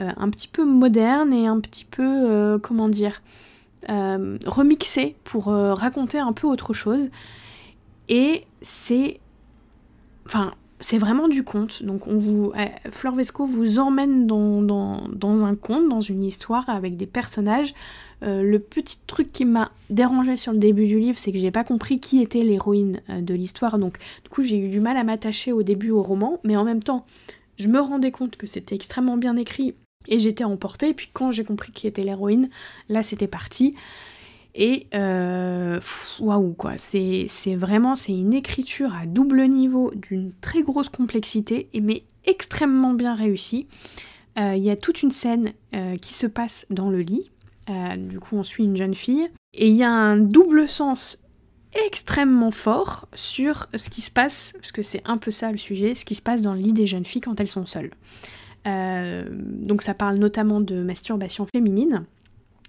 euh, 0.00 0.10
un 0.16 0.28
petit 0.28 0.48
peu 0.48 0.64
moderne 0.64 1.32
et 1.32 1.46
un 1.46 1.60
petit 1.60 1.84
peu, 1.84 2.02
euh, 2.02 2.58
comment 2.58 2.88
dire, 2.88 3.22
remixé 3.86 5.14
pour 5.24 5.48
raconter 5.48 6.18
un 6.18 6.32
peu 6.32 6.46
autre 6.46 6.72
chose. 6.72 7.10
Et 8.08 8.44
c'est... 8.62 9.20
Enfin, 10.24 10.54
c'est 10.80 10.96
vraiment 10.96 11.28
du 11.28 11.44
conte. 11.44 11.82
Donc 11.82 12.06
on 12.06 12.16
vous, 12.16 12.54
Fleur 12.90 13.14
Vesco 13.14 13.44
vous 13.44 13.78
emmène 13.78 14.26
dans, 14.26 14.62
dans, 14.62 15.44
un 15.44 15.54
conte, 15.54 15.86
dans 15.90 16.00
une 16.00 16.24
histoire 16.24 16.70
avec 16.70 16.96
des 16.96 17.06
personnages. 17.06 17.74
Euh, 18.24 18.42
le 18.42 18.58
petit 18.58 18.98
truc 19.06 19.32
qui 19.32 19.44
m'a 19.44 19.70
dérangé 19.90 20.36
sur 20.36 20.52
le 20.52 20.58
début 20.58 20.86
du 20.86 20.98
livre, 20.98 21.18
c'est 21.18 21.32
que 21.32 21.38
j'ai 21.38 21.50
pas 21.50 21.64
compris 21.64 22.00
qui 22.00 22.22
était 22.22 22.42
l'héroïne 22.42 23.02
euh, 23.10 23.20
de 23.20 23.34
l'histoire. 23.34 23.78
Donc 23.78 23.98
du 24.22 24.30
coup 24.30 24.42
j'ai 24.42 24.58
eu 24.58 24.68
du 24.68 24.80
mal 24.80 24.96
à 24.96 25.04
m'attacher 25.04 25.52
au 25.52 25.62
début 25.62 25.90
au 25.90 26.02
roman, 26.02 26.40
mais 26.44 26.56
en 26.56 26.64
même 26.64 26.82
temps 26.82 27.04
je 27.56 27.68
me 27.68 27.80
rendais 27.80 28.10
compte 28.10 28.36
que 28.36 28.46
c'était 28.46 28.74
extrêmement 28.74 29.16
bien 29.16 29.36
écrit 29.36 29.74
et 30.08 30.18
j'étais 30.18 30.44
emportée. 30.44 30.90
Et 30.90 30.94
puis 30.94 31.10
quand 31.12 31.30
j'ai 31.30 31.44
compris 31.44 31.72
qui 31.72 31.86
était 31.86 32.02
l'héroïne, 32.02 32.48
là 32.88 33.02
c'était 33.02 33.26
parti. 33.26 33.74
Et 34.54 34.86
euh, 34.94 35.80
waouh 36.20 36.52
quoi, 36.52 36.74
c'est 36.78 37.26
vraiment 37.56 37.96
c'est 37.96 38.12
une 38.12 38.32
écriture 38.32 38.94
à 38.94 39.04
double 39.04 39.48
niveau 39.48 39.92
d'une 39.96 40.32
très 40.40 40.62
grosse 40.62 40.88
complexité, 40.88 41.68
et 41.74 41.80
mais 41.80 42.04
extrêmement 42.24 42.94
bien 42.94 43.14
réussie. 43.14 43.66
Il 44.36 44.64
y 44.64 44.70
a 44.70 44.76
toute 44.76 45.02
une 45.02 45.12
scène 45.12 45.52
qui 46.00 46.14
se 46.14 46.26
passe 46.26 46.66
dans 46.70 46.90
le 46.90 47.00
lit. 47.00 47.30
Du 47.68 48.20
coup, 48.20 48.36
on 48.36 48.42
suit 48.42 48.64
une 48.64 48.76
jeune 48.76 48.94
fille. 48.94 49.28
Et 49.54 49.68
il 49.68 49.74
y 49.74 49.82
a 49.82 49.90
un 49.90 50.16
double 50.16 50.68
sens 50.68 51.22
extrêmement 51.86 52.50
fort 52.50 53.08
sur 53.14 53.68
ce 53.74 53.90
qui 53.90 54.00
se 54.00 54.10
passe, 54.10 54.52
parce 54.54 54.72
que 54.72 54.82
c'est 54.82 55.02
un 55.04 55.16
peu 55.16 55.30
ça 55.30 55.50
le 55.50 55.58
sujet, 55.58 55.94
ce 55.94 56.04
qui 56.04 56.14
se 56.14 56.22
passe 56.22 56.40
dans 56.40 56.54
le 56.54 56.60
lit 56.60 56.72
des 56.72 56.86
jeunes 56.86 57.04
filles 57.04 57.22
quand 57.22 57.40
elles 57.40 57.48
sont 57.48 57.66
seules. 57.66 57.90
donc 58.64 59.82
ça 59.82 59.94
parle 59.94 60.16
notamment 60.16 60.60
de 60.60 60.82
masturbation 60.82 61.46
féminine. 61.46 62.06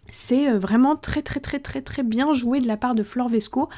C'est 0.09 0.49
euh, 0.49 0.59
vraiment 0.59 0.95
très 0.95 1.21
très 1.21 1.39
très 1.39 1.59
très 1.59 1.81
très 1.81 2.03
bien 2.03 2.33
joué 2.33 2.59
de 2.59 2.67
la 2.67 2.77
part 2.77 2.95
de 2.95 3.03
Flor 3.03 3.29
Vesco 3.29 3.69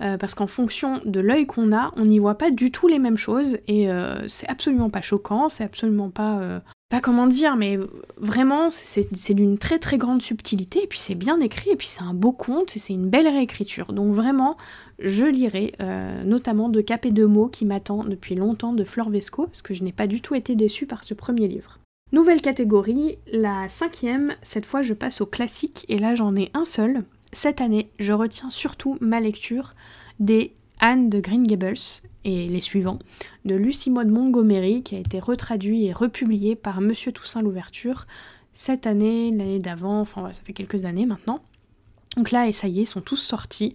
euh, 0.00 0.16
parce 0.16 0.34
qu'en 0.34 0.46
fonction 0.46 1.00
de 1.04 1.20
l'œil 1.20 1.46
qu'on 1.46 1.72
a, 1.72 1.92
on 1.96 2.06
n'y 2.06 2.18
voit 2.18 2.38
pas 2.38 2.50
du 2.50 2.70
tout 2.70 2.88
les 2.88 2.98
mêmes 2.98 3.18
choses 3.18 3.58
et 3.68 3.90
euh, 3.90 4.26
c'est 4.28 4.48
absolument 4.48 4.90
pas 4.90 5.02
choquant, 5.02 5.48
c'est 5.48 5.64
absolument 5.64 6.10
pas 6.10 6.62
pas 6.90 7.00
comment 7.00 7.26
dire, 7.26 7.56
mais 7.56 7.78
vraiment 8.16 8.70
c'est 8.70 9.34
d'une 9.34 9.58
très 9.58 9.78
très 9.78 9.98
grande 9.98 10.22
subtilité 10.22 10.84
et 10.84 10.86
puis 10.86 10.98
c'est 10.98 11.14
bien 11.14 11.40
écrit 11.40 11.70
et 11.70 11.76
puis 11.76 11.88
c'est 11.88 12.04
un 12.04 12.14
beau 12.14 12.30
conte 12.30 12.76
et 12.76 12.78
c'est 12.78 12.92
une 12.92 13.08
belle 13.08 13.26
réécriture. 13.26 13.92
Donc 13.92 14.14
vraiment, 14.14 14.56
je 15.00 15.24
lirai 15.24 15.74
notamment 16.24 16.68
de 16.68 16.80
Cap 16.80 17.04
et 17.04 17.10
de 17.10 17.24
mots 17.24 17.48
qui 17.48 17.64
m'attend 17.64 18.04
depuis 18.04 18.36
longtemps 18.36 18.72
de 18.72 18.84
Flor 18.84 19.10
Vesco 19.10 19.46
parce 19.46 19.62
que 19.62 19.74
je 19.74 19.82
n'ai 19.82 19.92
pas 19.92 20.06
du 20.06 20.20
tout 20.20 20.34
été 20.34 20.54
déçue 20.54 20.86
par 20.86 21.02
ce 21.02 21.14
premier 21.14 21.48
livre. 21.48 21.80
Nouvelle 22.12 22.42
catégorie, 22.42 23.18
la 23.32 23.68
cinquième, 23.68 24.34
cette 24.42 24.66
fois 24.66 24.82
je 24.82 24.94
passe 24.94 25.20
au 25.20 25.26
classique 25.26 25.84
et 25.88 25.98
là 25.98 26.14
j'en 26.14 26.36
ai 26.36 26.50
un 26.54 26.64
seul. 26.64 27.02
Cette 27.32 27.60
année, 27.60 27.90
je 27.98 28.12
retiens 28.12 28.50
surtout 28.50 28.98
ma 29.00 29.18
lecture 29.18 29.74
des 30.20 30.54
Anne 30.80 31.08
de 31.08 31.20
Green 31.20 31.46
Gables 31.46 31.74
et 32.24 32.48
les 32.48 32.60
suivants, 32.60 32.98
de 33.44 33.54
Lucie 33.54 33.90
Maud 33.90 34.08
Montgomery 34.08 34.82
qui 34.82 34.96
a 34.96 34.98
été 34.98 35.18
retraduit 35.18 35.86
et 35.86 35.92
republié 35.92 36.56
par 36.56 36.80
Monsieur 36.80 37.12
Toussaint 37.12 37.42
Louverture 37.42 38.06
cette 38.52 38.86
année, 38.86 39.30
l'année 39.30 39.58
d'avant, 39.58 40.00
enfin 40.00 40.32
ça 40.32 40.42
fait 40.42 40.52
quelques 40.52 40.84
années 40.84 41.06
maintenant. 41.06 41.40
Donc 42.16 42.30
là, 42.30 42.46
et 42.46 42.52
ça 42.52 42.68
y 42.68 42.78
est, 42.78 42.82
ils 42.82 42.86
sont 42.86 43.00
tous 43.00 43.16
sortis. 43.16 43.72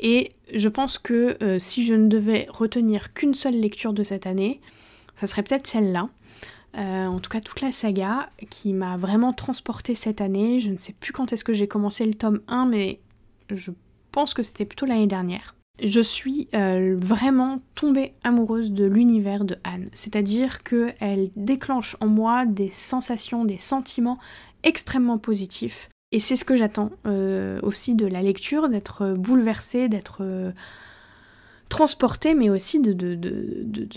Et 0.00 0.32
je 0.54 0.68
pense 0.68 0.98
que 0.98 1.36
euh, 1.42 1.58
si 1.58 1.82
je 1.82 1.94
ne 1.94 2.08
devais 2.08 2.46
retenir 2.48 3.12
qu'une 3.12 3.34
seule 3.34 3.58
lecture 3.58 3.92
de 3.92 4.04
cette 4.04 4.26
année, 4.26 4.60
ça 5.14 5.26
serait 5.26 5.42
peut-être 5.42 5.66
celle-là. 5.66 6.08
Euh, 6.76 7.06
en 7.06 7.18
tout 7.18 7.30
cas 7.30 7.40
toute 7.40 7.62
la 7.62 7.72
saga 7.72 8.28
qui 8.50 8.72
m'a 8.74 8.96
vraiment 8.96 9.32
transportée 9.32 9.94
cette 9.94 10.20
année. 10.20 10.60
Je 10.60 10.70
ne 10.70 10.76
sais 10.76 10.92
plus 10.92 11.12
quand 11.12 11.32
est-ce 11.32 11.44
que 11.44 11.52
j'ai 11.52 11.66
commencé 11.66 12.04
le 12.04 12.14
tome 12.14 12.40
1, 12.48 12.66
mais 12.66 13.00
je 13.50 13.72
pense 14.12 14.34
que 14.34 14.42
c'était 14.42 14.64
plutôt 14.64 14.86
l'année 14.86 15.06
dernière. 15.06 15.54
Je 15.82 16.00
suis 16.00 16.48
euh, 16.54 16.96
vraiment 16.98 17.60
tombée 17.74 18.14
amoureuse 18.24 18.72
de 18.72 18.84
l'univers 18.84 19.44
de 19.44 19.56
Anne, 19.64 19.90
c'est-à-dire 19.92 20.62
qu'elle 20.62 21.30
déclenche 21.36 21.96
en 22.00 22.06
moi 22.06 22.46
des 22.46 22.68
sensations, 22.68 23.44
des 23.44 23.58
sentiments 23.58 24.18
extrêmement 24.64 25.18
positifs. 25.18 25.88
Et 26.10 26.20
c'est 26.20 26.36
ce 26.36 26.44
que 26.44 26.56
j'attends 26.56 26.90
euh, 27.06 27.60
aussi 27.62 27.94
de 27.94 28.06
la 28.06 28.22
lecture, 28.22 28.68
d'être 28.68 29.14
bouleversée, 29.14 29.88
d'être 29.88 30.22
transporter, 31.68 32.34
mais 32.34 32.50
aussi 32.50 32.80
de, 32.80 32.96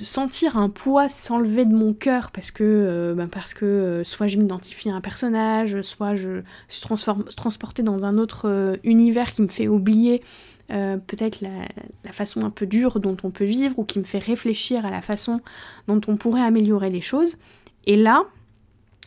sentir 0.03 0.57
un 0.57 0.69
poids 0.69 1.09
s'enlever 1.09 1.65
de 1.65 1.73
mon 1.73 1.93
cœur 1.93 2.31
parce 2.31 2.51
que, 2.51 2.63
euh, 2.63 3.13
ben 3.15 3.27
parce 3.27 3.53
que 3.53 3.65
euh, 3.65 4.03
soit 4.03 4.27
je 4.27 4.37
m'identifie 4.37 4.89
à 4.89 4.95
un 4.95 5.01
personnage, 5.01 5.81
soit 5.81 6.15
je 6.15 6.41
suis 6.67 6.81
transportée 6.81 7.83
dans 7.83 8.05
un 8.05 8.17
autre 8.17 8.47
euh, 8.47 8.75
univers 8.83 9.31
qui 9.31 9.41
me 9.41 9.47
fait 9.47 9.67
oublier 9.67 10.21
peut-être 10.71 11.41
la, 11.41 11.67
la, 12.05 12.11
façon 12.11 12.45
un 12.45 12.49
peu 12.49 12.65
dure 12.65 12.99
dont 12.99 13.17
on 13.23 13.29
peut 13.29 13.45
vivre 13.45 13.77
ou 13.77 13.83
qui 13.83 13.99
me 13.99 14.03
fait 14.03 14.19
réfléchir 14.19 14.85
à 14.85 14.89
la 14.89 15.01
façon 15.01 15.41
dont 15.87 16.01
on 16.07 16.15
pourrait 16.15 16.43
améliorer 16.43 16.89
les 16.89 17.01
choses. 17.01 17.37
Et 17.87 17.97
là, 17.97 18.25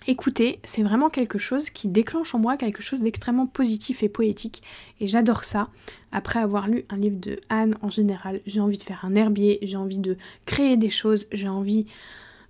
écoutez, 0.07 0.59
c'est 0.65 0.83
vraiment 0.83 1.11
quelque 1.11 1.39
chose 1.39 1.71
qui 1.71 1.89
déclenche 1.89 2.35
en 2.35 2.39
moi 2.39 2.57
quelque 2.57 2.83
chose 2.83 3.01
d'extrêmement 3.01 3.47
positif 3.47 4.03
et 4.03 4.09
poétique. 4.09 4.63
Et 5.01 5.07
j'adore 5.07 5.45
ça. 5.45 5.69
Après 6.13 6.39
avoir 6.39 6.69
lu 6.69 6.85
un 6.91 6.97
livre 6.97 7.19
de 7.19 7.41
Anne 7.49 7.77
en 7.83 7.91
général, 7.91 8.41
j'ai 8.47 8.61
envie 8.61 8.79
de 8.79 8.83
faire 8.83 9.05
un 9.05 9.15
herbier, 9.15 9.59
j'ai 9.63 9.77
envie 9.77 9.99
de 9.99 10.17
créer 10.47 10.77
des 10.77 10.91
choses, 10.91 11.27
j'ai 11.33 11.49
envie 11.49 11.87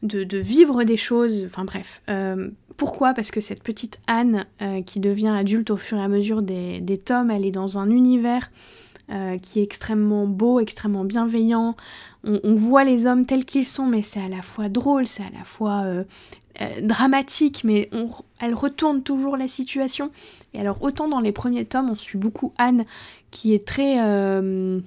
de, 0.03 0.39
vivre 0.39 0.85
des 0.85 0.97
choses. 0.97 1.45
Enfin 1.47 1.65
bref. 1.65 2.03
Euh, 2.09 2.51
pourquoi? 2.77 3.15
Parce 3.15 3.31
que 3.31 3.41
cette 3.41 3.63
petite 3.63 4.01
Anne 4.07 4.47
euh, 4.61 4.83
qui 4.83 5.01
devient 5.01 5.29
adulte 5.29 5.71
au 5.71 5.77
fur 5.77 5.99
et 5.99 6.03
à 6.03 6.09
mesure 6.09 6.43
des, 6.43 7.01
tomes, 7.05 7.31
elle 7.31 7.45
est 7.45 7.53
dans 7.53 7.79
un 7.79 7.89
univers 7.89 8.51
euh, 9.11 9.39
qui 9.39 9.61
est 9.61 9.63
extrêmement 9.63 10.27
beau, 10.27 10.61
extrêmement 10.61 11.05
bienveillant. 11.05 11.77
On, 12.25 12.55
voit 12.55 12.85
les 12.85 13.07
hommes 13.07 13.27
tels 13.27 13.45
qu'ils 13.45 13.67
sont, 13.67 13.85
mais 13.85 14.01
c'est 14.01 14.21
à 14.21 14.29
la 14.29 14.41
fois 14.41 14.71
drôle, 14.71 15.07
c'est 15.07 15.23
à 15.23 15.31
la 15.37 15.45
fois 15.45 15.83
euh, 15.85 16.05
dramatique, 16.81 17.65
mais 17.65 17.91
elle 18.41 18.55
retourne 18.55 19.03
toujours 19.03 19.37
la 19.37 19.47
situation. 19.47 20.11
Et 20.55 20.61
alors 20.61 20.83
autant 20.83 21.07
dans 21.09 21.21
les 21.21 21.33
premiers 21.33 21.67
tomes, 21.67 21.91
on 21.91 21.99
suit 21.99 22.17
beaucoup 22.17 22.55
Anne, 22.57 22.87
qui 23.31 23.53
est 23.53 23.67
très, 23.67 23.97
euh, 24.01 24.81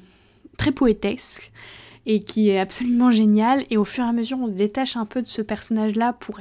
très 0.57 0.71
poétesque 0.71 1.51
et 2.07 2.21
qui 2.23 2.49
est 2.49 2.59
absolument 2.59 3.11
géniale. 3.11 3.63
Et 3.69 3.77
au 3.77 3.85
fur 3.85 4.03
et 4.03 4.07
à 4.07 4.13
mesure, 4.13 4.39
on 4.41 4.47
se 4.47 4.53
détache 4.53 4.97
un 4.97 5.05
peu 5.05 5.21
de 5.21 5.27
ce 5.27 5.43
personnage-là 5.43 6.13
pour, 6.13 6.39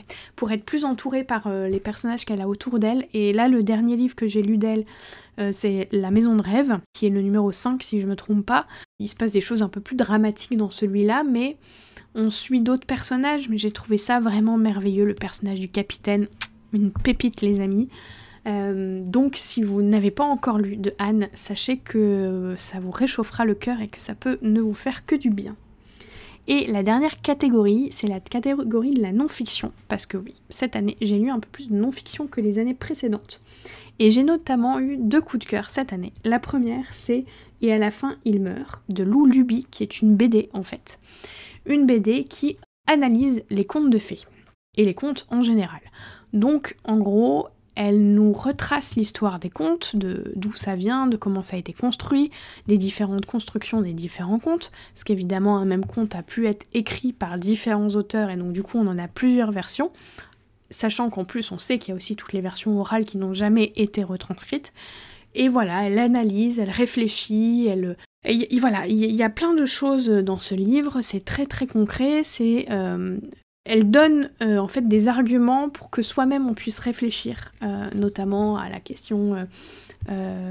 être 0.50 0.64
plus 0.64 0.86
entouré 0.86 1.24
par 1.24 1.46
euh, 1.46 1.68
les 1.68 1.80
personnages 1.80 2.24
qu'elle 2.24 2.40
a 2.40 2.48
autour 2.48 2.78
d'elle. 2.78 3.06
Et 3.12 3.34
là, 3.34 3.48
le 3.48 3.62
dernier 3.62 3.96
livre 3.96 4.14
que 4.14 4.26
j'ai 4.26 4.42
lu 4.42 4.56
d'elle, 4.56 4.86
c'est 5.52 5.90
La 5.92 6.10
Maison 6.10 6.34
de 6.34 6.40
Rêve, 6.40 6.78
qui 6.94 7.04
est 7.04 7.10
le 7.10 7.20
numéro 7.20 7.52
5 7.52 7.82
si 7.82 8.00
je 8.00 8.06
me 8.06 8.16
trompe 8.16 8.46
pas. 8.46 8.66
Il 8.98 9.06
se 9.06 9.14
passe 9.14 9.32
des 9.32 9.42
choses 9.42 9.62
un 9.62 9.68
peu 9.68 9.82
plus 9.82 9.94
dramatiques 9.94 10.56
dans 10.56 10.70
celui-là, 10.70 11.24
mais 11.24 11.58
on 12.14 12.30
suit 12.30 12.62
d'autres 12.62 12.86
personnages, 12.86 13.50
mais 13.50 13.58
j'ai 13.58 13.70
trouvé 13.70 13.98
ça 13.98 14.18
vraiment 14.18 14.56
merveilleux, 14.56 15.04
le 15.04 15.14
personnage 15.14 15.60
du 15.60 15.68
capitaine, 15.68 16.26
une 16.72 16.90
pépite 16.90 17.42
les 17.42 17.60
amis. 17.60 17.88
Euh, 18.46 19.00
donc 19.02 19.36
si 19.36 19.62
vous 19.62 19.82
n'avez 19.82 20.10
pas 20.10 20.24
encore 20.24 20.58
lu 20.58 20.76
de 20.76 20.94
Anne, 20.98 21.28
sachez 21.34 21.78
que 21.78 22.54
ça 22.56 22.78
vous 22.80 22.90
réchauffera 22.90 23.44
le 23.44 23.54
cœur 23.54 23.80
et 23.80 23.88
que 23.88 24.00
ça 24.00 24.14
peut 24.14 24.38
ne 24.42 24.60
vous 24.60 24.74
faire 24.74 25.04
que 25.04 25.16
du 25.16 25.30
bien. 25.30 25.56
Et 26.48 26.66
la 26.68 26.84
dernière 26.84 27.20
catégorie, 27.20 27.88
c'est 27.90 28.06
la 28.06 28.20
catégorie 28.20 28.94
de 28.94 29.02
la 29.02 29.10
non-fiction, 29.10 29.72
parce 29.88 30.06
que 30.06 30.16
oui, 30.16 30.40
cette 30.48 30.76
année, 30.76 30.96
j'ai 31.00 31.18
lu 31.18 31.28
un 31.28 31.40
peu 31.40 31.48
plus 31.50 31.68
de 31.68 31.74
non-fiction 31.74 32.28
que 32.28 32.40
les 32.40 32.60
années 32.60 32.72
précédentes. 32.72 33.40
Et 33.98 34.12
j'ai 34.12 34.22
notamment 34.22 34.78
eu 34.78 34.96
deux 34.96 35.20
coups 35.20 35.44
de 35.44 35.50
cœur 35.50 35.70
cette 35.70 35.92
année. 35.92 36.12
La 36.24 36.38
première, 36.38 36.92
c'est 36.92 37.24
Et 37.62 37.72
à 37.72 37.78
la 37.78 37.90
fin, 37.90 38.16
il 38.24 38.40
meurt, 38.40 38.80
de 38.88 39.02
Lou 39.02 39.26
Luby, 39.26 39.66
qui 39.70 39.82
est 39.82 40.02
une 40.02 40.14
BD 40.14 40.50
en 40.52 40.62
fait 40.62 41.00
une 41.66 41.86
BD 41.86 42.24
qui 42.24 42.56
analyse 42.86 43.42
les 43.50 43.64
contes 43.64 43.90
de 43.90 43.98
fées 43.98 44.20
et 44.76 44.84
les 44.84 44.94
contes 44.94 45.26
en 45.30 45.42
général. 45.42 45.80
Donc 46.32 46.76
en 46.84 46.98
gros, 46.98 47.48
elle 47.76 48.14
nous 48.14 48.32
retrace 48.32 48.96
l'histoire 48.96 49.38
des 49.38 49.50
contes, 49.50 49.94
de 49.94 50.32
d'où 50.34 50.52
ça 50.54 50.74
vient, 50.74 51.06
de 51.06 51.16
comment 51.16 51.42
ça 51.42 51.56
a 51.56 51.58
été 51.58 51.72
construit, 51.72 52.30
des 52.66 52.78
différentes 52.78 53.26
constructions 53.26 53.82
des 53.82 53.92
différents 53.92 54.38
contes, 54.38 54.72
parce 54.92 55.04
qu'évidemment 55.04 55.58
un 55.58 55.66
même 55.66 55.84
conte 55.84 56.14
a 56.14 56.22
pu 56.22 56.46
être 56.46 56.66
écrit 56.74 57.12
par 57.12 57.38
différents 57.38 57.90
auteurs 57.90 58.30
et 58.30 58.36
donc 58.36 58.52
du 58.52 58.62
coup 58.62 58.78
on 58.78 58.86
en 58.86 58.98
a 58.98 59.08
plusieurs 59.08 59.52
versions, 59.52 59.92
sachant 60.70 61.10
qu'en 61.10 61.24
plus 61.24 61.52
on 61.52 61.58
sait 61.58 61.78
qu'il 61.78 61.92
y 61.92 61.94
a 61.94 61.96
aussi 61.96 62.16
toutes 62.16 62.32
les 62.32 62.40
versions 62.40 62.80
orales 62.80 63.04
qui 63.04 63.18
n'ont 63.18 63.34
jamais 63.34 63.72
été 63.76 64.02
retranscrites. 64.02 64.72
Et 65.34 65.48
voilà, 65.48 65.84
elle 65.84 65.98
analyse, 65.98 66.58
elle 66.58 66.70
réfléchit, 66.70 67.66
elle, 67.68 67.98
et, 68.24 68.58
voilà, 68.58 68.86
il 68.86 69.14
y, 69.14 69.22
a 69.22 69.30
plein 69.30 69.54
de 69.54 69.64
choses 69.64 70.08
dans 70.08 70.38
ce 70.38 70.54
livre, 70.54 71.00
c'est 71.02 71.24
très 71.24 71.46
très 71.46 71.66
concret, 71.66 72.22
c'est... 72.24 72.66
Euh, 72.70 73.18
elle 73.66 73.90
donne 73.90 74.30
euh, 74.42 74.58
en 74.58 74.68
fait 74.68 74.88
des 74.88 75.08
arguments 75.08 75.68
pour 75.68 75.90
que 75.90 76.02
soi-même 76.02 76.48
on 76.48 76.54
puisse 76.54 76.78
réfléchir, 76.78 77.52
euh, 77.62 77.88
notamment 77.94 78.56
à 78.56 78.68
la 78.68 78.80
question 78.80 79.46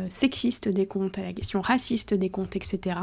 sexiste 0.09 0.67
des 0.67 0.85
contes, 0.85 1.17
à 1.17 1.21
la 1.21 1.31
question 1.31 1.61
raciste 1.61 2.13
des 2.13 2.29
contes, 2.29 2.57
etc. 2.57 2.97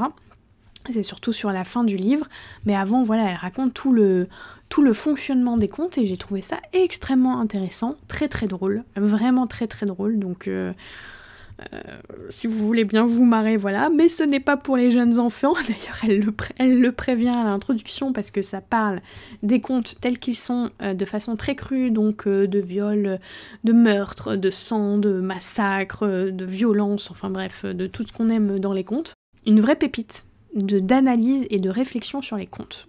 C'est 0.91 1.03
surtout 1.03 1.33
sur 1.33 1.51
la 1.51 1.65
fin 1.65 1.83
du 1.83 1.97
livre, 1.97 2.29
mais 2.67 2.77
avant, 2.77 3.03
voilà, 3.03 3.31
elle 3.31 3.37
raconte 3.37 3.73
tout 3.73 3.91
le, 3.91 4.29
tout 4.69 4.83
le 4.83 4.93
fonctionnement 4.93 5.57
des 5.57 5.69
contes 5.69 5.97
et 5.97 6.05
j'ai 6.05 6.19
trouvé 6.19 6.43
ça 6.43 6.59
extrêmement 6.75 7.41
intéressant, 7.41 7.95
très 8.07 8.29
très 8.29 8.49
drôle, 8.49 8.85
vraiment 8.97 9.47
très 9.47 9.67
très 9.67 9.87
drôle. 9.87 10.19
Donc 10.19 10.47
Euh, 11.61 11.99
si 12.31 12.47
vous 12.47 12.67
voulez 12.67 12.85
bien 12.85 13.07
vous 13.07 13.25
marrer, 13.25 13.57
voilà. 13.57 13.91
Mais 13.91 14.09
ce 14.09 14.23
n'est 14.23 14.41
pas 14.41 14.57
pour 14.57 14.77
les 14.77 14.91
jeunes 14.91 15.19
enfants. 15.19 15.53
D'ailleurs, 15.69 15.99
elle 16.59 16.81
le, 16.81 16.93
prévient 16.93 17.29
à 17.29 17.45
l'introduction 17.45 18.13
parce 18.13 18.31
que 18.31 18.43
ça 18.43 18.61
parle 18.61 19.01
des 19.43 19.61
contes 19.61 19.97
tels 20.01 20.19
qu'ils 20.19 20.37
sont 20.37 20.71
euh, 20.83 20.95
de 20.95 21.05
façon 21.05 21.37
très 21.37 21.55
crue, 21.55 21.91
donc 21.91 22.27
euh, 22.27 22.47
de 22.47 22.59
viol, 22.59 23.19
de 23.65 23.73
meurtre, 23.73 24.37
de 24.37 24.51
sang, 24.51 24.99
de 24.99 25.21
massacre, 25.21 26.07
de 26.07 26.45
violence, 26.45 27.11
enfin 27.11 27.31
bref, 27.31 27.65
de 27.65 27.87
tout 27.87 28.05
ce 28.07 28.13
qu'on 28.13 28.29
aime 28.29 28.59
dans 28.59 28.73
les 28.73 28.85
contes. 28.85 29.15
Une 29.47 29.61
vraie 29.61 29.77
pépite 29.77 30.27
d'analyse 30.55 31.47
et 31.51 31.59
de 31.59 31.71
réflexion 31.71 32.21
sur 32.23 32.37
les 32.37 32.47
contes 32.47 32.89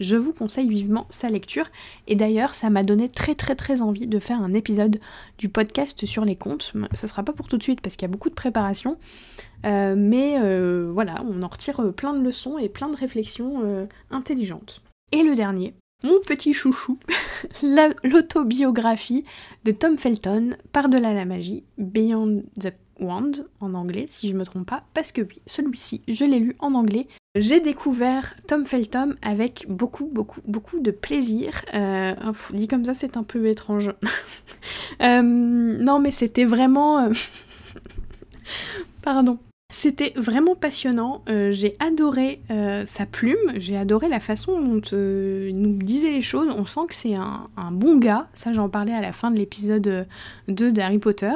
je 0.00 0.16
vous 0.16 0.32
conseille 0.32 0.68
vivement 0.68 1.06
sa 1.10 1.28
lecture. 1.28 1.66
Et 2.06 2.14
d'ailleurs, 2.14 2.54
ça 2.54 2.70
m'a 2.70 2.82
donné 2.82 3.08
très 3.08 3.34
très 3.34 3.54
très 3.54 3.82
envie 3.82 4.06
de 4.06 4.18
faire 4.18 4.40
un 4.40 4.54
épisode 4.54 5.00
du 5.38 5.48
podcast 5.48 6.06
sur 6.06 6.24
les 6.24 6.36
contes. 6.36 6.72
Ce 6.94 7.06
sera 7.06 7.22
pas 7.22 7.32
pour 7.32 7.48
tout 7.48 7.58
de 7.58 7.62
suite 7.62 7.80
parce 7.80 7.96
qu'il 7.96 8.06
y 8.06 8.10
a 8.10 8.12
beaucoup 8.12 8.30
de 8.30 8.34
préparation. 8.34 8.96
Euh, 9.66 9.94
mais 9.96 10.36
euh, 10.38 10.90
voilà, 10.92 11.22
on 11.28 11.42
en 11.42 11.48
retire 11.48 11.80
euh, 11.80 11.92
plein 11.92 12.14
de 12.14 12.22
leçons 12.22 12.58
et 12.58 12.68
plein 12.68 12.88
de 12.88 12.96
réflexions 12.96 13.88
intelligentes. 14.10 14.82
Et 15.12 15.22
le 15.22 15.34
dernier, 15.34 15.74
mon 16.04 16.20
petit 16.20 16.52
chouchou, 16.52 16.98
l'autobiographie 18.04 19.24
de 19.64 19.72
Tom 19.72 19.98
Felton, 19.98 20.50
Par-delà 20.72 21.12
la 21.12 21.24
magie, 21.24 21.64
Beyond 21.76 22.44
the 22.60 22.72
Wand 23.00 23.32
en 23.60 23.74
anglais, 23.74 24.06
si 24.08 24.28
je 24.28 24.34
me 24.34 24.44
trompe 24.44 24.68
pas, 24.68 24.84
parce 24.94 25.12
que 25.12 25.22
oui, 25.22 25.40
celui-ci, 25.46 26.02
je 26.08 26.24
l'ai 26.24 26.38
lu 26.38 26.56
en 26.58 26.74
anglais. 26.74 27.06
J'ai 27.36 27.60
découvert 27.60 28.34
Tom 28.46 28.64
Felton 28.64 29.14
avec 29.22 29.66
beaucoup, 29.68 30.06
beaucoup, 30.12 30.40
beaucoup 30.46 30.80
de 30.80 30.90
plaisir. 30.90 31.64
Euh, 31.74 32.14
dit 32.52 32.66
comme 32.66 32.84
ça, 32.84 32.94
c'est 32.94 33.16
un 33.16 33.22
peu 33.22 33.46
étrange. 33.46 33.92
Euh, 35.00 35.22
non, 35.22 36.00
mais 36.00 36.10
c'était 36.10 36.44
vraiment. 36.44 36.98
Euh, 36.98 37.12
pardon. 39.02 39.38
C'était 39.70 40.12
vraiment 40.16 40.56
passionnant, 40.56 41.22
j'ai 41.28 41.76
adoré 41.78 42.40
sa 42.84 43.06
plume, 43.06 43.52
j'ai 43.56 43.76
adoré 43.76 44.08
la 44.08 44.18
façon 44.18 44.60
dont 44.60 44.80
il 44.80 45.54
nous 45.56 45.76
disait 45.76 46.10
les 46.10 46.20
choses, 46.20 46.52
on 46.56 46.64
sent 46.64 46.80
que 46.88 46.94
c'est 46.94 47.14
un, 47.14 47.70
bon 47.70 47.96
gars, 47.98 48.28
ça 48.34 48.52
j'en 48.52 48.68
parlais 48.68 48.94
à 48.94 49.00
la 49.00 49.12
fin 49.12 49.30
de 49.30 49.36
l'épisode 49.36 50.08
2 50.48 50.72
d'Harry 50.72 50.98
Potter. 50.98 51.34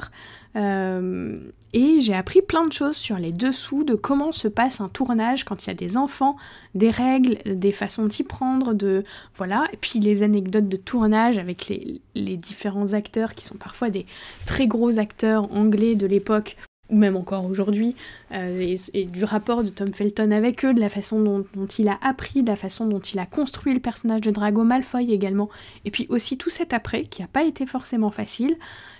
Euh, 0.57 1.39
et 1.73 2.03
j'ai 2.03 2.15
appris 2.15 2.43
plein 2.43 2.67
de 2.67 2.73
choses 2.73 2.97
sur 2.97 3.17
les 3.17 3.33
dessous 3.33 3.85
de 3.85 3.95
comment 3.95 4.31
se 4.33 4.47
passe 4.47 4.83
un 4.83 4.89
tournage 4.89 5.45
quand 5.45 5.65
il 5.65 5.69
y 5.69 5.71
a 5.71 5.75
des 5.75 5.97
enfants, 5.97 6.37
des 6.75 6.91
règles, 6.91 7.39
des 7.47 7.73
façons 7.73 8.05
de 8.05 8.13
s'y 8.13 8.25
prendre, 8.25 8.75
de 8.75 9.03
voilà, 9.35 9.67
et 9.73 9.79
puis 9.79 9.99
les 9.99 10.23
anecdotes 10.23 10.69
de 10.69 10.77
tournage 10.77 11.39
avec 11.39 11.69
les, 11.69 12.37
différents 12.37 12.93
acteurs 12.93 13.35
qui 13.35 13.45
sont 13.45 13.57
parfois 13.57 13.89
des 13.89 14.05
très 14.47 14.67
gros 14.67 14.99
acteurs 14.99 15.51
anglais 15.53 15.95
de 15.95 16.07
l'époque 16.07 16.57
ou 16.93 16.97
même 16.97 17.17
encore 17.17 17.47
aujourd'hui, 17.47 17.97
euh, 18.33 18.77
et, 18.95 19.05
du 19.05 19.25
rapport 19.25 19.65
de 19.65 19.71
Tom 19.71 19.93
Felton 19.93 20.31
avec 20.31 20.65
eux, 20.65 20.75
de 20.75 20.81
la 20.81 20.91
façon 20.91 21.21
dont, 21.21 21.67
il 21.79 21.89
a 21.89 21.99
appris, 22.03 22.43
de 22.43 22.49
la 22.49 22.57
façon 22.57 22.87
dont 22.87 23.01
il 23.01 23.19
a 23.19 23.27
construit 23.27 23.73
le 23.75 23.81
personnage 23.81 24.21
de 24.21 24.31
Drago 24.31 24.63
Malfoy 24.63 25.11
également, 25.11 25.49
et 25.85 25.91
puis 25.91 26.07
aussi 26.11 26.37
tout 26.37 26.51
cet 26.51 26.73
après 26.73 27.05
qui 27.05 27.23
n'a 27.23 27.29
pas 27.29 27.43
été 27.43 27.67
forcément 27.67 28.11
facile. 28.11 28.57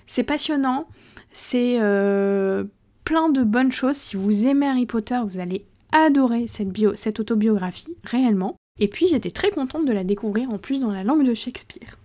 C'est 0.07 0.25
passionnant, 0.25 0.89
c'est 1.33 1.77
euh, 1.81 2.65
plein 3.05 3.29
de 3.29 3.43
bonnes 3.45 3.73
choses. 3.73 3.97
Si 3.97 4.17
vous 4.17 4.47
aimez 4.47 4.67
Harry 4.67 4.87
Potter, 4.87 5.21
vous 5.25 5.39
allez 5.39 5.65
adorer 5.93 6.47
cette, 6.49 6.71
cette 6.97 7.21
autobiographie, 7.21 7.95
réellement. 8.05 8.57
Et 8.81 8.89
puis 8.89 9.07
j'étais 9.07 9.31
très 9.31 9.51
contente 9.51 9.85
de 9.85 9.93
la 9.93 10.03
découvrir 10.03 10.49
en 10.53 10.59
plus 10.59 10.81
dans 10.81 10.91
la 10.91 11.05
langue 11.05 11.27
de 11.27 11.35
Shakespeare. 11.35 11.99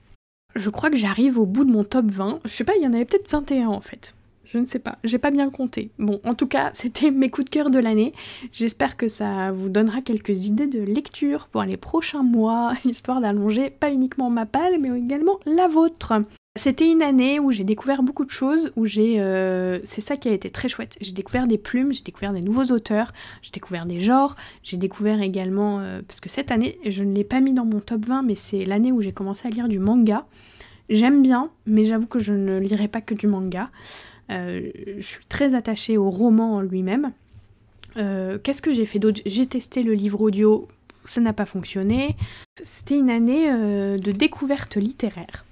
Je 0.56 0.70
crois 0.70 0.90
que 0.90 0.98
j'arrive 0.98 1.40
au 1.40 1.46
bout 1.46 1.64
de 1.64 1.72
mon 1.72 1.86
top 1.86 2.12
20. 2.12 2.42
Je 2.44 2.50
sais 2.50 2.64
pas, 2.64 2.76
il 2.76 2.84
y 2.84 2.88
en 2.88 2.94
avait 2.94 3.06
peut-être 3.06 3.30
21 3.30 3.70
en 3.70 3.80
fait. 3.80 4.17
Je 4.52 4.60
ne 4.60 4.66
sais 4.66 4.80
pas, 4.80 4.98
j'ai 5.04 5.18
pas 5.18 5.32
bien 5.32 5.50
compté. 5.50 5.92
Bon, 6.00 6.20
en 6.24 6.34
tout 6.34 6.48
cas, 6.48 6.70
c'était 6.74 7.12
mes 7.12 7.30
coups 7.30 7.46
de 7.46 7.50
cœur 7.50 7.70
de 7.70 7.80
l'année. 7.80 8.14
J'espère 8.52 8.98
que 8.98 9.08
ça 9.08 9.52
vous 9.52 9.70
donnera 9.70 10.02
quelques 10.02 10.48
idées 10.48 10.68
de 10.68 10.82
lecture 10.82 11.48
pour 11.48 11.64
les 11.64 11.78
prochains 11.78 12.24
mois, 12.24 12.74
histoire 12.86 13.22
d'allonger 13.22 13.70
pas 13.70 13.92
uniquement 13.92 14.30
ma 14.30 14.46
palle, 14.46 14.80
mais 14.80 14.98
également 14.98 15.40
la 15.46 15.68
vôtre. 15.68 16.14
C'était 16.58 16.90
une 16.90 17.04
année 17.04 17.40
où 17.40 17.52
j'ai 17.52 17.64
découvert 17.64 18.02
beaucoup 18.02 18.26
de 18.26 18.32
choses, 18.32 18.72
où 18.76 18.86
j'ai... 18.86 19.20
Euh, 19.20 19.80
c'est 19.84 20.02
ça 20.02 20.18
qui 20.18 20.28
a 20.28 20.32
été 20.32 20.50
très 20.50 20.68
chouette. 20.68 20.98
J'ai 21.00 21.12
découvert 21.12 21.46
des 21.46 21.60
plumes, 21.60 21.94
j'ai 21.94 22.02
découvert 22.02 22.34
des 22.34 22.42
nouveaux 22.42 22.74
auteurs, 22.74 23.14
j'ai 23.44 23.52
découvert 23.52 23.86
des 23.86 24.00
genres, 24.00 24.36
j'ai 24.64 24.78
découvert 24.78 25.22
également... 25.22 25.80
Euh, 25.82 26.02
parce 26.08 26.20
que 26.20 26.30
cette 26.30 26.50
année, 26.50 26.80
je 26.84 27.04
ne 27.04 27.14
l'ai 27.14 27.24
pas 27.24 27.42
mis 27.42 27.54
dans 27.54 27.66
mon 27.66 27.80
top 27.80 28.06
20, 28.06 28.24
mais 28.24 28.34
c'est 28.34 28.66
l'année 28.66 28.92
où 28.92 29.02
j'ai 29.02 29.12
commencé 29.12 29.48
à 29.48 29.52
lire 29.52 29.68
du 29.68 29.78
manga. 29.78 30.26
J'aime 30.90 31.22
bien, 31.22 31.52
mais 31.68 31.86
j'avoue 31.86 32.08
que 32.08 32.20
je 32.20 32.34
ne 32.34 32.58
lirai 32.60 32.88
pas 32.88 33.02
que 33.02 33.14
du 33.14 33.28
manga. 33.28 33.70
Euh, 34.30 34.70
je 34.98 35.06
suis 35.06 35.26
très 35.30 35.56
attachée 35.56 35.98
au 35.98 36.10
roman 36.10 36.62
lui-même. 36.62 37.12
Qu'est-ce 37.96 38.62
que 38.62 38.76
j'ai 38.76 38.86
fait 38.86 39.00
d'autre? 39.00 39.22
J'ai 39.26 39.48
testé 39.48 39.82
le 39.82 39.94
livre 39.94 40.22
audio, 40.22 40.68
ça 41.06 41.20
n'a 41.20 41.34
pas 41.34 41.48
fonctionné. 41.48 42.16
C'était 42.62 42.96
une 42.96 43.10
année 43.10 43.50
de 43.50 44.12
découverte 44.12 44.76
littéraire 44.76 45.46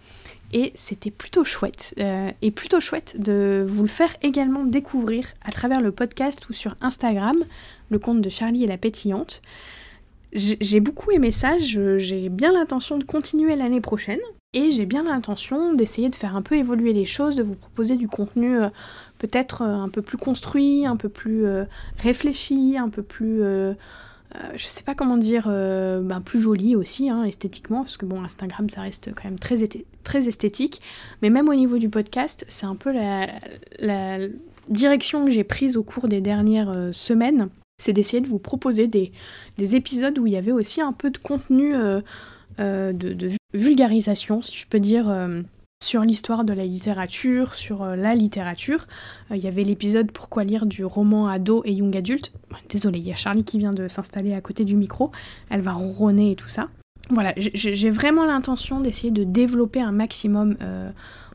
et 0.54 0.72
c'était 0.76 1.12
plutôt 1.12 1.44
chouette. 1.44 1.94
Euh, 2.00 2.32
et 2.42 2.52
plutôt 2.52 2.80
chouette 2.80 3.20
de 3.20 3.66
vous 3.68 3.82
le 3.82 3.90
faire 3.90 4.16
également 4.22 4.64
découvrir 4.64 5.34
à 5.44 5.52
travers 5.52 5.82
le 5.82 5.92
podcast 5.92 6.48
ou 6.50 6.54
sur 6.54 6.76
Instagram, 6.82 7.36
le 7.90 8.00
compte 8.00 8.22
de 8.22 8.30
Charlie 8.30 8.64
et 8.64 8.68
la 8.68 8.78
pétillante. 8.78 9.42
J'ai 10.34 10.82
beaucoup 10.82 11.12
aimé 11.12 11.32
ça, 11.32 11.58
j'ai 11.60 12.30
bien 12.30 12.52
l'intention 12.52 12.98
de 12.98 13.06
continuer 13.06 13.56
l'année 13.56 13.80
prochaine 13.80 14.20
et 14.56 14.72
j'ai 14.72 14.86
bien 14.86 15.04
l'intention 15.04 15.74
d'essayer 15.74 16.10
de 16.10 16.16
faire 16.16 16.36
un 16.36 16.42
peu 16.42 16.56
évoluer 16.56 16.94
les 16.94 17.06
choses, 17.06 17.36
de 17.36 17.44
vous 17.44 17.56
proposer 17.56 17.96
du 17.96 18.08
contenu 18.08 18.60
euh, 18.60 18.70
peut-être 19.20 19.62
euh, 19.62 19.76
un 19.76 19.90
peu 19.90 20.02
plus 20.02 20.18
construit, 20.18 20.86
un 20.86 20.96
peu 20.96 21.10
plus 21.10 21.46
réfléchi, 22.00 22.78
un 22.78 22.90
peu 22.90 23.04
plus 23.04 23.44
euh, 24.36 24.52
je 24.56 24.66
sais 24.66 24.84
pas 24.84 24.96
comment 24.96 25.18
dire, 25.18 25.48
euh, 25.48 26.02
ben, 26.02 26.22
plus 26.22 26.42
jolie 26.42 26.76
aussi, 26.76 27.10
hein, 27.10 27.24
esthétiquement, 27.24 27.82
parce 27.82 27.98
que 27.98 28.06
bon, 28.06 28.24
Instagram, 28.24 28.70
ça 28.70 28.82
reste 28.82 29.14
quand 29.14 29.26
même 29.26 29.40
très, 29.40 29.56
très 30.04 30.28
esthétique. 30.28 30.82
Mais 31.22 31.30
même 31.30 31.48
au 31.48 31.54
niveau 31.54 31.78
du 31.78 31.90
podcast, 31.90 32.46
c'est 32.48 32.66
un 32.66 32.76
peu 32.76 32.92
la, 32.92 34.20
direction 34.68 35.26
que 35.26 35.32
j'ai 35.32 35.44
prise 35.44 35.78
au 35.78 35.84
cours 35.84 36.08
des 36.08 36.22
dernières 36.22 36.72
euh, 36.72 36.92
semaines. 36.92 37.50
C'est 37.78 37.94
d'essayer 37.94 38.22
de 38.22 38.28
vous 38.28 38.40
proposer 38.40 38.88
des, 38.88 39.12
épisodes 39.76 40.18
où 40.18 40.26
il 40.26 40.34
y 40.34 40.38
avait 40.38 40.52
aussi 40.52 40.82
un 40.82 40.94
peu 40.94 41.12
de 41.12 41.18
contenu 41.18 41.74
de, 42.58 43.30
vulgarisation, 43.56 44.42
si 44.42 44.56
je 44.56 44.68
peux 44.68 44.80
dire 44.80 45.10
sur 45.84 46.04
l'histoire 46.04 46.46
de 46.46 46.54
la 46.54 46.66
littérature, 46.66 47.54
sur 47.54 47.84
euh, 47.84 47.96
la 47.96 48.16
littérature. 48.16 48.88
Euh, 49.32 49.36
il 49.36 49.44
y 49.44 49.48
avait 49.48 49.64
l'épisode 49.64 50.12
Pourquoi 50.12 50.44
lire 50.44 50.66
du 50.66 50.86
roman 50.86 51.28
ado 51.28 51.62
et 51.66 51.74
young 51.74 51.96
adulte. 51.96 52.34
Désolée, 52.70 53.00
il 53.00 53.08
y 53.08 53.12
a 53.12 53.16
Charlie 53.16 53.44
qui 53.44 53.60
vient 53.60 53.72
de 53.72 53.88
s'installer 53.88 54.34
à 54.34 54.42
côté 54.42 54.66
du 54.66 54.76
micro. 54.76 55.12
Elle 55.50 55.62
va 55.62 55.74
ronronner 55.74 56.32
et 56.32 56.36
tout 56.36 56.50
ça. 56.50 56.70
Voilà, 57.12 57.34
j'ai 57.38 57.92
vraiment 57.92 58.26
l'intention 58.26 58.82
d'essayer 58.82 59.12
de 59.12 59.24
développer 59.24 59.80
un 59.80 59.92
maximum 59.92 60.58
euh, 60.62 60.90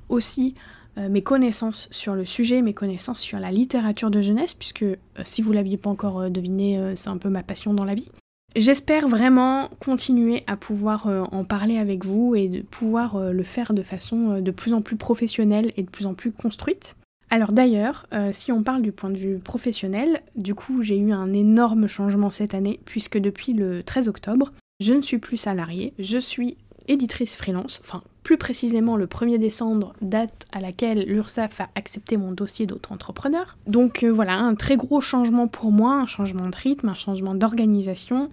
aussi 0.08 0.54
mes 0.96 1.22
connaissances 1.22 1.86
sur 1.92 2.14
le 2.14 2.26
sujet, 2.26 2.60
mes 2.60 2.74
connaissances 2.74 3.20
sur 3.20 3.38
la 3.38 3.52
littérature 3.52 4.10
de 4.10 4.20
jeunesse, 4.20 4.52
puisque 4.52 4.84
si 5.22 5.40
vous 5.40 5.52
l'aviez 5.52 5.78
pas 5.78 5.88
encore 5.88 6.28
deviné, 6.28 6.78
c'est 6.94 7.08
un 7.08 7.16
peu 7.16 7.30
ma 7.30 7.42
passion 7.42 7.72
dans 7.72 7.84
la 7.84 7.94
vie. 7.94 8.10
J'espère 8.57 9.07
vraiment 9.07 9.68
continuer 9.78 10.42
à 10.48 10.57
pouvoir 10.57 11.07
euh, 11.07 11.22
en 11.30 11.44
parler 11.44 11.78
avec 11.78 12.05
vous 12.05 12.34
et 12.34 12.48
de 12.48 12.62
pouvoir 12.62 13.14
euh, 13.14 13.30
le 13.30 13.44
faire 13.44 13.72
de 13.72 13.82
façon 13.82 14.30
euh, 14.30 14.40
de 14.40 14.51
plus 14.51 14.72
en 14.72 14.82
plus 14.82 14.96
professionnelle 14.96 15.72
et 15.76 15.84
de 15.84 15.90
plus 15.90 16.07
en 16.07 16.14
plus 16.14 16.32
construite. 16.32 16.96
Alors 17.32 17.53
d'ailleurs, 17.53 18.09
si 18.32 18.51
on 18.51 18.64
parle 18.64 18.82
du 18.82 18.90
point 18.90 19.09
de 19.09 19.16
vue 19.16 19.38
professionnel, 19.38 20.20
du 20.34 20.57
coup 20.57 20.82
j'ai 20.82 20.98
eu 20.98 21.12
un 21.12 21.32
énorme 21.32 21.86
changement 21.86 22.32
cette 22.32 22.55
année 22.55 22.80
puisque 22.86 23.18
depuis 23.18 23.53
le 23.53 23.84
13 23.84 24.09
octobre, 24.09 24.51
je 24.80 24.94
ne 24.94 25.01
suis 25.01 25.18
plus 25.18 25.36
salariée, 25.36 25.94
je 26.01 26.18
suis 26.18 26.57
éditrice 26.88 27.36
freelance, 27.36 27.80
enfin 27.84 28.03
plus 28.31 28.39
précisément 28.39 28.97
le 28.97 29.07
1er 29.07 29.39
décembre, 29.39 29.93
date 30.03 30.47
à 30.53 30.61
laquelle 30.61 31.05
l'URSSAF 31.05 31.62
a 31.62 31.68
accepté 31.74 32.16
mon 32.16 32.31
dossier 32.31 32.64
d'auto-entrepreneur. 32.64 33.59
Donc 33.66 34.05
euh, 34.05 34.09
voilà, 34.09 34.35
un 34.35 34.55
très 34.55 34.76
gros 34.76 35.01
changement 35.01 35.49
pour 35.49 35.72
moi, 35.72 35.95
un 35.95 36.07
changement 36.07 36.47
de 36.47 36.55
rythme, 36.55 36.91
un 36.91 36.95
changement 36.95 37.35
d'organisation, 37.35 38.31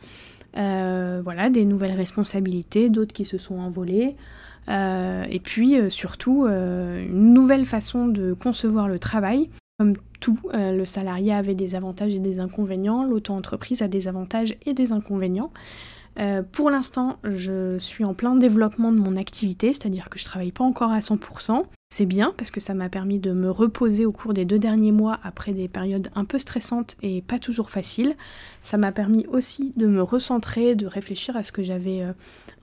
euh, 0.56 1.22
voilà, 1.24 1.50
des 1.50 1.66
nouvelles 1.66 1.95
responsabilités, 1.95 2.89
d'autres 2.91 3.12
qui 3.12 3.26
se 3.26 3.39
sont 3.39 3.58
envolées. 3.58 4.16
Euh, 4.70 5.24
et 5.32 5.39
puis 5.39 5.78
surtout 5.89 6.45
une 6.45 7.34
nouvelle 7.34 7.66
façon 7.66 8.06
de 8.06 8.34
concevoir 8.34 8.88
le 8.88 9.00
travail. 9.00 9.50
Comme 9.80 9.95
tout, 10.20 10.38
le 10.54 10.86
salarié 10.86 11.34
avait 11.34 11.56
des 11.56 11.74
avantages 11.74 12.14
et 12.14 12.20
des 12.20 12.39
inconvénients, 12.39 13.04
l'auto-entreprise 13.04 13.82
a 13.82 13.88
des 13.88 14.08
avantages 14.08 14.56
et 14.68 14.76
des 14.76 14.91
inconvénients. 14.91 15.50
Euh, 16.20 16.41
pour 16.43 16.70
l'instant, 16.70 17.18
je 17.24 17.78
suis 17.78 18.03
en 18.03 18.13
plein 18.13 18.36
développement 18.36 18.91
de 18.91 18.97
mon 18.97 19.15
activité, 19.15 19.74
c'est-à-dire 19.74 20.09
que 20.09 20.18
je 20.18 20.26
travaille 20.26 20.51
pas 20.51 20.63
encore 20.63 20.91
à 20.91 20.99
100%. 20.99 21.65
C'est 21.89 22.05
bien 22.05 22.34
parce 22.36 22.51
que 22.51 22.59
ça 22.59 22.74
m'a 22.74 22.89
permis 22.89 23.18
de 23.18 23.32
me 23.32 23.49
reposer 23.49 24.05
au 24.05 24.11
cours 24.11 24.34
des 24.34 24.43
deux 24.43 24.59
derniers 24.59 24.91
mois 24.91 25.20
après 25.24 25.53
des 25.53 25.70
périodes 25.70 26.09
un 26.15 26.26
peu 26.26 26.38
stressantes 26.38 26.97
et 27.01 27.22
pas 27.22 27.39
toujours 27.39 27.70
faciles. 27.70 28.15
Ça 28.61 28.78
m'a 28.78 28.91
permis 28.91 29.26
aussi 29.28 29.72
de 29.78 29.88
me 29.88 30.01
recentrer, 30.01 30.76
de 30.76 30.86
réfléchir 30.86 31.38
à 31.38 31.43
ce 31.43 31.53
que 31.53 31.63
j'avais 31.63 32.01
euh, 32.01 32.11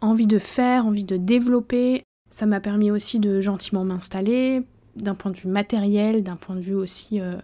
envie 0.02 0.26
de 0.26 0.38
faire, 0.38 0.84
envie 0.84 1.04
de 1.04 1.16
développer. 1.16 2.02
Ça 2.28 2.44
m'a 2.44 2.60
permis 2.60 2.90
aussi 2.90 3.18
de 3.18 3.40
gentiment 3.40 3.84
m'installer, 3.84 4.62
d'un 4.96 5.14
point 5.14 5.30
de 5.30 5.36
vue 5.36 5.48
matériel, 5.48 6.22
d'un 6.22 6.36
point 6.36 6.56
de 6.56 6.60
vue 6.60 6.74
aussi 6.74 7.20
euh, 7.20 7.36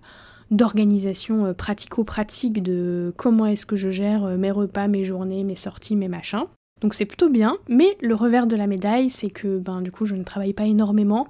d'organisation 0.50 1.54
pratico-pratique 1.54 2.62
de 2.62 3.12
comment 3.16 3.46
est-ce 3.46 3.66
que 3.66 3.76
je 3.76 3.90
gère 3.90 4.24
mes 4.36 4.50
repas, 4.50 4.88
mes 4.88 5.04
journées, 5.04 5.44
mes 5.44 5.56
sorties, 5.56 5.96
mes 5.96 6.08
machins. 6.08 6.46
Donc 6.80 6.94
c'est 6.94 7.04
plutôt 7.04 7.28
bien, 7.28 7.58
mais 7.68 7.96
le 8.00 8.14
revers 8.14 8.46
de 8.46 8.56
la 8.56 8.66
médaille, 8.66 9.10
c'est 9.10 9.30
que 9.30 9.58
ben, 9.58 9.82
du 9.82 9.90
coup 9.90 10.06
je 10.06 10.14
ne 10.14 10.24
travaille 10.24 10.54
pas 10.54 10.64
énormément. 10.66 11.28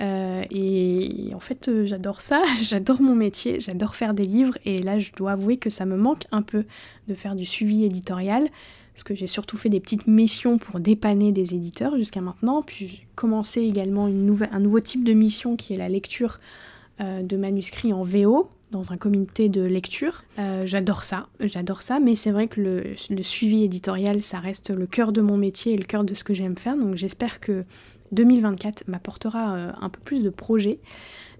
Euh, 0.00 0.42
et 0.50 1.30
en 1.34 1.40
fait 1.40 1.68
euh, 1.68 1.84
j'adore 1.84 2.20
ça, 2.20 2.42
j'adore 2.62 3.00
mon 3.00 3.14
métier, 3.14 3.60
j'adore 3.60 3.96
faire 3.96 4.14
des 4.14 4.24
livres, 4.24 4.56
et 4.64 4.78
là 4.78 4.98
je 4.98 5.12
dois 5.12 5.32
avouer 5.32 5.56
que 5.56 5.70
ça 5.70 5.84
me 5.84 5.96
manque 5.96 6.24
un 6.32 6.42
peu 6.42 6.64
de 7.08 7.14
faire 7.14 7.34
du 7.34 7.46
suivi 7.46 7.84
éditorial, 7.84 8.48
parce 8.92 9.04
que 9.04 9.14
j'ai 9.14 9.26
surtout 9.26 9.56
fait 9.56 9.68
des 9.68 9.80
petites 9.80 10.06
missions 10.06 10.58
pour 10.58 10.80
dépanner 10.80 11.32
des 11.32 11.54
éditeurs 11.54 11.96
jusqu'à 11.96 12.20
maintenant, 12.20 12.62
puis 12.62 12.88
j'ai 12.88 13.06
commencé 13.14 13.62
également 13.62 14.06
un 14.06 14.60
nouveau 14.60 14.80
type 14.80 15.04
de 15.04 15.12
mission 15.12 15.56
qui 15.56 15.74
est 15.74 15.78
la 15.78 15.88
lecture 15.88 16.38
euh, 16.38 16.73
de 17.00 17.36
manuscrits 17.36 17.92
en 17.92 18.02
VO, 18.02 18.48
dans 18.74 18.92
un 18.92 18.96
comité 18.96 19.48
de 19.48 19.62
lecture. 19.62 20.24
Euh, 20.38 20.66
j'adore 20.66 21.04
ça, 21.04 21.28
j'adore 21.40 21.82
ça, 21.82 22.00
mais 22.00 22.16
c'est 22.16 22.32
vrai 22.32 22.48
que 22.48 22.60
le, 22.60 23.22
suivi 23.22 23.62
éditorial, 23.62 24.22
ça 24.22 24.40
reste 24.40 24.70
le 24.70 24.86
cœur 24.86 25.12
de 25.12 25.20
mon 25.20 25.36
métier 25.36 25.74
et 25.74 25.76
le 25.76 25.84
cœur 25.84 26.02
de 26.02 26.12
ce 26.12 26.24
que 26.24 26.34
j'aime 26.34 26.56
faire. 26.56 26.76
Donc 26.76 26.96
j'espère 26.96 27.38
que 27.38 27.64
2024 28.10 28.88
m'apportera 28.88 29.54
euh, 29.54 29.72
un 29.80 29.88
peu 29.88 30.00
plus 30.00 30.24
de 30.24 30.30
projets. 30.30 30.80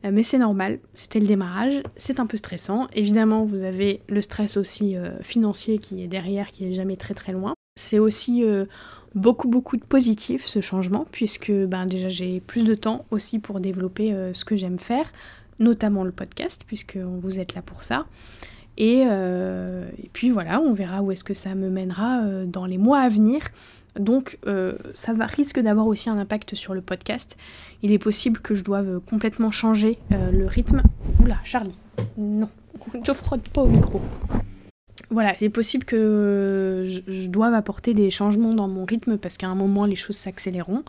Euh, 0.04 0.10
mais 0.12 0.22
c'est 0.22 0.38
normal, 0.38 0.78
c'était 0.94 1.18
le 1.18 1.26
démarrage, 1.26 1.82
c'est 1.96 2.20
un 2.20 2.26
peu 2.26 2.36
stressant. 2.36 2.86
Évidemment, 2.94 3.44
vous 3.44 3.64
avez 3.64 4.00
le 4.08 4.22
stress 4.22 4.56
aussi 4.56 4.96
financier 5.22 5.78
qui 5.78 6.04
est 6.04 6.08
derrière, 6.08 6.48
qui 6.48 6.66
est 6.66 6.72
jamais 6.72 6.96
très 6.96 7.14
très 7.14 7.32
loin. 7.32 7.54
C'est 7.76 7.98
aussi 7.98 8.44
beaucoup 9.16 9.48
beaucoup 9.48 9.76
de 9.76 9.84
positifs 9.84 10.44
ce 10.44 10.60
changement 10.60 11.06
puisque 11.10 11.52
ben, 11.52 11.86
déjà 11.86 12.08
j'ai 12.08 12.40
plus 12.40 12.64
de 12.64 12.74
temps 12.74 13.04
aussi 13.12 13.38
pour 13.38 13.60
développer 13.60 14.12
ce 14.32 14.44
que 14.44 14.56
j'aime 14.56 14.78
faire 14.78 15.10
notamment 15.58 16.04
le 16.04 16.12
podcast, 16.12 16.64
puisque 16.66 16.96
vous 16.96 17.40
êtes 17.40 17.54
là 17.54 17.62
pour 17.62 17.82
ça. 17.82 18.06
Euh, 18.80 19.88
et, 20.02 20.08
puis 20.12 20.30
voilà, 20.30 20.60
on 20.60 20.72
verra 20.72 21.02
où 21.02 21.12
est-ce 21.12 21.24
que 21.24 21.34
ça 21.34 21.54
me 21.54 21.70
mènera 21.70 22.22
euh, 22.22 22.44
dans 22.44 22.66
les 22.66 22.78
mois 22.78 23.00
à 23.00 23.08
venir. 23.08 23.42
Donc 23.98 24.38
euh, 24.46 24.74
ça 24.92 25.12
va, 25.12 25.26
risque 25.26 25.60
d'avoir 25.60 25.86
aussi 25.86 26.10
un 26.10 26.18
impact 26.18 26.54
sur 26.54 26.74
le 26.74 26.80
podcast. 26.80 27.36
Il 27.82 27.92
est 27.92 27.98
possible 27.98 28.40
que 28.40 28.54
je 28.54 28.64
doive 28.64 29.00
complètement 29.08 29.50
changer 29.50 29.98
le 30.10 30.46
rythme. 30.46 30.82
Oula, 31.20 31.38
Charlie, 31.44 31.76
non, 32.18 32.48
ne 32.94 33.12
frotte 33.12 33.48
pas 33.50 33.62
au 33.62 33.68
micro. 33.68 34.00
Voilà, 35.10 35.34
il 35.40 35.44
est 35.44 35.50
possible 35.50 35.84
que 35.84 36.86
je 37.06 37.28
doive 37.28 37.54
apporter 37.54 37.94
des 37.94 38.10
changements 38.10 38.54
dans 38.54 38.66
mon 38.66 38.84
rythme 38.84 39.16
parce 39.16 39.36
qu'à 39.36 39.46
un 39.46 39.54
moment 39.54 39.84
les 39.84 39.96
choses 39.96 40.16
s'accéléreront. 40.16 40.82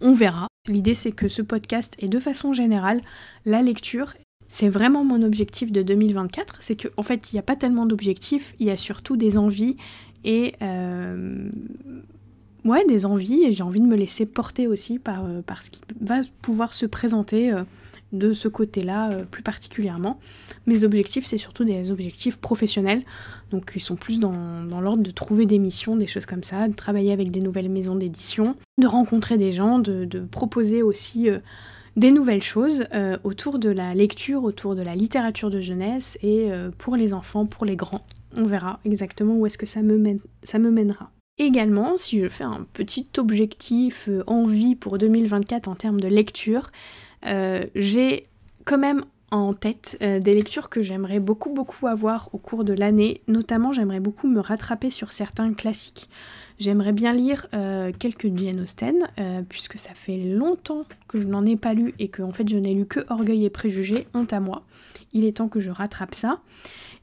On 0.00 0.14
verra. 0.14 0.46
L'idée 0.68 0.94
c'est 0.94 1.12
que 1.12 1.28
ce 1.28 1.42
podcast 1.42 1.96
et 1.98 2.08
de 2.08 2.18
façon 2.18 2.52
générale, 2.52 3.02
la 3.44 3.62
lecture, 3.62 4.14
c'est 4.48 4.68
vraiment 4.68 5.04
mon 5.04 5.22
objectif 5.22 5.72
de 5.72 5.82
2024. 5.82 6.56
C'est 6.60 6.76
qu'en 6.76 6.88
en 6.98 7.02
fait, 7.02 7.32
il 7.32 7.36
n'y 7.36 7.38
a 7.38 7.42
pas 7.42 7.56
tellement 7.56 7.86
d'objectifs, 7.86 8.54
il 8.58 8.66
y 8.66 8.70
a 8.70 8.76
surtout 8.76 9.16
des 9.16 9.38
envies 9.38 9.76
et 10.24 10.54
euh, 10.62 11.50
ouais, 12.64 12.84
des 12.86 13.06
envies 13.06 13.44
et 13.44 13.52
j'ai 13.52 13.62
envie 13.62 13.80
de 13.80 13.86
me 13.86 13.96
laisser 13.96 14.26
porter 14.26 14.66
aussi 14.66 14.98
par, 14.98 15.24
euh, 15.24 15.42
par 15.42 15.62
ce 15.62 15.70
qui 15.70 15.80
va 16.00 16.20
pouvoir 16.42 16.74
se 16.74 16.86
présenter. 16.86 17.52
De 18.16 18.32
ce 18.32 18.48
côté-là 18.48 19.10
euh, 19.10 19.24
plus 19.24 19.42
particulièrement. 19.42 20.18
Mes 20.66 20.84
objectifs, 20.84 21.26
c'est 21.26 21.36
surtout 21.36 21.64
des 21.64 21.90
objectifs 21.90 22.38
professionnels, 22.38 23.02
donc 23.50 23.72
ils 23.76 23.80
sont 23.80 23.96
plus 23.96 24.18
dans, 24.18 24.62
l'ordre 24.80 25.02
de 25.02 25.10
trouver 25.10 25.44
des 25.44 25.58
missions, 25.58 25.96
des 25.96 26.06
choses 26.06 26.24
comme 26.24 26.42
ça, 26.42 26.66
de 26.66 26.74
travailler 26.74 27.12
avec 27.12 27.30
des 27.30 27.40
nouvelles 27.40 27.68
maisons 27.68 27.94
d'édition, 27.94 28.56
de 28.78 28.86
rencontrer 28.86 29.36
des 29.36 29.52
gens, 29.52 29.78
de, 29.78 30.06
proposer 30.30 30.82
aussi 30.82 31.28
euh, 31.28 31.40
des 31.96 32.10
nouvelles 32.10 32.42
choses 32.42 32.86
euh, 32.94 33.18
autour 33.22 33.58
de 33.58 33.68
la 33.68 33.94
lecture, 33.94 34.44
autour 34.44 34.74
de 34.74 34.82
la 34.82 34.94
littérature 34.94 35.50
de 35.50 35.60
jeunesse 35.60 36.18
et 36.22 36.48
pour 36.78 36.96
les 36.96 37.12
enfants, 37.12 37.44
pour 37.44 37.66
les 37.66 37.76
grands. 37.76 38.06
On 38.38 38.44
verra 38.44 38.80
exactement 38.86 39.36
où 39.36 39.44
est-ce 39.44 39.58
que 39.58 39.66
ça 39.66 39.82
me, 39.82 39.98
mènera. 39.98 41.10
Également, 41.38 41.98
si 41.98 42.18
je 42.18 42.28
fais 42.28 42.44
un 42.44 42.66
petit 42.72 43.08
objectif 43.18 44.08
envie 44.26 44.74
pour 44.74 44.96
2024 44.96 45.68
en 45.68 45.74
termes 45.74 46.00
de 46.00 46.08
lecture, 46.08 46.70
j'ai 47.22 48.24
quand 48.64 48.78
même 48.78 49.04
en 49.30 49.54
tête 49.54 49.98
euh, 50.02 50.20
des 50.20 50.34
lectures 50.34 50.68
que 50.68 50.82
j'aimerais 50.82 51.18
beaucoup 51.18 51.50
beaucoup 51.50 51.86
avoir 51.86 52.28
au 52.32 52.38
cours 52.38 52.64
de 52.64 52.72
l'année. 52.72 53.22
Notamment, 53.26 53.72
j'aimerais 53.72 54.00
beaucoup 54.00 54.28
me 54.28 54.40
rattraper 54.40 54.90
sur 54.90 55.12
certains 55.12 55.52
classiques. 55.52 56.08
J'aimerais 56.58 56.92
bien 56.92 57.12
lire 57.12 57.46
euh, 57.54 57.92
quelques 57.98 58.34
Jane 58.36 58.60
Austen, 58.60 58.98
puisque 59.48 59.78
ça 59.78 59.90
fait 59.94 60.16
longtemps 60.16 60.84
que 61.08 61.20
je 61.20 61.26
n'en 61.26 61.44
ai 61.44 61.56
pas 61.56 61.74
lu 61.74 61.94
et 61.98 62.08
que 62.08 62.22
en 62.22 62.32
fait 62.32 62.48
je 62.48 62.56
n'ai 62.56 62.72
lu 62.72 62.86
que 62.86 63.00
Orgueil 63.08 63.44
et 63.44 63.50
Préjugés, 63.50 64.06
honte 64.14 64.32
à 64.32 64.40
moi. 64.40 64.62
Il 65.12 65.24
est 65.24 65.36
temps 65.36 65.48
que 65.48 65.60
je 65.60 65.70
rattrape 65.70 66.14
ça. 66.14 66.40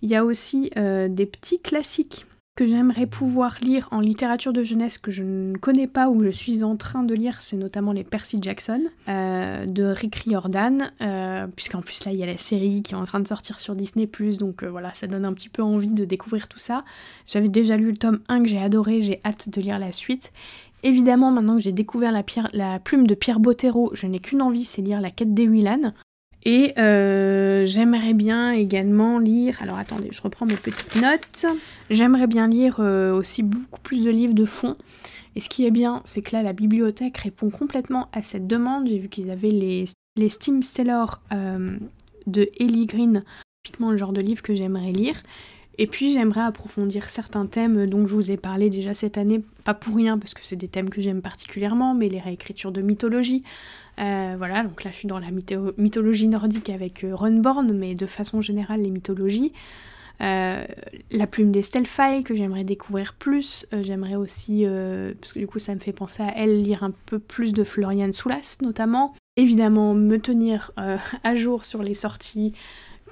Il 0.02 0.10
y 0.10 0.16
a 0.16 0.26
aussi 0.26 0.72
des 0.76 1.26
petits 1.26 1.60
classiques 1.60 2.26
que 2.56 2.68
j'aimerais 2.68 3.08
pouvoir 3.08 3.58
lire 3.62 3.88
en 3.92 4.00
littérature 4.00 4.54
de 4.54 4.62
jeunesse 4.62 5.00
que 5.00 5.10
je 5.10 5.24
ne 5.24 5.58
connais 5.58 5.88
pas 5.88 6.10
ou 6.10 6.20
que 6.20 6.26
je 6.26 6.30
suis 6.30 6.64
en 6.64 6.76
train 6.76 7.02
de 7.02 7.16
lire, 7.16 7.42
c'est 7.42 7.58
notamment 7.58 7.94
les 7.94 8.04
Percy 8.04 8.38
Jackson 8.40 8.84
euh, 9.10 9.66
de 9.66 9.84
Rick 9.84 10.16
Riordan, 10.18 10.92
euh, 11.02 11.48
puisqu'en 11.48 11.82
plus 11.82 12.06
là 12.06 12.12
il 12.12 12.20
y 12.20 12.24
a 12.24 12.28
la 12.28 12.38
série 12.38 12.84
qui 12.84 12.94
est 12.94 12.98
en 12.98 13.06
train 13.06 13.20
de 13.20 13.28
sortir 13.28 13.60
sur 13.60 13.76
Disney⁇ 13.76 14.06
donc 14.38 14.62
euh, 14.62 14.70
voilà, 14.70 14.94
ça 14.94 15.08
donne 15.08 15.26
un 15.26 15.34
petit 15.34 15.50
peu 15.50 15.64
envie 15.64 15.90
de 15.90 16.06
découvrir 16.06 16.48
tout 16.48 16.60
ça. 16.60 16.86
J'avais 17.26 17.50
déjà 17.50 17.76
lu 17.76 17.90
le 17.90 17.98
tome 17.98 18.20
1 18.28 18.44
que 18.44 18.50
j'ai 18.50 18.62
adoré, 18.62 19.02
j'ai 19.02 19.20
hâte 19.26 19.50
de 19.50 19.60
lire 19.60 19.80
la 19.80 19.92
suite. 19.92 20.32
Évidemment, 20.84 21.32
maintenant 21.32 21.56
que 21.56 21.64
j'ai 21.64 21.72
découvert 21.72 22.12
la, 22.12 22.80
plume 22.80 23.08
de 23.08 23.16
Pierre 23.16 23.40
Bottero, 23.40 23.92
je 23.94 24.06
n'ai 24.06 24.20
qu'une 24.20 24.42
envie, 24.42 24.66
c'est 24.66 24.82
lire 24.82 25.02
La 25.02 25.12
quête 25.12 25.34
des 25.34 25.48
Willan. 25.48 25.94
Et 26.46 26.74
euh, 26.78 27.66
j'aimerais 27.66 28.14
bien 28.14 28.52
également 28.52 29.18
lire, 29.18 29.58
alors 29.62 29.78
attendez, 29.78 30.10
je 30.12 30.22
reprends 30.22 30.46
mes 30.46 30.56
petites 30.56 30.96
notes. 30.96 31.46
J'aimerais 31.90 32.28
bien 32.28 32.48
lire 32.48 32.78
euh, 32.80 33.14
aussi 33.14 33.44
beaucoup 33.44 33.80
plus 33.80 34.04
de 34.04 34.10
livres 34.10 34.34
de 34.34 34.46
fond. 34.46 34.76
Et 35.36 35.40
ce 35.40 35.50
qui 35.50 35.66
est 35.66 35.72
bien, 35.72 36.02
c'est 36.04 36.22
que 36.22 36.36
là, 36.36 36.44
la 36.44 36.54
bibliothèque 36.54 37.18
répond 37.18 37.50
complètement 37.50 38.10
à 38.12 38.22
cette 38.22 38.46
demande. 38.46 38.88
J'ai 38.88 39.00
vu 39.00 39.08
qu'ils 39.08 39.32
avaient 39.32 39.52
les, 39.52 39.86
les 40.18 40.30
Steam 40.30 40.62
Sellers 40.62 41.16
euh, 41.32 41.78
de 42.28 42.50
Ellie 42.60 42.88
Green, 42.88 43.24
typiquement 43.64 43.92
le 43.92 43.98
genre 43.98 44.14
de 44.14 44.22
livre 44.22 44.42
que 44.42 44.54
j'aimerais 44.54 44.92
lire. 44.92 45.24
Et 45.78 45.88
puis 45.88 46.14
j'aimerais 46.14 46.42
approfondir 46.42 47.10
certains 47.10 47.46
thèmes 47.46 47.88
dont 47.88 48.06
je 48.06 48.14
vous 48.14 48.32
ai 48.32 48.38
parlé 48.38 48.70
déjà 48.70 48.94
cette 48.94 49.18
année, 49.18 49.42
pas 49.64 49.74
pour 49.74 49.96
rien 49.96 50.18
parce 50.20 50.34
que 50.34 50.44
c'est 50.44 50.56
des 50.56 50.68
thèmes 50.68 50.90
que 50.90 51.02
j'aime 51.02 51.22
particulièrement, 51.22 51.96
mais 51.96 52.10
les 52.10 52.20
réécritures 52.20 52.72
de 52.72 52.82
mythologie. 52.82 53.44
Euh, 54.00 54.36
voilà, 54.38 54.64
donc 54.64 54.84
là 54.84 54.92
je 54.92 54.98
suis 54.98 55.08
dans 55.08 55.20
la 55.20 55.30
mythologie 55.78 56.28
nordique 56.28 56.70
avec 56.70 57.04
euh, 57.04 57.16
Runborn, 57.16 57.74
mais 57.74 57.96
de 57.96 58.06
façon 58.06 58.42
générale 58.42 58.82
les 58.82 58.92
mythologies. 58.92 59.52
Euh, 60.22 60.64
la 61.10 61.26
plume 61.26 61.52
d'Estelle 61.52 61.88
Faye 61.88 62.24
que 62.24 62.36
j'aimerais 62.36 62.64
découvrir 62.64 63.14
plus. 63.16 63.66
j'aimerais 63.82 64.16
aussi, 64.16 64.66
parce 65.20 65.34
que 65.34 65.40
du 65.40 65.48
coup 65.48 65.58
ça 65.58 65.74
me 65.74 65.80
fait 65.80 65.92
penser 65.92 66.22
à 66.22 66.38
elle, 66.38 66.62
lire 66.62 66.84
un 66.84 66.92
peu 67.08 67.18
plus 67.18 67.52
de 67.52 67.64
Florian 67.64 68.12
Soulas 68.12 68.58
notamment. 68.62 69.16
Évidemment, 69.38 69.96
me 69.96 70.18
tenir 70.18 70.72
à 70.78 71.34
jour 71.34 71.66
sur 71.66 71.82
les 71.82 71.96
sorties 71.96 72.54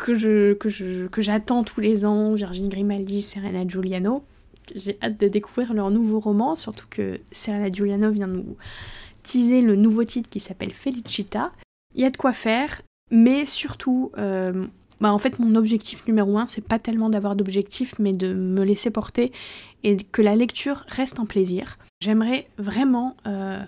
que 0.02 0.16
je 0.16 0.54
que 0.54 0.68
je 0.68 1.08
que 1.08 1.22
j'attends 1.22 1.64
tous 1.64 1.80
les 1.80 2.06
ans, 2.06 2.34
Virginie 2.34 2.70
Grimaldi, 2.70 3.22
Serena 3.22 3.66
Giuliano. 3.68 4.24
J'ai 4.76 4.98
hâte 5.02 5.20
de 5.20 5.28
découvrir 5.28 5.74
leur 5.74 5.92
nouveau 5.92 6.20
roman, 6.20 6.56
surtout 6.56 6.88
que 6.90 7.20
Serena 7.32 7.72
Giuliano 7.72 8.10
vient 8.12 8.28
nous 8.28 8.58
teaser 9.24 9.62
le 9.62 9.76
nouveau 9.76 10.04
titre 10.04 10.30
qui 10.30 10.40
s'appelle 10.40 10.74
Felicita. 10.74 11.52
Il 11.94 12.02
y 12.02 12.06
a 12.06 12.10
de 12.10 12.18
quoi 12.18 12.34
faire, 12.34 12.82
mais 13.12 13.46
surtout, 13.46 14.12
euh, 14.18 14.66
bah 15.02 15.14
en 15.14 15.20
fait, 15.20 15.40
mon 15.40 15.56
objectif 15.56 16.08
numéro 16.08 16.38
un, 16.38 16.48
c'est 16.48 16.66
pas 16.66 16.80
tellement 16.80 17.10
d'avoir 17.10 17.36
d'objectif, 17.36 17.96
mais 18.00 18.14
de 18.14 18.34
me 18.34 18.64
laisser 18.64 18.90
porter 18.90 19.32
et 19.84 19.98
que 19.98 20.22
la 20.22 20.36
lecture 20.36 20.86
reste 20.88 21.20
un 21.20 21.26
plaisir. 21.26 21.78
J'aimerais 22.02 22.48
vraiment 22.58 23.16
euh, 23.28 23.62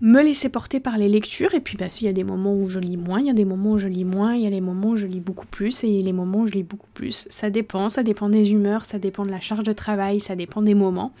me 0.00 0.22
laisser 0.22 0.48
porter 0.48 0.80
par 0.80 0.98
les 0.98 1.08
lectures 1.08 1.54
et 1.54 1.60
puis 1.60 1.76
bah 1.76 1.88
s'il 1.88 2.06
y 2.06 2.10
a 2.10 2.12
des 2.12 2.24
moments 2.24 2.54
où 2.54 2.68
je 2.68 2.78
lis 2.78 2.96
moins, 2.96 3.20
il 3.20 3.26
y 3.26 3.30
a 3.30 3.34
des 3.34 3.44
moments 3.44 3.72
où 3.72 3.78
je 3.78 3.88
lis 3.88 4.04
moins, 4.04 4.34
il 4.34 4.42
y 4.42 4.46
a 4.46 4.50
les 4.50 4.60
moments 4.60 4.90
où 4.90 4.96
je 4.96 5.06
lis 5.06 5.20
beaucoup 5.20 5.46
plus 5.46 5.84
et 5.84 5.88
il 5.88 5.94
y 5.94 6.02
a 6.02 6.04
les 6.04 6.12
moments 6.12 6.40
où 6.40 6.46
je 6.46 6.52
lis 6.52 6.62
beaucoup 6.62 6.90
plus. 6.92 7.26
Ça 7.30 7.50
dépend, 7.50 7.88
ça 7.88 8.02
dépend 8.02 8.28
des 8.28 8.52
humeurs, 8.52 8.84
ça 8.84 8.98
dépend 8.98 9.24
de 9.24 9.30
la 9.30 9.40
charge 9.40 9.64
de 9.64 9.72
travail, 9.72 10.20
ça 10.20 10.36
dépend 10.36 10.62
des 10.62 10.74
moments. 10.74 11.12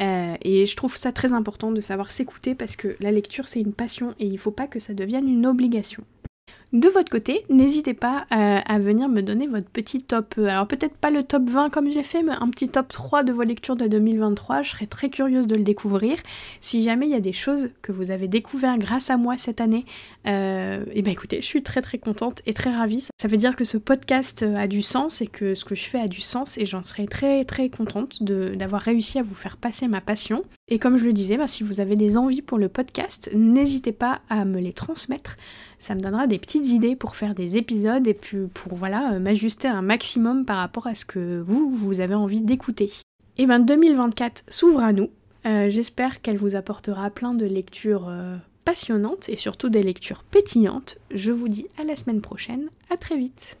Euh, 0.00 0.34
et 0.42 0.66
je 0.66 0.76
trouve 0.76 0.96
ça 0.96 1.12
très 1.12 1.32
important 1.32 1.72
de 1.72 1.80
savoir 1.80 2.10
s'écouter 2.10 2.54
parce 2.54 2.74
que 2.74 2.96
la 3.00 3.12
lecture 3.12 3.48
c'est 3.48 3.60
une 3.60 3.72
passion 3.72 4.14
et 4.18 4.26
il 4.26 4.38
faut 4.38 4.50
pas 4.50 4.66
que 4.66 4.78
ça 4.78 4.94
devienne 4.94 5.28
une 5.28 5.46
obligation. 5.46 6.04
De 6.72 6.88
votre 6.88 7.10
côté, 7.10 7.44
n'hésitez 7.50 7.94
pas 7.94 8.26
euh, 8.32 8.60
à, 8.64 8.78
venir 8.78 9.08
me 9.08 9.22
donner 9.22 9.48
votre 9.48 9.68
petit 9.68 9.98
top. 9.98 10.34
Euh, 10.38 10.46
alors 10.46 10.68
peut-être 10.68 10.94
pas 10.94 11.10
le 11.10 11.24
top 11.24 11.48
20 11.48 11.68
comme 11.68 11.90
j'ai 11.90 12.04
fait, 12.04 12.22
mais 12.22 12.30
un 12.30 12.48
petit 12.48 12.68
top 12.68 12.92
3 12.92 13.24
de 13.24 13.32
vos 13.32 13.42
lectures 13.42 13.74
de 13.74 13.88
2023. 13.88 14.62
Je 14.62 14.70
serais 14.70 14.86
très 14.86 15.10
curieuse 15.10 15.48
de 15.48 15.56
le 15.56 15.64
découvrir. 15.64 16.18
Si 16.60 16.84
jamais 16.84 17.06
il 17.06 17.12
y 17.12 17.16
a 17.16 17.20
des 17.20 17.32
choses 17.32 17.70
que 17.82 17.90
vous 17.90 18.12
avez 18.12 18.28
découvert 18.28 18.78
grâce 18.78 19.10
à 19.10 19.16
moi 19.16 19.36
cette 19.36 19.60
année, 19.60 19.84
euh, 20.28 20.84
et 20.90 21.00
eh 21.00 21.02
ben 21.02 21.10
écoutez, 21.10 21.42
je 21.42 21.46
suis 21.46 21.64
très 21.64 21.82
très 21.82 21.98
contente 21.98 22.40
et 22.46 22.54
très 22.54 22.72
ravie. 22.72 23.08
Ça 23.20 23.26
veut 23.26 23.36
dire 23.36 23.56
que 23.56 23.64
ce 23.64 23.76
podcast 23.76 24.44
a 24.44 24.68
du 24.68 24.82
sens 24.82 25.22
et 25.22 25.26
que 25.26 25.56
ce 25.56 25.64
que 25.64 25.74
je 25.74 25.82
fais 25.82 25.98
a 25.98 26.06
du 26.06 26.20
sens 26.20 26.56
et 26.56 26.66
j'en 26.66 26.84
serais 26.84 27.06
très 27.06 27.44
très 27.44 27.68
contente 27.68 28.22
d'avoir 28.22 28.80
réussi 28.80 29.18
à 29.18 29.24
vous 29.24 29.34
faire 29.34 29.56
passer 29.56 29.88
ma 29.88 30.00
passion. 30.00 30.44
Et 30.68 30.78
comme 30.78 30.96
je 30.98 31.04
le 31.04 31.12
disais, 31.12 31.36
bah, 31.36 31.48
si 31.48 31.64
vous 31.64 31.80
avez 31.80 31.96
des 31.96 32.16
envies 32.16 32.42
pour 32.42 32.58
le 32.58 32.68
podcast, 32.68 33.28
n'hésitez 33.34 33.90
pas 33.90 34.20
à 34.28 34.44
me 34.44 34.60
les 34.60 34.72
transmettre. 34.72 35.36
Ça 35.80 35.96
me 35.96 36.00
donnera 36.00 36.28
des 36.28 36.38
petites 36.38 36.68
idées 36.68 36.94
pour 36.94 37.16
faire 37.16 37.34
des 37.34 37.56
épisodes 37.56 38.06
et 38.06 38.14
puis 38.14 38.46
pour 38.54 38.76
voilà 38.76 39.18
m'ajuster 39.18 39.66
un 39.66 39.82
maximum 39.82 40.44
par 40.44 40.58
rapport 40.58 40.86
à 40.86 40.94
ce 40.94 41.04
que 41.04 41.40
vous, 41.40 41.68
vous 41.70 41.98
avez 41.98 42.14
envie 42.14 42.42
d'écouter. 42.42 42.92
Et 43.38 43.46
ben 43.46 43.58
2024 43.58 44.44
s'ouvre 44.48 44.80
à 44.80 44.92
nous. 44.92 45.08
J'espère 45.44 46.20
qu'elle 46.20 46.36
vous 46.36 46.54
apportera 46.54 47.08
plein 47.10 47.34
de 47.34 47.46
lectures 47.46 48.12
passionnantes 48.66 49.28
et 49.30 49.36
surtout 49.36 49.70
des 49.70 49.82
lectures 49.82 50.22
pétillantes. 50.22 50.98
Je 51.10 51.32
vous 51.32 51.48
dis 51.48 51.66
à 51.80 51.84
la 51.84 51.96
semaine 51.96 52.20
prochaine. 52.20 52.68
À 52.90 52.96
très 52.96 53.16
vite. 53.16 53.58